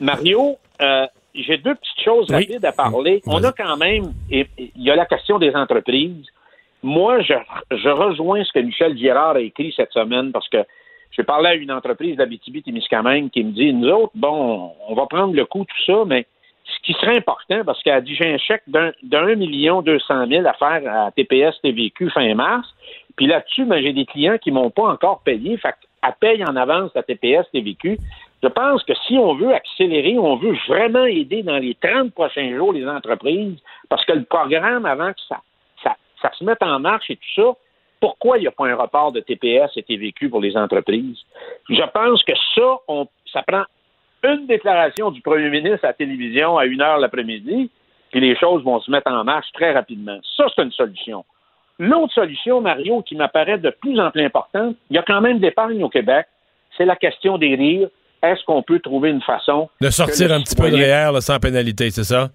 [0.00, 3.22] Mario, euh, j'ai deux petites choses rapides à parler.
[3.26, 4.46] On a quand même, il
[4.76, 6.26] y a la question des entreprises.
[6.82, 7.34] Moi, je,
[7.72, 10.58] je rejoins ce que Michel Girard a écrit cette semaine parce que
[11.16, 15.34] j'ai parlé à une entreprise d'Abitibi-Témiscamingue qui me dit, nous autres, bon, on va prendre
[15.34, 16.26] le coup, tout ça, mais
[16.64, 20.26] ce qui serait important, parce qu'elle a dit j'ai un chèque d'un million deux cent
[20.26, 22.68] mille à faire à TPS TVQ fin mars.
[23.18, 25.56] Puis là-dessus, ben, j'ai des clients qui m'ont pas encore payé.
[25.56, 27.98] Fait qu'elle paye en avance la TPS TVQ.
[28.44, 32.56] Je pense que si on veut accélérer, on veut vraiment aider dans les 30 prochains
[32.56, 33.58] jours les entreprises,
[33.88, 35.40] parce que le programme, avant que ça,
[35.82, 37.56] ça, ça se mette en marche et tout ça,
[38.00, 41.18] pourquoi il n'y a pas un report de TPS et TVQ pour les entreprises?
[41.68, 43.64] Je pense que ça, on, ça prend
[44.22, 47.68] une déclaration du premier ministre à la télévision à une heure l'après-midi,
[48.12, 50.20] puis les choses vont se mettre en marche très rapidement.
[50.36, 51.24] Ça, c'est une solution.
[51.78, 55.38] L'autre solution, Mario, qui m'apparaît de plus en plus importante, il y a quand même
[55.38, 56.26] d'épargne au Québec,
[56.76, 57.88] c'est la question des rires.
[58.22, 59.68] Est-ce qu'on peut trouver une façon...
[59.80, 62.30] De sortir un petit peu de REER sans pénalité, c'est ça?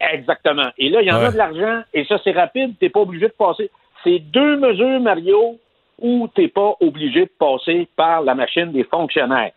[0.00, 0.70] Exactement.
[0.78, 3.00] Et là, il y en a de l'argent, et ça, c'est rapide, tu n'es pas
[3.00, 3.70] obligé de passer.
[4.02, 5.58] C'est deux mesures, Mario,
[5.98, 9.52] où tu n'es pas obligé de passer par la machine des fonctionnaires.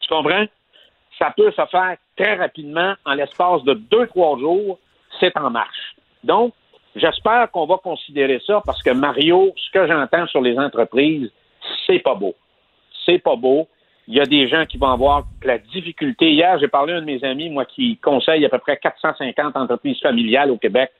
[0.00, 0.46] Tu comprends?
[1.22, 4.78] ça peut se faire très rapidement en l'espace de deux, trois jours.
[5.20, 5.94] C'est en marche.
[6.24, 6.52] Donc,
[6.96, 11.30] j'espère qu'on va considérer ça parce que Mario, ce que j'entends sur les entreprises,
[11.86, 12.34] c'est pas beau.
[13.06, 13.68] C'est pas beau.
[14.08, 16.32] Il y a des gens qui vont avoir la difficulté.
[16.32, 19.56] Hier, j'ai parlé à un de mes amis, moi, qui conseille à peu près 450
[19.56, 20.90] entreprises familiales au Québec.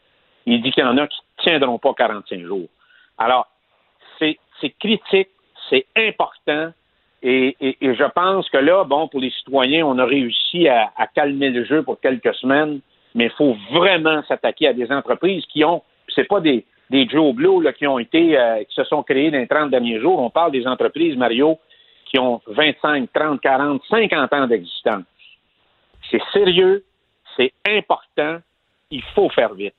[0.47, 2.69] Il dit qu'il y en a qui ne tiendront pas 45 jours.
[3.19, 3.47] Alors,
[4.19, 5.29] c'est critique,
[5.69, 6.73] c'est important.
[7.23, 11.65] Et, je pense que là, bon, pour les citoyens, on a réussi à, calmer le
[11.65, 12.81] jeu pour quelques semaines,
[13.15, 15.83] mais il faut vraiment s'attaquer à des entreprises qui ont,
[16.15, 19.31] c'est pas des, des Joe Blow là, qui ont été, euh, qui se sont créés
[19.31, 20.19] dans les 30 derniers jours.
[20.21, 21.59] On parle des entreprises, Mario,
[22.07, 25.05] qui ont 25, 30, 40, 50 ans d'existence.
[26.11, 26.85] C'est sérieux,
[27.37, 28.39] c'est important,
[28.91, 29.75] il faut faire vite.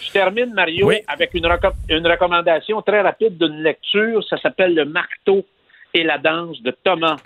[0.00, 1.46] Je termine, Mario, avec une,
[1.88, 4.22] une recommandation très rapide d'une lecture.
[4.28, 5.46] Ça s'appelle Le marteau
[5.94, 7.16] et la danse de Thomas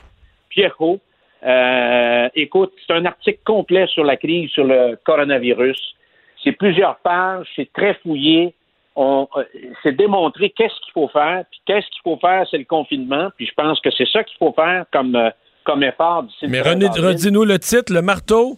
[0.49, 1.01] Pierrot.
[1.45, 5.79] Euh, écoute, c'est un article complet sur la crise, sur le coronavirus.
[6.45, 8.55] C'est plusieurs pages, c'est très fouillé.
[8.95, 9.43] On, euh,
[9.83, 13.31] c'est démontré qu'est-ce qu'il faut faire, puis qu'est-ce qu'il faut faire, c'est le confinement.
[13.37, 15.31] Puis je pense que c'est ça qu'il faut faire comme, euh,
[15.65, 18.57] comme effort d'ici Mais redis-nous le titre, le marteau?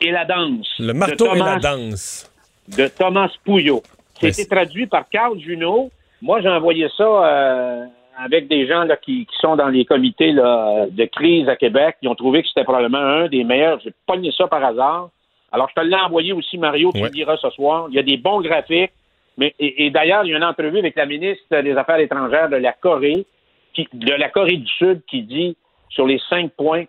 [0.00, 0.68] Et la danse.
[0.78, 2.30] Le marteau et la danse.
[2.68, 3.82] De Thomas Pouillot.
[4.20, 5.90] C'était traduit par Carl Junot.
[6.20, 11.48] Moi, j'ai envoyé ça avec des gens là, qui, sont dans les comités de crise
[11.48, 11.96] à Québec.
[12.02, 13.80] Ils ont trouvé que c'était probablement un des meilleurs.
[13.80, 15.10] J'ai pogné ça par hasard.
[15.52, 17.86] Alors, je te l'ai envoyé aussi, Mario, tu le diras ce soir.
[17.90, 18.92] Il y a des bons graphiques.
[19.38, 22.56] Mais, et, d'ailleurs, il y a une entrevue avec la ministre des Affaires étrangères de
[22.56, 23.26] la Corée,
[23.74, 25.56] qui, de la Corée du Sud, qui dit
[25.90, 26.84] sur les cinq points,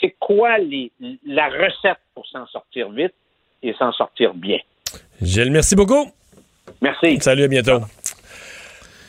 [0.00, 0.92] c'est quoi les,
[1.26, 3.14] la recette pour s'en sortir vite
[3.62, 4.58] et s'en sortir bien?
[5.20, 6.06] Gilles, merci beaucoup.
[6.80, 7.20] Merci.
[7.20, 7.80] Salut, à bientôt.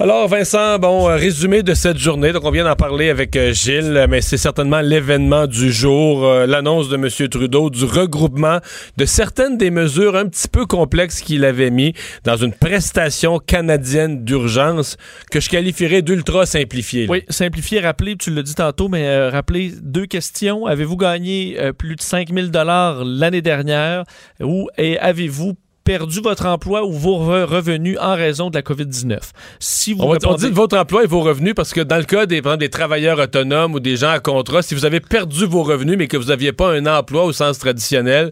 [0.03, 2.33] Alors, Vincent, bon, euh, résumé de cette journée.
[2.33, 6.45] Donc, on vient d'en parler avec euh, Gilles, mais c'est certainement l'événement du jour, euh,
[6.45, 7.29] l'annonce de M.
[7.29, 8.59] Trudeau du regroupement
[8.97, 11.93] de certaines des mesures un petit peu complexes qu'il avait mis
[12.25, 14.97] dans une prestation canadienne d'urgence
[15.31, 17.05] que je qualifierais d'ultra simplifiée.
[17.07, 20.65] Oui, simplifié, rappelez, tu l'as dit tantôt, mais rappelez deux questions.
[20.65, 24.03] Avez-vous gagné plus de 5000 dollars l'année dernière
[24.41, 29.19] ou et avez-vous perdu votre emploi ou vos re- revenus en raison de la COVID-19.
[29.59, 32.25] Si vous On, dit de votre emploi et vos revenus parce que dans le cas
[32.25, 35.63] des, exemple, des travailleurs autonomes ou des gens à contrat, si vous avez perdu vos
[35.63, 38.31] revenus mais que vous n'aviez pas un emploi au sens traditionnel,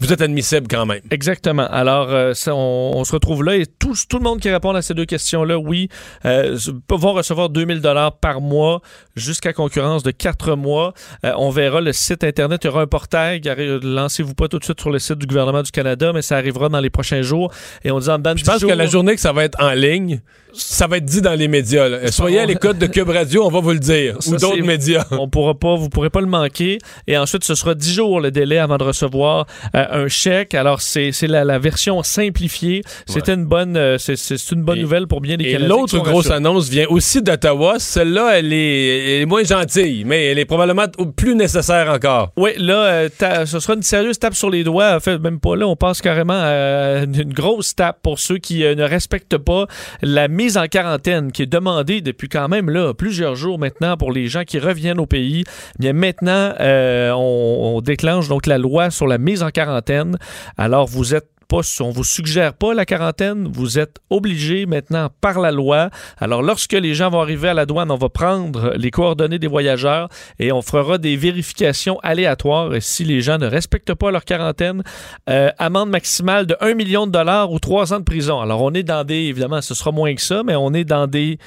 [0.00, 1.00] vous êtes admissible quand même.
[1.10, 1.66] Exactement.
[1.70, 4.74] Alors, euh, ça, on, on se retrouve là et tout, tout le monde qui répond
[4.74, 5.88] à ces deux questions-là, oui,
[6.24, 6.58] euh,
[6.90, 8.80] vont recevoir 2000 dollars par mois
[9.16, 10.92] jusqu'à concurrence de quatre mois.
[11.24, 12.64] Euh, on verra le site Internet.
[12.64, 13.40] Il y aura un portail.
[13.40, 16.36] arri- Lancez-vous pas tout de suite sur le site du gouvernement du Canada, mais ça
[16.36, 17.52] arrivera dans les prochains jours.
[17.84, 19.44] Et on dit en dedans Je pense 10 que la jours- journée que ça va
[19.44, 20.20] être en ligne,
[20.56, 21.88] ça va être dit dans les médias.
[21.88, 22.10] là.
[22.10, 24.16] Soyez à l'écoute de Cube Radio, on va vous le dire.
[24.20, 25.04] Ça, ou d'autres médias.
[25.12, 26.78] On pourra pas, vous pourrez pas le manquer.
[27.06, 30.54] Et ensuite, ce sera 10 jours le délai avant de recevoir euh, un chèque.
[30.54, 32.82] Alors, c'est la, la version simplifiée.
[33.06, 34.14] C'était une bonne, euh, c'est-
[34.52, 35.68] une bonne nouvelle pour bien des Et Canadiens.
[35.68, 36.34] l'autre grosse rassurés.
[36.36, 37.76] annonce vient aussi d'Ottawa.
[37.78, 40.84] Celle-là, elle est, elle est moins gentille, mais elle est probablement
[41.16, 42.32] plus nécessaire encore.
[42.36, 44.94] Oui, là, euh, ce sera une sérieuse tape sur les doigts.
[44.96, 48.64] En fait, même pas là, on passe carrément à une grosse tape pour ceux qui
[48.64, 49.66] euh, ne respectent pas
[50.02, 54.12] la mise en quarantaine qui est demandée depuis quand même là plusieurs jours maintenant pour
[54.12, 55.44] les gens qui reviennent au pays.
[55.78, 60.18] Bien maintenant, euh, on, on déclenche donc la loi sur la mise en quarantaine.
[60.56, 61.33] Alors vous êtes
[61.80, 65.90] on vous suggère pas la quarantaine, vous êtes obligé maintenant par la loi.
[66.18, 69.46] Alors lorsque les gens vont arriver à la douane, on va prendre les coordonnées des
[69.46, 70.08] voyageurs
[70.38, 72.70] et on fera des vérifications aléatoires.
[72.80, 74.82] Si les gens ne respectent pas leur quarantaine,
[75.30, 78.40] euh, amende maximale de 1 million de dollars ou 3 ans de prison.
[78.40, 81.06] Alors on est dans des, évidemment, ce sera moins que ça, mais on est dans
[81.06, 81.38] des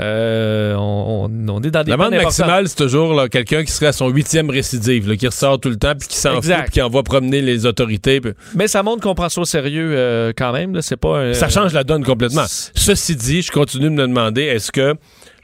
[0.00, 1.28] euh, on,
[1.62, 5.16] est dans des L'amende maximale, c'est toujours quelqu'un qui serait à son huitième récidive, là,
[5.16, 8.20] qui ressort tout le temps, puis qui s'en fout, puis qui envoie promener les autorités.
[8.20, 10.74] puis- Mais ça montre qu'on prend ça au sérieux euh, quand même.
[10.74, 10.82] là.
[10.82, 12.44] C'est pas un- Ça change la donne complètement.
[12.74, 14.94] Ceci dit, je continue de me demander, est-ce que,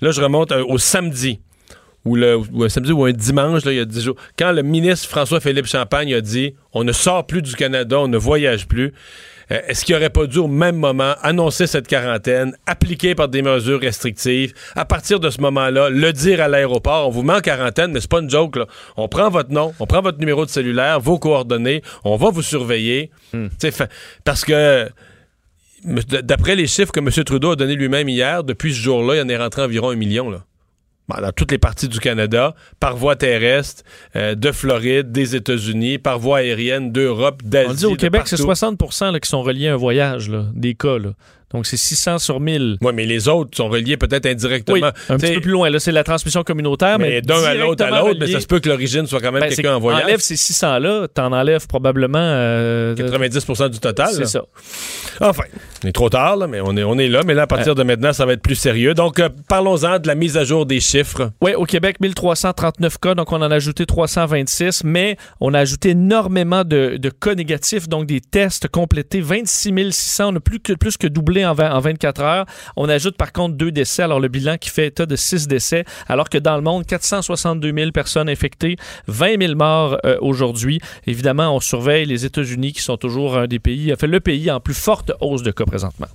[0.01, 1.41] là, je remonte euh, au samedi,
[2.05, 4.53] ou, le, ou un samedi ou un dimanche, là, il y a 10 jours, quand
[4.53, 8.67] le ministre François-Philippe Champagne a dit on ne sort plus du Canada, on ne voyage
[8.67, 8.95] plus,
[9.53, 13.43] euh, est-ce qu'il n'aurait pas dû au même moment annoncer cette quarantaine, appliquée par des
[13.43, 17.41] mesures restrictives, à partir de ce moment-là, le dire à l'aéroport, on vous met en
[17.41, 18.67] quarantaine, mais c'est pas une joke, là.
[18.97, 22.43] On prend votre nom, on prend votre numéro de cellulaire, vos coordonnées, on va vous
[22.43, 23.11] surveiller.
[23.73, 23.89] Fa-
[24.25, 24.89] Parce que
[25.83, 27.09] D'après les chiffres que M.
[27.25, 30.29] Trudeau a donnés lui-même hier, depuis ce jour-là, il en est rentré environ un million.
[30.29, 30.45] Là.
[31.11, 33.83] Bon, Dans toutes les parties du Canada, par voie terrestre,
[34.15, 37.71] euh, de Floride, des États-Unis, par voie aérienne, d'Europe, d'Asie.
[37.71, 38.55] On dit au Québec, c'est partout.
[38.55, 40.99] 60 là, qui sont reliés à un voyage, là, des cas.
[40.99, 41.11] là.
[41.53, 42.79] Donc, c'est 600 sur 1000.
[42.81, 44.75] Oui, mais les autres sont reliés peut-être indirectement.
[44.75, 45.69] Oui, un petit peu plus loin.
[45.71, 46.99] Là, c'est la transmission communautaire.
[46.99, 48.33] Mais, mais d'un à l'autre à l'autre, mais relié.
[48.33, 50.05] ça se peut que l'origine soit quand même Ben, quelqu'un en voyage.
[50.05, 52.19] Enlève ces 600-là, t'en enlèves probablement...
[52.19, 54.11] euh, 90% du total.
[54.13, 54.45] C'est ça.
[55.21, 55.43] Enfin,
[55.85, 57.23] on est trop tard, là, mais on est, on est là.
[57.27, 58.95] Mais là, à partir de maintenant, ça va être plus sérieux.
[58.95, 61.31] Donc, euh, parlons-en de la mise à jour des chiffres.
[61.41, 65.91] Oui, au Québec, 1339 cas, donc on en a ajouté 326, mais on a ajouté
[65.91, 70.73] énormément de, de cas négatifs, donc des tests complétés, 26 600, on a plus que,
[70.73, 72.47] plus que doublé en, 20 en 24 heures.
[72.77, 75.85] On ajoute par contre deux décès, alors le bilan qui fait état de 6 décès,
[76.09, 78.77] alors que dans le monde, 462 000 personnes infectées,
[79.07, 80.81] 20 000 morts euh, aujourd'hui.
[81.07, 84.61] Évidemment, on surveille les États-Unis qui sont toujours un des pays, fait le pays en
[84.61, 86.09] plus forte hausse de cas présentement.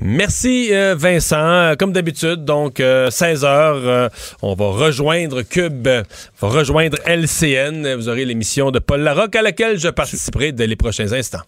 [0.00, 1.36] Merci euh, Vincent.
[1.36, 4.10] Euh, Comme d'habitude, donc 16 h
[4.42, 6.02] on va rejoindre Cube, euh,
[6.40, 7.94] on va rejoindre LCN.
[7.94, 11.42] Vous aurez l'émission de Paul Larocque à laquelle je participerai dès les prochains instants.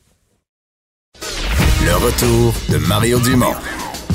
[1.85, 3.55] Le retour de Mario Dumont,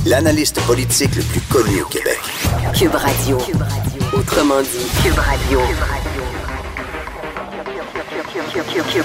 [0.07, 2.19] l'analyste politique le plus connu au Québec.
[2.73, 3.37] Cube Radio.
[4.11, 5.59] Autrement dit, Cube Radio.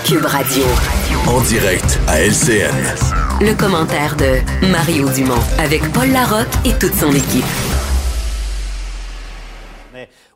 [0.06, 0.64] Cube Radio.
[1.26, 2.74] En direct à LCN.
[3.42, 7.44] Le commentaire de Mario Dumont avec Paul Larocque et toute son équipe.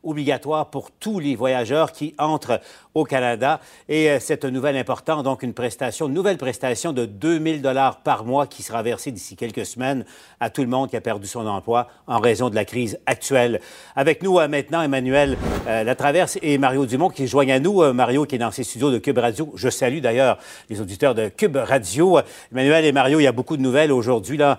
[0.03, 2.59] Obligatoire pour tous les voyageurs qui entrent
[2.93, 3.59] au Canada.
[3.87, 8.25] Et euh, c'est une nouvelle importante, donc une prestation, nouvelle prestation de 2000 dollars par
[8.25, 10.05] mois qui sera versée d'ici quelques semaines
[10.39, 13.61] à tout le monde qui a perdu son emploi en raison de la crise actuelle.
[13.95, 17.93] Avec nous euh, maintenant, Emmanuel euh, Latraverse et Mario Dumont qui joignent à nous.
[17.93, 19.51] Mario qui est dans ses studios de Cube Radio.
[19.55, 20.37] Je salue d'ailleurs
[20.69, 22.19] les auditeurs de Cube Radio.
[22.51, 24.57] Emmanuel et Mario, il y a beaucoup de nouvelles aujourd'hui, là,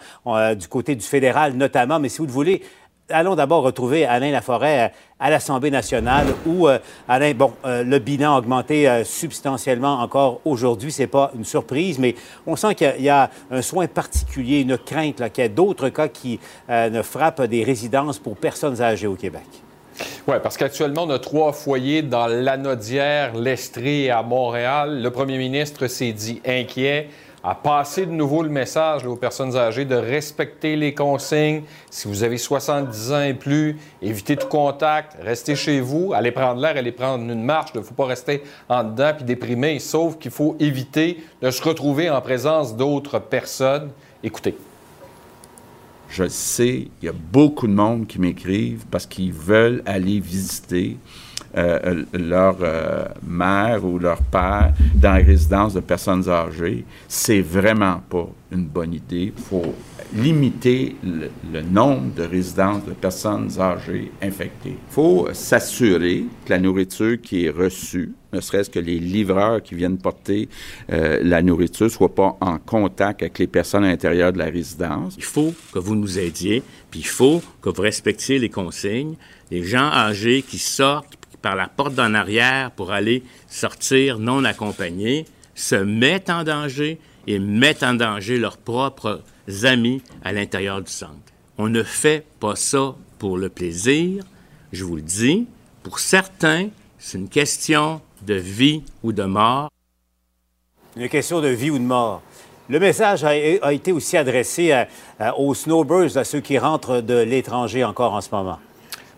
[0.55, 2.63] du côté du fédéral notamment, mais si vous le voulez,
[3.11, 4.89] allons d'abord retrouver Alain Laforêt euh,
[5.19, 6.79] à l'Assemblée nationale où, euh,
[7.09, 10.91] Alain, bon, euh, le bilan a augmenté substantiellement encore aujourd'hui.
[10.93, 12.15] C'est pas une surprise, mais
[12.47, 16.09] on sent qu'il y a- un soin particulier, une crainte, qu'il y a d'autres cas
[16.09, 19.43] qui ne frappent des résidences pour personnes âgées au Québec.
[20.27, 25.03] Oui, parce qu'actuellement, on a trois foyers dans l'Anodière, l'Estrie et à Montréal.
[25.03, 27.09] Le premier ministre s'est dit inquiet
[27.43, 31.63] à passer de nouveau le message aux personnes âgées de respecter les consignes.
[31.91, 36.61] Si vous avez 70 ans et plus, évitez tout contact, restez chez vous, allez prendre
[36.61, 37.71] l'air, allez prendre une marche.
[37.75, 41.63] Il ne faut pas rester en dedans puis déprimé, sauf qu'il faut éviter de se
[41.63, 43.91] retrouver en présence d'autres personnes.
[44.23, 44.55] Écoutez.
[46.11, 50.97] Je sais, il y a beaucoup de monde qui m'écrivent parce qu'ils veulent aller visiter
[51.57, 56.85] euh, leur euh, mère ou leur père dans la résidence de personnes âgées.
[57.09, 59.33] C'est vraiment pas une bonne idée.
[59.37, 59.75] Il faut
[60.15, 64.77] limiter le, le, nombre de résidences de personnes âgées infectées.
[64.89, 69.75] Il faut s'assurer que la nourriture qui est reçue, ne serait-ce que les livreurs qui
[69.75, 70.49] viennent porter
[70.93, 74.47] euh, la nourriture, ne soient pas en contact avec les personnes à l'intérieur de la
[74.47, 75.15] résidence.
[75.17, 79.17] Il faut que vous nous aidiez, puis il faut que vous respectiez les consignes.
[79.51, 85.27] Les gens âgés qui sortent par la porte d'en arrière pour aller sortir non accompagnés
[85.55, 89.23] se mettent en danger et mettent en danger leurs propres
[89.65, 91.15] amis à l'intérieur du centre.
[91.59, 94.25] On ne fait pas ça pour le plaisir,
[94.73, 95.47] je vous le dis.
[95.83, 96.69] Pour certains,
[96.99, 99.71] c'est une question de vie ou de mort.
[100.97, 102.23] Une question de vie ou de mort.
[102.69, 104.85] Le message a, été aussi adressé
[105.37, 108.59] aux snowbirds, à ceux qui rentrent de l'étranger encore en ce moment.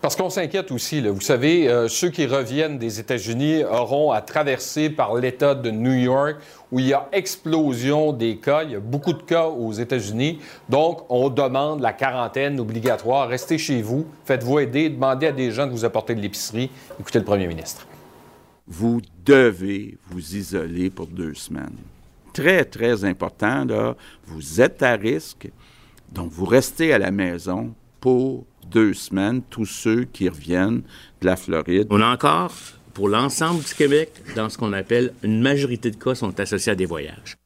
[0.03, 0.99] Parce qu'on s'inquiète aussi.
[0.99, 5.93] Vous savez, euh, ceux qui reviennent des États-Unis auront à traverser par l'État de New
[5.93, 6.35] York
[6.73, 8.63] où il y a explosion des cas.
[8.63, 10.39] Il y a beaucoup de cas aux États-Unis.
[10.67, 13.29] Donc, on demande la quarantaine obligatoire.
[13.29, 16.69] Restez chez vous, faites-vous aider, demandez à des gens de vous apporter de l'épicerie.
[16.99, 17.87] Écoutez le premier ministre.
[18.67, 21.77] Vous devez vous isoler pour deux semaines.
[22.33, 23.65] Très, très important.
[24.25, 25.49] Vous êtes à risque.
[26.11, 28.43] Donc, vous restez à la maison pour
[28.73, 30.81] deux semaines, tous ceux qui reviennent
[31.21, 31.87] de la Floride.
[31.89, 32.51] On a encore,
[32.93, 36.75] pour l'ensemble du Québec, dans ce qu'on appelle une majorité de cas sont associés à
[36.75, 37.37] des voyages.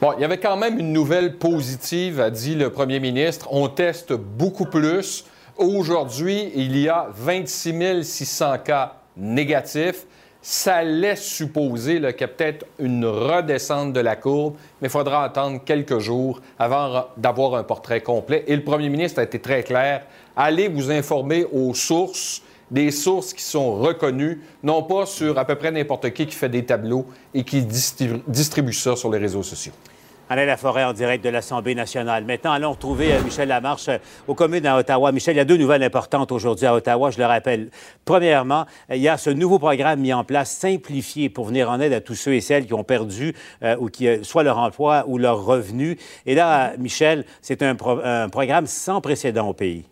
[0.00, 3.48] Bon, il y avait quand même une nouvelle positive, a dit le premier ministre.
[3.50, 5.24] On teste beaucoup plus.
[5.56, 10.06] Aujourd'hui, il y a 26 600 cas négatifs.
[10.46, 15.24] Ça laisse supposer qu'il y a peut-être une redescente de la courbe, mais il faudra
[15.24, 18.44] attendre quelques jours avant d'avoir un portrait complet.
[18.46, 20.04] Et le premier ministre a été très clair.
[20.36, 25.54] Allez vous informer aux sources, des sources qui sont reconnues, non pas sur à peu
[25.54, 29.72] près n'importe qui qui fait des tableaux et qui distribue, ça sur les réseaux sociaux.
[30.30, 32.24] Alain Laforêt en direct de l'Assemblée nationale.
[32.24, 35.12] Maintenant, allons retrouver euh, Michel Lamarche euh, aux communes à Ottawa.
[35.12, 37.68] Michel, il y a deux nouvelles importantes aujourd'hui à Ottawa, je le rappelle.
[38.06, 41.92] Premièrement, il y a ce nouveau programme mis en place, simplifié, pour venir en aide
[41.92, 43.76] à tous ceux et celles qui ont perdu euh,
[44.22, 45.98] soit leur emploi ou leur revenu.
[46.24, 49.84] Et là, Michel, c'est un, un programme sans précédent au pays.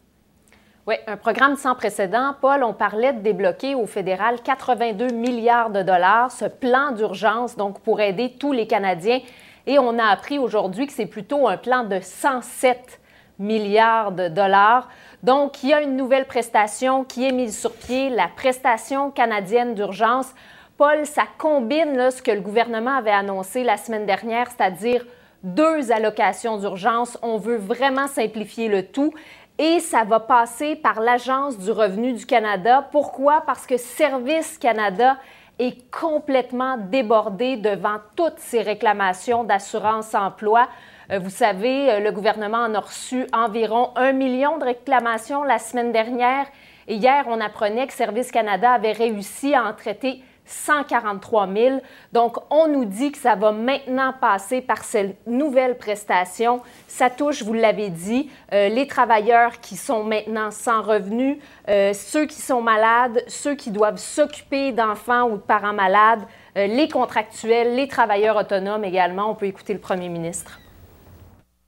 [0.87, 2.35] Oui, un programme sans précédent.
[2.41, 7.81] Paul, on parlait de débloquer au fédéral 82 milliards de dollars, ce plan d'urgence, donc
[7.83, 9.21] pour aider tous les Canadiens
[9.67, 13.01] et on a appris aujourd'hui que c'est plutôt un plan de 107
[13.39, 14.89] milliards de dollars.
[15.23, 19.75] Donc, il y a une nouvelle prestation qui est mise sur pied, la prestation canadienne
[19.75, 20.29] d'urgence.
[20.77, 25.05] Paul, ça combine ce que le gouvernement avait annoncé la semaine dernière, c'est-à-dire
[25.43, 27.19] deux allocations d'urgence.
[27.23, 29.13] On veut vraiment simplifier le tout.
[29.59, 32.89] Et ça va passer par l'Agence du revenu du Canada.
[32.91, 33.43] Pourquoi?
[33.47, 35.19] Parce que Service Canada
[35.59, 40.69] est complètement débordé devant toutes ces réclamations d'assurance-emploi.
[41.11, 45.93] Euh, vous savez, le gouvernement en a reçu environ un million de réclamations la semaine
[45.93, 46.47] dernière.
[46.89, 50.23] Et hier, on apprenait que Service Canada avait réussi à en traiter
[50.53, 51.83] 143 000.
[52.13, 56.61] Donc, on nous dit que ça va maintenant passer par cette nouvelle prestation.
[56.87, 61.39] Ça touche, vous l'avez dit, euh, les travailleurs qui sont maintenant sans revenus,
[61.69, 66.23] euh, ceux qui sont malades, ceux qui doivent s'occuper d'enfants ou de parents malades,
[66.57, 69.31] euh, les contractuels, les travailleurs autonomes également.
[69.31, 70.62] On peut écouter le premier ministre.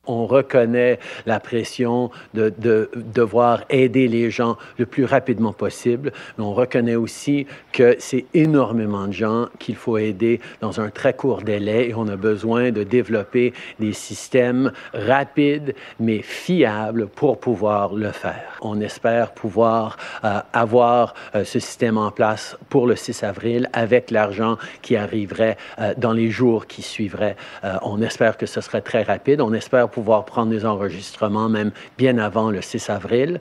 [0.06, 6.52] On reconnaît la pression de, de, devoir aider les gens le plus rapidement possible, on
[6.52, 11.88] reconnaît aussi que c'est énormément de gens qu'il faut aider dans un très court délai
[11.88, 18.58] et on a besoin de développer des systèmes rapides mais fiables pour pouvoir le faire.
[18.60, 24.10] On espère pouvoir euh, avoir euh, ce système en place pour le 6 avril avec
[24.10, 27.36] l'argent qui arriverait euh, dans les jours qui suivraient.
[27.82, 29.40] on espère que ce serait très rapide.
[29.40, 33.38] On espère pouvoir prendre des enregistrements même bien avant le 6 avril.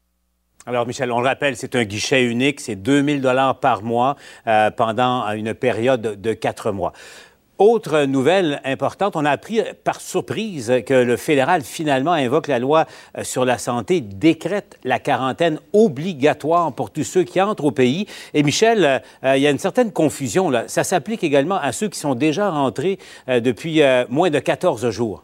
[0.66, 4.16] Alors, Michel, on le rappelle, c'est un guichet unique, c'est 2000 dollars par mois
[4.48, 6.94] euh, pendant une période de quatre mois.
[7.60, 12.88] Autre nouvelle importante, on a appris par surprise que le fédéral finalement invoque la loi
[13.16, 18.08] euh, sur la santé, décrète la quarantaine obligatoire pour tous ceux qui entrent au pays.
[18.34, 20.64] Et Michel, euh, euh, il y a une certaine confusion là.
[20.68, 22.98] Ça s'applique également à ceux qui sont déjà rentrés
[23.28, 25.24] depuis moins de 14 jours.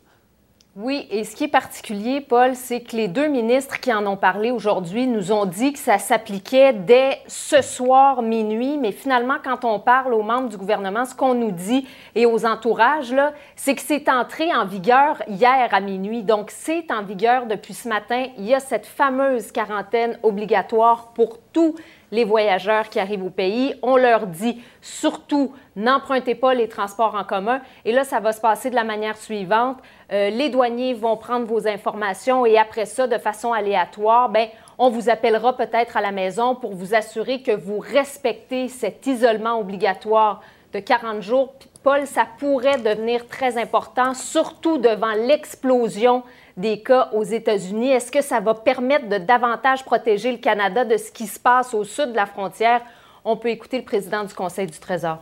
[0.81, 4.15] Oui, et ce qui est particulier, Paul, c'est que les deux ministres qui en ont
[4.15, 9.65] parlé aujourd'hui nous ont dit que ça s'appliquait dès ce soir minuit, mais finalement, quand
[9.65, 11.85] on parle aux membres du gouvernement, ce qu'on nous dit
[12.15, 16.23] et aux entourages, là, c'est que c'est entré en vigueur hier à minuit.
[16.23, 18.27] Donc, c'est en vigueur depuis ce matin.
[18.37, 21.75] Il y a cette fameuse quarantaine obligatoire pour tous
[22.11, 23.75] les voyageurs qui arrivent au pays.
[23.81, 27.61] On leur dit surtout, n'empruntez pas les transports en commun.
[27.85, 29.77] Et là, ça va se passer de la manière suivante.
[30.11, 34.89] Euh, les douaniers vont prendre vos informations et après ça, de façon aléatoire, ben, on
[34.89, 40.41] vous appellera peut-être à la maison pour vous assurer que vous respectez cet isolement obligatoire
[40.73, 41.53] de 40 jours.
[41.83, 46.23] Paul, ça pourrait devenir très important, surtout devant l'explosion
[46.59, 47.89] des cas aux États-Unis.
[47.89, 51.73] Est-ce que ça va permettre de davantage protéger le Canada de ce qui se passe
[51.73, 52.81] au sud de la frontière?
[53.23, 55.19] On peut écouter le président du Conseil du Trésor.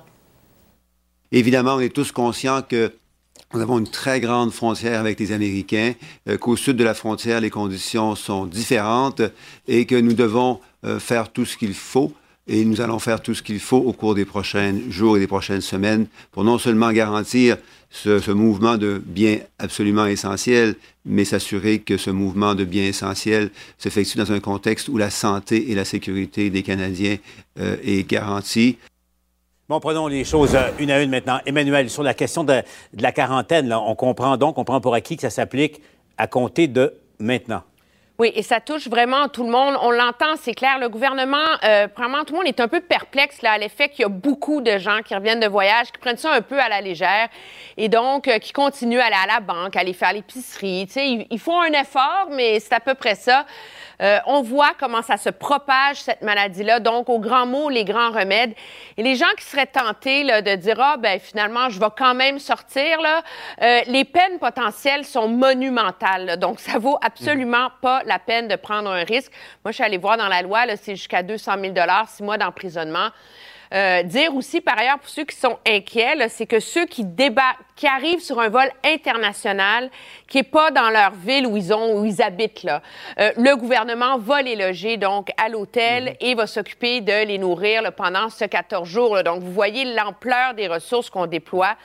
[1.31, 2.91] Évidemment, on est tous conscients que
[3.53, 5.93] nous avons une très grande frontière avec les Américains,
[6.27, 9.22] euh, qu'au sud de la frontière, les conditions sont différentes
[9.68, 12.14] et que nous devons euh, faire tout ce qu'il faut
[12.48, 15.28] et nous allons faire tout ce qu'il faut au cours des prochains jours et des
[15.28, 17.57] prochaines semaines pour non seulement garantir
[17.90, 20.76] ce, mouvement de biens absolument essentiels,
[21.06, 25.72] mais s'assurer que ce mouvement de biens essentiels s'effectue dans un contexte où la santé
[25.72, 27.18] et la sécurité des Canadiens
[27.60, 28.78] euh, est garantie.
[29.69, 31.40] Bon, prenons les choses euh, une à une maintenant.
[31.45, 32.61] Emmanuel, sur la question de,
[32.94, 35.82] la quarantaine, on comprend donc, on prend pour acquis que ça s'applique
[36.18, 37.64] à compter de maintenant.
[38.19, 39.76] Oui, et ça touche vraiment tout le monde.
[39.80, 40.80] On l'entend, c'est clair.
[40.80, 44.02] Le gouvernement, euh, vraiment, tout le monde est un peu perplexe là, à l'effet qu'il
[44.02, 46.68] y a beaucoup de gens qui reviennent de voyage, qui prennent ça un peu à
[46.68, 47.30] la légère
[47.77, 50.85] et donc euh, qui continuent à aller à la banque, à aller faire l'épicerie.
[50.88, 53.45] Tu sais, ils, ils font un effort, mais c'est à peu près ça.
[54.02, 56.80] Euh, on voit comment ça se propage, cette maladie-là.
[56.80, 58.53] Donc, au grand mot, les grands remèdes.
[58.98, 62.14] Et les gens qui seraient tentés là, de dire, ah, ben finalement, je vais quand
[62.14, 63.24] même sortir, là,
[63.61, 66.38] euh, les peines potentielles sont monumentales.
[66.38, 69.32] Donc, ça vaut absolument pas la peine de prendre un risque.
[69.64, 71.74] Moi, je suis allée voir dans la loi, c'est jusqu'à 200 000
[72.07, 73.10] six mois d'emprisonnement.
[73.73, 77.57] Euh, dire aussi, par ailleurs, pour ceux qui sont inquiets, c'est que ceux qui débattent,
[77.76, 79.89] qui arrivent sur un vol international,
[80.27, 82.81] qui n'est pas dans leur ville où ils ont, où ils habitent, là,
[83.19, 86.15] euh, le gouvernement va les loger donc à l'hôtel mhm.
[86.22, 89.23] et va s'occuper de les nourrir pendant ce 14 jours.
[89.23, 91.76] Donc, vous voyez l'ampleur des ressources qu'on déploie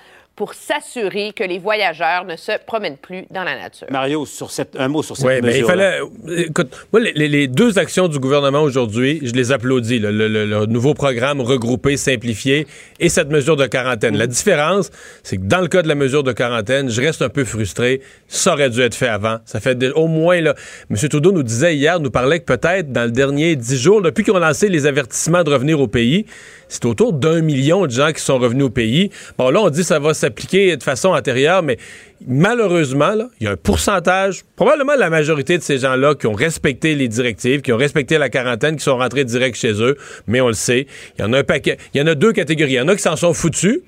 [0.42, 3.86] pour s'assurer que les voyageurs ne se promènent plus dans la nature.
[3.92, 5.46] Mario, sur cette, un mot sur cette oui, mesure.
[5.46, 6.00] mais il fallait.
[6.48, 10.00] Écoute, moi, les, deux actions du gouvernement aujourd'hui, je les applaudis.
[10.00, 12.66] Le, nouveau programme regroupé, simplifié
[12.98, 14.16] et cette mesure de quarantaine.
[14.16, 14.90] La différence,
[15.22, 18.00] c'est que dans le cas de la mesure de quarantaine, je reste un peu frustré.
[18.26, 19.38] Ça aurait dû être fait avant.
[19.44, 20.56] Ça fait au moins, là.
[20.90, 20.96] M.
[21.08, 24.34] Trudeau nous disait hier, nous parlait que peut-être dans le dernier dix jours, depuis qu'on
[24.34, 26.26] a lancé les avertissements de revenir au pays,
[26.72, 29.10] c'est autour d'un million de gens qui sont revenus au pays.
[29.36, 31.78] Bon, là, on dit que ça va s'appliquer de façon antérieure, mais
[32.26, 36.94] malheureusement, il y a un pourcentage, probablement la majorité de ces gens-là qui ont respecté
[36.94, 39.96] les directives, qui ont respecté la quarantaine, qui sont rentrés direct chez eux,
[40.26, 40.86] mais on le sait,
[41.18, 42.72] il y en a un paquet, il y en a deux catégories.
[42.72, 43.80] Il y en a qui s'en sont foutus,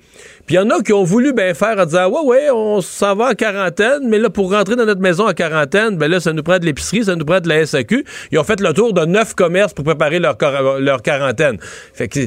[0.45, 2.79] puis il y en a qui ont voulu bien faire en disant Ouais, ouais, on
[2.79, 6.19] s'en va en quarantaine, mais là, pour rentrer dans notre maison en quarantaine, ben là,
[6.19, 8.05] ça nous prend de l'épicerie, ça nous prend de la SAQ.
[8.31, 10.37] Ils ont fait le tour de neuf commerces pour préparer leur,
[10.79, 11.57] leur quarantaine.
[11.93, 12.19] Fait que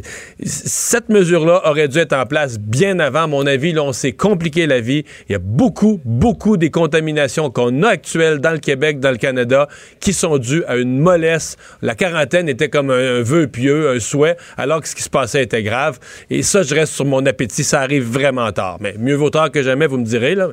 [0.44, 3.22] cette mesure-là aurait dû être en place bien avant.
[3.22, 5.04] À mon avis, là, on s'est compliqué la vie.
[5.28, 9.16] Il y a beaucoup, beaucoup des contaminations qu'on a actuelles dans le Québec, dans le
[9.16, 9.68] Canada,
[10.00, 11.56] qui sont dues à une mollesse.
[11.82, 15.10] La quarantaine était comme un, un vœu pieux, un souhait, alors que ce qui se
[15.10, 16.00] passait était grave.
[16.30, 17.62] Et ça, je reste sur mon appétit.
[17.62, 18.78] Ça arrive vraiment tard.
[18.80, 20.34] Mais mieux vaut tard que jamais, vous me direz.
[20.34, 20.48] Là.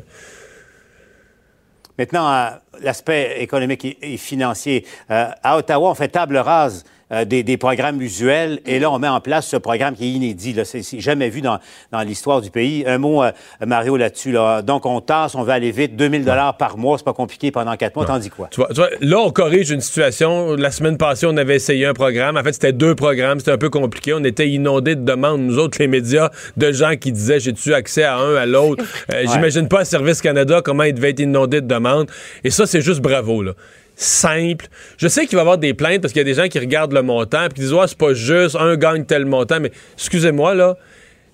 [1.98, 2.50] Maintenant,
[2.82, 4.86] l'aspect économique et financier.
[5.10, 8.60] Euh, à Ottawa, on fait table rase euh, des, programmes usuels.
[8.66, 10.54] Et là, on met en place ce programme qui est inédit.
[10.54, 10.66] Là.
[10.66, 11.60] C'est, jamais vu dans,
[12.04, 12.84] l'histoire du pays.
[12.88, 13.32] Un mot, euh,
[13.66, 14.32] Mario, là-dessus.
[14.32, 14.64] Là.
[14.64, 15.96] Donc, on tasse, on veut aller vite.
[15.96, 18.06] 2000 dollars par mois, c'est pas compliqué pendant quatre mois.
[18.06, 18.48] T'en dis quoi?
[18.52, 20.56] Tu vois, là, on corrige une situation.
[20.56, 22.38] La semaine passée, on avait essayé un programme.
[22.38, 23.40] En fait, c'était deux programmes.
[23.40, 24.14] C'était un peu compliqué.
[24.14, 28.04] On était inondés de demandes, nous autres, les médias, de gens qui disaient j'ai-tu accès
[28.04, 28.84] à un, à l'autre?
[29.14, 32.10] Euh, j'imagine pas à Service Canada comment il devait être inondé de demandes.
[32.44, 33.44] Et ça, c'est juste bravo.
[33.44, 33.54] Là
[33.96, 34.68] simple.
[34.98, 36.60] Je sais qu'il va y avoir des plaintes parce qu'il y a des gens qui
[36.60, 39.72] regardent le montant et qui disent Ouais, c'est pas juste, un gagne tel montant, mais
[39.96, 40.78] excusez-moi, là.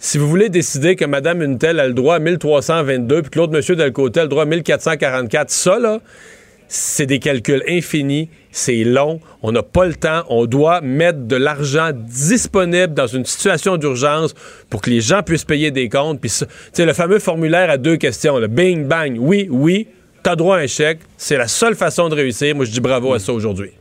[0.03, 3.37] Si vous voulez décider que Madame une telle a le droit à 1322 puis que
[3.37, 5.99] l'autre monsieur de côté a le droit à 1444, ça, là,
[6.67, 11.35] c'est des calculs infinis, c'est long, on n'a pas le temps, on doit mettre de
[11.35, 14.33] l'argent disponible dans une situation d'urgence
[14.69, 16.19] pour que les gens puissent payer des comptes.
[16.19, 19.87] Puis, tu sais, le fameux formulaire à deux questions, le bing, bang, oui, oui,
[20.23, 22.55] t'as droit à un chèque, c'est la seule façon de réussir.
[22.55, 23.71] Moi, je dis bravo à ça aujourd'hui.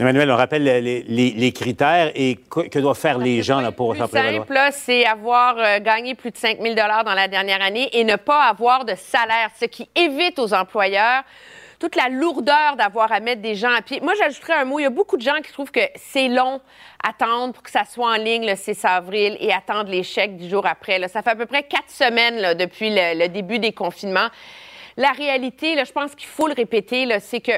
[0.00, 3.72] Emmanuel, on rappelle les, les- les critères et que, que doivent faire les gens là,
[3.72, 4.42] pour s'en prévaloir.
[4.42, 8.04] simple, là, c'est avoir euh, gagné plus de 5 000 dans la dernière année et
[8.04, 11.24] ne pas avoir de salaire, ce qui évite aux employeurs
[11.80, 14.00] toute la lourdeur d'avoir à mettre des gens à pied.
[14.00, 14.78] Moi, j'ajouterais un mot.
[14.78, 16.60] Il y a beaucoup de gens qui trouvent que c'est long
[17.02, 20.48] attendre pour que ça soit en ligne le 6 avril et attendre les chèques du
[20.48, 20.98] jour après.
[21.00, 21.08] là.
[21.08, 24.28] Ça fait à peu près quatre semaines là, depuis le, le début des confinements.
[24.98, 27.52] La réalité, je pense qu'il faut le répéter, c'est que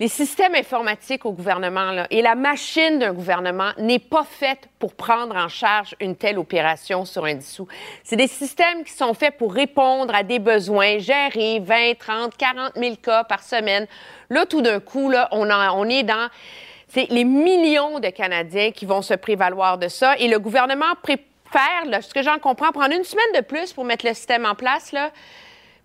[0.00, 5.36] les systèmes informatiques au gouvernement et la machine d'un gouvernement n'est pas faite pour prendre
[5.36, 7.68] en charge une telle opération sur un dissous.
[8.02, 12.72] C'est des systèmes qui sont faits pour répondre à des besoins, gérer 20, 30, 40
[12.74, 13.86] 000 cas par semaine.
[14.28, 16.28] Là, tout d'un coup, on, est dans
[16.88, 20.16] c'est les millions de Canadiens qui vont se prévaloir de ça.
[20.18, 24.04] Et le gouvernement préfère, ce que j'en comprends, prendre une semaine de plus pour mettre
[24.04, 24.92] le système en place.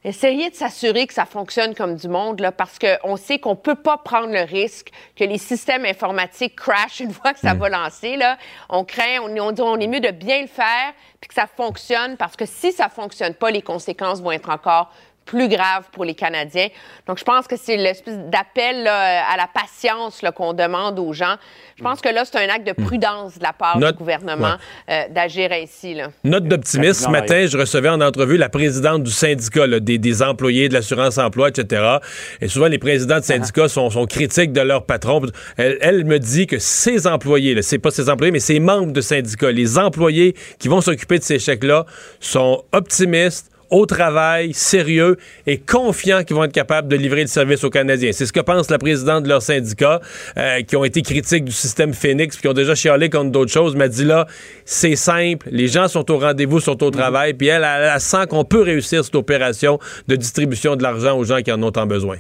[0.07, 3.55] Essayez de s'assurer que ça fonctionne comme du monde, là, parce qu'on sait qu'on ne
[3.55, 7.67] peut pas prendre le risque que les systèmes informatiques crashent une fois que ça va
[7.67, 8.15] lancer.
[8.15, 8.38] Là.
[8.69, 11.45] On craint, on, on dit on est mieux de bien le faire, puis que ça
[11.45, 14.93] fonctionne, parce que si ça ne fonctionne pas, les conséquences vont être encore
[15.27, 16.69] plus graves pour les Canadiens.
[17.05, 21.13] Donc, je pense que c'est l'espèce d'appel là, à la patience là, qu'on demande aux
[21.13, 21.35] gens.
[21.77, 24.55] Je pense que là, c'est un acte de prudence de la part Notre- du gouvernement
[24.89, 25.93] euh, d'agir ainsi.
[25.93, 26.07] Là.
[26.23, 27.05] Note d'optimisme.
[27.05, 30.73] Ce matin, je recevais en entrevue la présidente du syndicat, là, des, des employés de
[30.73, 31.97] l'assurance-emploi, etc.
[32.41, 35.21] Et souvent, les présidents de syndicats sont, sont critiques de leur patron.
[35.57, 38.93] Elle, elle me dit que ses employés, là, c'est pas ses employés, mais ses membres
[38.93, 41.85] de syndicats, les employés qui vont s'occuper de ces chèques-là,
[42.19, 47.64] sont optimistes au travail, sérieux et confiants qu'ils vont être capables de livrer le service
[47.64, 48.11] aux Canadiens.
[48.11, 50.02] C'est ce que pense la présidente de leur syndicat,
[50.38, 53.52] euh, qui ont été critiques du système Phoenix, puis qui ont déjà chialé contre d'autres
[53.52, 54.27] choses, m'a dit là,
[54.65, 58.27] c'est simple, les gens sont au rendez-vous, sont au travail, puis elle, elle, elle sent
[58.30, 61.85] qu'on peut réussir cette opération de distribution de l'argent aux gens qui en ont tant
[61.85, 62.18] besoin.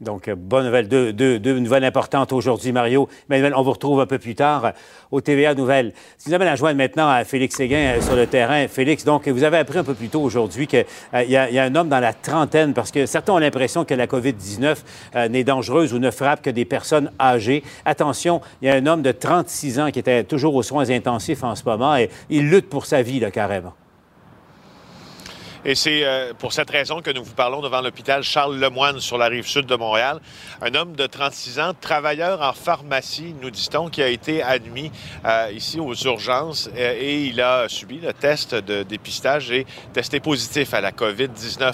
[0.00, 0.88] Donc, euh, bonne nouvelle.
[0.88, 3.08] Deux, deux- deux nouvelles importantes aujourd'hui, Mario.
[3.30, 4.70] On vous retrouve un peu plus tard euh,
[5.10, 5.94] au TVA Nouvelles.
[6.18, 8.68] Si vous avez la joindre maintenant à Félix Séguin euh, sur le terrain.
[8.68, 11.58] Félix, donc, vous avez appris un peu plus tôt aujourd'hui qu'il y, a- il y
[11.58, 14.76] a un homme dans la trentaine, parce que certains ont l'impression que la COVID-19
[15.14, 17.62] euh, n'est dangereuse ou ne frappe que des personnes âgées.
[17.86, 21.42] Attention, il y a un homme de 36 ans qui était toujours aux soins intensifs
[21.42, 23.72] en ce moment et il lutte pour sa vie, là, carrément.
[25.68, 29.18] Et c'est euh, pour cette raison que nous vous parlons devant l'hôpital Charles Lemoine sur
[29.18, 30.20] la rive sud de Montréal.
[30.62, 34.92] Un homme de 36 ans, travailleur en pharmacie, nous dit-on, qui a été admis
[35.24, 40.20] euh, ici aux urgences euh, et il a subi le test de dépistage et testé
[40.20, 41.72] positif à la COVID-19.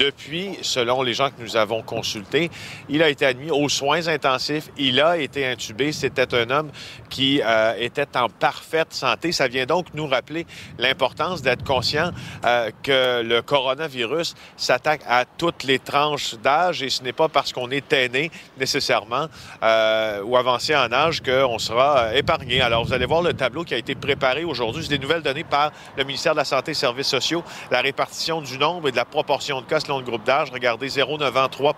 [0.00, 2.50] Depuis, selon les gens que nous avons consultés,
[2.88, 4.70] il a été admis aux soins intensifs.
[4.78, 5.92] Il a été intubé.
[5.92, 6.70] C'était un homme
[7.10, 9.30] qui euh, était en parfaite santé.
[9.30, 10.46] Ça vient donc nous rappeler
[10.78, 12.12] l'importance d'être conscient
[12.46, 17.52] euh, que le coronavirus s'attaque à toutes les tranches d'âge et ce n'est pas parce
[17.52, 19.26] qu'on est aîné nécessairement
[19.62, 22.62] euh, ou avancé en âge qu'on sera euh, épargné.
[22.62, 24.82] Alors, vous allez voir le tableau qui a été préparé aujourd'hui.
[24.82, 27.44] C'est des nouvelles données par le ministère de la Santé et Services sociaux.
[27.70, 30.50] La répartition du nombre et de la proportion de cas selon le groupe d'âge.
[30.52, 31.74] Regardez, 0-9 ans, 3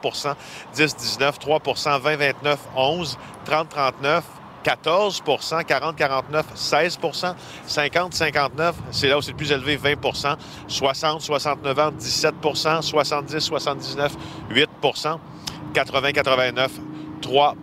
[0.75, 4.23] 10-19, 3 20-29, 11, 30-39,
[4.63, 6.99] 14 40-49, 16
[7.67, 9.95] 50-59, c'est là où c'est le plus élevé, 20
[10.69, 14.11] 60-69 ans, 17 70-79,
[14.51, 14.71] 8
[15.75, 16.69] 80-89,
[17.23, 17.57] 3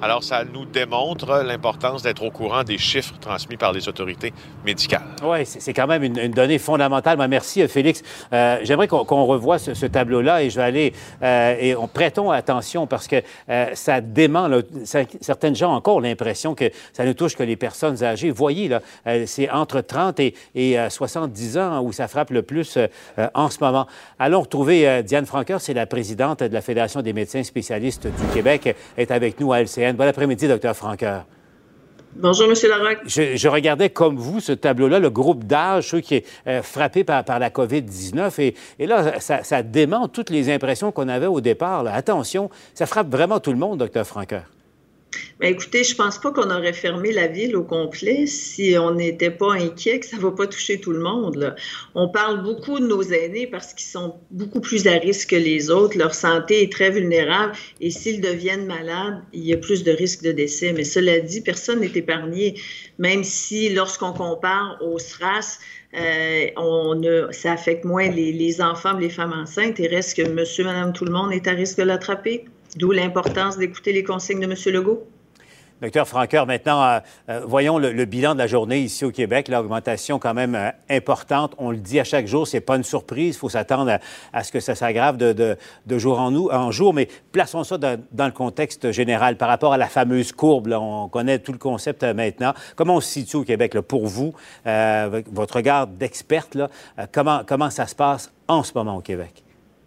[0.00, 4.32] Alors, ça nous démontre l'importance d'être au courant des chiffres transmis par les autorités
[4.64, 5.02] médicales.
[5.24, 7.16] Oui, c'est quand même une, donnée fondamentale.
[7.16, 8.02] Ben, merci, euh, Félix.
[8.32, 12.86] Euh, J'aimerais qu'on revoie ce, tableau-là et je vais aller euh, et on prêtons attention
[12.86, 13.16] parce que
[13.74, 14.48] ça dément.
[14.84, 18.30] certaines gens encore l'impression que ça ne touche que les personnes âgées.
[18.30, 18.70] Voyez,
[19.26, 22.78] c'est entre 30 et, et, euh, 70 ans où ça frappe le plus
[23.34, 23.86] en ce moment.
[24.18, 28.76] Allons retrouver Diane Franqueur, c'est la présidente de la Fédération des médecins spécialistes du Québec,
[28.96, 29.92] est avec nous à LCN.
[29.96, 31.24] Bon après-midi, docteur Franqueur.
[32.16, 32.54] Bonjour, M.
[32.68, 32.98] Larocque.
[33.06, 37.04] Je, je regardais comme vous ce tableau-là, le groupe d'âge, ceux qui est euh, frappé
[37.04, 38.40] par, par la COVID-19.
[38.40, 41.84] Et, et là, ça, ça dément toutes les impressions qu'on avait au départ.
[41.84, 41.94] là.
[41.94, 44.42] Attention, ça frappe vraiment tout le monde, docteur Franqueur.
[45.40, 49.30] Ben écoutez, je pense pas qu'on aurait fermé la ville au complet si on n'était
[49.30, 51.54] pas inquiet que ça va pas toucher tout le monde.
[51.94, 55.70] On parle beaucoup de nos aînés parce qu'ils sont beaucoup plus à risque que les
[55.70, 55.96] autres.
[55.96, 60.22] Leur santé est très vulnérable et s'ils deviennent malades, il y a plus de risques
[60.22, 60.72] de décès.
[60.72, 62.54] Mais cela dit, personne n'est épargné,
[62.98, 65.58] même si lorsqu'on compare au SRAS,
[65.94, 67.00] euh, on
[67.32, 69.78] ça affecte moins les, les enfants, les femmes enceintes.
[69.78, 72.44] Il reste que monsieur, madame, tout le monde est à risque de l'attraper.
[72.76, 74.54] D'où l'importance d'écouter les consignes de M.
[74.74, 75.06] Legault.
[75.80, 76.98] Docteur Franqueur, maintenant, euh,
[77.30, 79.48] euh, voyons le, bilan de la journée ici au Québec.
[79.48, 81.54] L'augmentation quand même euh, importante.
[81.56, 83.36] On le dit à chaque jour, c'est pas une surprise.
[83.36, 83.98] Il faut s'attendre
[84.34, 85.56] à, ce que ça s'aggrave de,
[85.88, 86.92] jour en, en, jour.
[86.92, 90.68] Mais plaçons ça dans, le contexte général par rapport à la fameuse courbe.
[90.78, 92.52] on connaît tout le concept maintenant.
[92.76, 94.34] Comment on se situe au Québec pour vous,
[94.64, 96.58] votre regard d'experte?
[97.12, 99.42] comment, comment ça se passe en ce moment au Québec?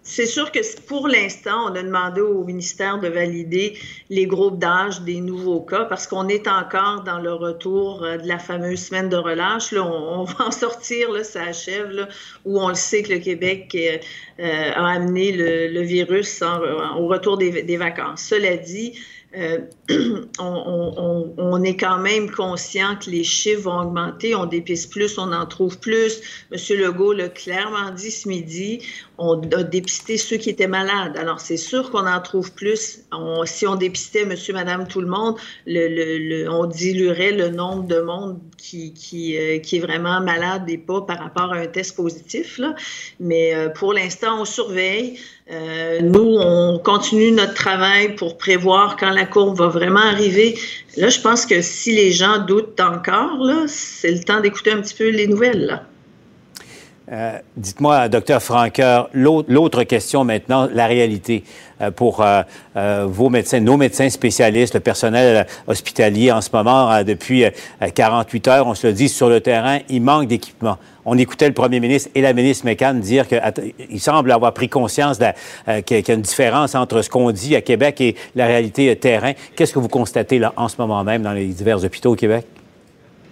[0.06, 3.78] C'est sûr que pour l'instant, on a demandé au ministère de valider
[4.10, 8.28] les groupes d'âge des nouveaux cas parce qu'on est encore dans le retour euh, de
[8.28, 9.72] la fameuse semaine de relâche.
[9.72, 12.10] Là, on, va en sortir, là, ça achève, là,
[12.44, 13.98] où on le sait que le Québec euh,
[14.42, 18.24] euh, a amené le, virus au retour des, des vacances.
[18.24, 19.00] Cela dit,
[19.35, 19.60] euh,
[20.39, 24.35] on, est quand même conscient que les chiffres vont augmenter.
[24.35, 26.22] On dépiste plus, on en trouve plus.
[26.51, 28.80] Monsieur Legault l'a clairement dit ce midi.
[29.18, 31.18] On a dépisté ceux qui étaient malades.
[31.18, 33.03] Alors, c'est sûr qu'on en trouve plus.
[33.45, 35.35] si on dépistait monsieur, madame, tout le monde,
[35.68, 41.01] on diluerait le nombre de monde qui, qui, euh, qui, est vraiment malade et pas
[41.01, 42.57] par rapport à un test positif.
[42.57, 42.76] Là.
[43.19, 45.19] Mais euh, pour l'instant, on surveille.
[45.52, 50.57] Euh, nous, on continue notre travail pour prévoir quand la courbe va vraiment arriver.
[50.95, 54.95] Là, je pense que si les gens doutent encore, c'est le temps d'écouter un petit
[54.95, 55.82] peu les nouvelles.
[57.12, 61.44] Euh, dites-moi, docteur Franqueur, l'autre question maintenant, la réalité
[61.82, 62.44] euh, pour euh,
[63.06, 67.44] vos médecins, nos médecins spécialistes, le personnel hospitalier en ce moment, depuis
[67.94, 70.78] 48 heures, on se le dit, sur le terrain, il manque d'équipement.
[71.04, 75.20] On écoutait le premier ministre et la ministre McCann dire qu'il semble avoir pris conscience
[75.86, 79.34] qu'il y a une différence entre ce qu'on dit à Québec et la réalité terrain.
[79.58, 82.46] Qu'est-ce que vous constatez en ce moment même dans les divers hôpitaux au Québec?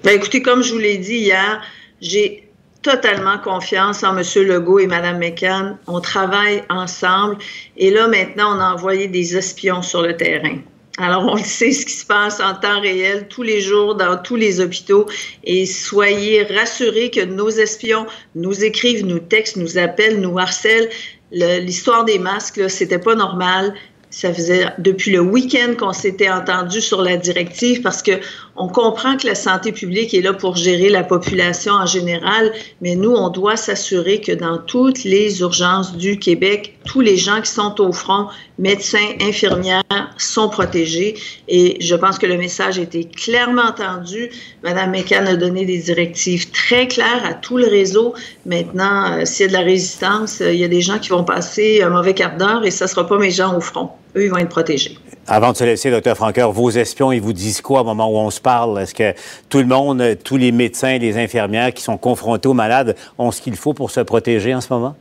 [0.03, 1.61] Bien, écoutez, comme je vous l'ai dit hier,
[2.01, 2.50] j'ai
[2.81, 4.23] totalement confiance en M.
[4.47, 5.77] Legault et Mme McCann.
[5.87, 7.37] On travaille ensemble.
[7.77, 10.57] Et là, maintenant, on a envoyé des espions sur le terrain.
[10.97, 14.17] Alors, on le sait ce qui se passe en temps réel tous les jours dans
[14.17, 15.05] tous les hôpitaux.
[15.43, 18.05] Et soyez rassurés que nos espions
[18.35, 20.89] nous écrivent, nous textent, nous appellent, nous harcèlent.
[21.31, 23.73] L'histoire des masques, c'était pas normal.
[24.09, 28.11] Ça faisait depuis le week-end qu'on s'était entendu sur la directive parce que
[28.55, 32.51] on comprend que la santé publique est là pour gérer la population en général,
[32.81, 37.41] mais nous, on doit s'assurer que dans toutes les urgences du Québec, tous les gens
[37.41, 38.27] qui sont au front,
[38.59, 39.83] médecins, infirmières,
[40.17, 41.15] sont protégés.
[41.47, 44.29] Et je pense que le message a été clairement entendu.
[44.63, 48.13] Madame McCann a donné des directives très claires à tout le réseau.
[48.45, 51.09] Maintenant, euh, s'il y a de la résistance, euh, il y a des gens qui
[51.09, 53.91] vont passer un mauvais quart d'heure et ce ne sera pas mes gens au front.
[54.15, 54.97] Eux, ils vont être protégés.
[55.27, 58.17] Avant de se laisser, docteur Franqueur, vos espions, ils vous disent quoi au moment où
[58.17, 58.79] on se parle?
[58.79, 59.13] Est-ce que
[59.49, 63.41] tout le monde, tous les médecins, les infirmières qui sont confrontés aux malades ont ce
[63.41, 64.95] qu'il faut pour se protéger en ce moment?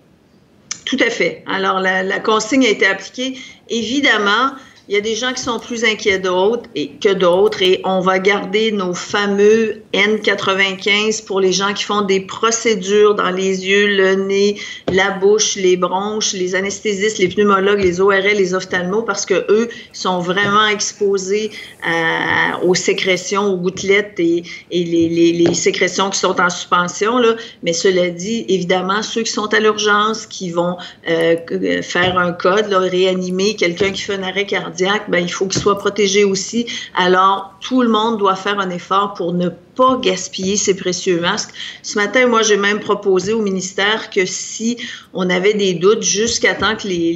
[0.84, 1.44] Tout à fait.
[1.46, 3.36] Alors, la, la consigne a été appliquée.
[3.68, 4.52] Évidemment,
[4.90, 8.00] il y a des gens qui sont plus inquiets d'autres et que d'autres et on
[8.00, 13.86] va garder nos fameux N95 pour les gens qui font des procédures dans les yeux,
[13.86, 14.58] le nez,
[14.92, 19.68] la bouche, les bronches, les anesthésistes, les pneumologues, les ORL, les ophtalmos parce que eux
[19.92, 21.52] sont vraiment exposés
[22.64, 24.42] aux sécrétions, aux gouttelettes et,
[24.72, 27.36] et les, les, les, sécrétions qui sont en suspension là.
[27.62, 31.36] Mais cela dit, évidemment, ceux qui sont à l'urgence, qui vont euh,
[31.82, 35.60] faire un code, là, réanimer quelqu'un qui fait un arrêt cardiaque ben, il faut qu'il
[35.60, 36.66] soit protégé aussi.
[36.96, 41.50] Alors, tout le monde doit faire un effort pour ne pas gaspiller ces précieux masques.
[41.82, 44.76] Ce matin, moi, j'ai même proposé au ministère que si
[45.14, 47.12] on avait des doutes jusqu'à temps que les,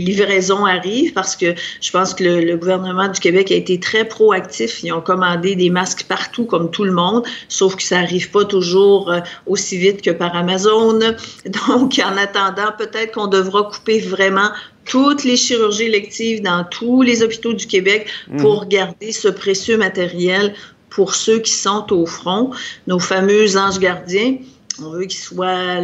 [0.00, 4.82] livraisons arrivent, parce que je pense que le, gouvernement du Québec a été très proactif.
[4.82, 8.44] Ils ont commandé des masques partout, comme tout le monde, sauf que ça n'arrive pas
[8.44, 10.98] toujours euh, aussi vite que par Amazon.
[11.68, 14.50] Donc, en attendant, peut-être qu'on devra couper vraiment
[14.88, 18.08] toutes les chirurgies électives dans tous les hôpitaux du Québec
[18.38, 18.68] pour mmh.
[18.68, 20.54] garder ce précieux matériel
[20.90, 22.50] pour ceux qui sont au front,
[22.86, 24.36] nos fameux anges gardiens.
[24.80, 25.80] On veut qu'ils soient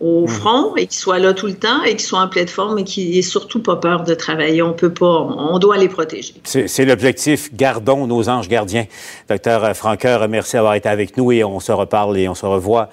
[0.00, 0.28] au mmh.
[0.28, 2.84] front et qu'ils soient là tout le temps et qu'ils soient en pleine forme et
[2.84, 4.62] qu'ils n'aient surtout pas peur de travailler.
[4.62, 6.34] On peut pas, on doit les protéger.
[6.44, 7.52] C'est l'objectif.
[7.54, 8.86] Gardons nos anges gardiens.
[9.28, 12.88] Docteur Franqueur, merci d'avoir été avec nous et on se reparle et on se revoit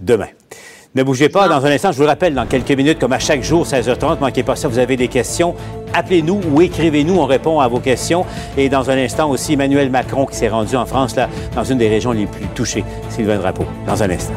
[0.00, 0.28] demain.
[0.94, 1.48] Ne bougez pas.
[1.48, 4.42] Dans un instant, je vous rappelle, dans quelques minutes, comme à chaque jour, 16h30, manquez
[4.42, 5.54] pas ça, vous avez des questions
[5.94, 8.24] appelez-nous ou écrivez-nous, on répond à vos questions.
[8.56, 11.78] Et dans un instant aussi, Emmanuel Macron qui s'est rendu en France, là, dans une
[11.78, 12.84] des régions les plus touchées.
[13.10, 14.34] Sylvain Drapeau, dans un instant.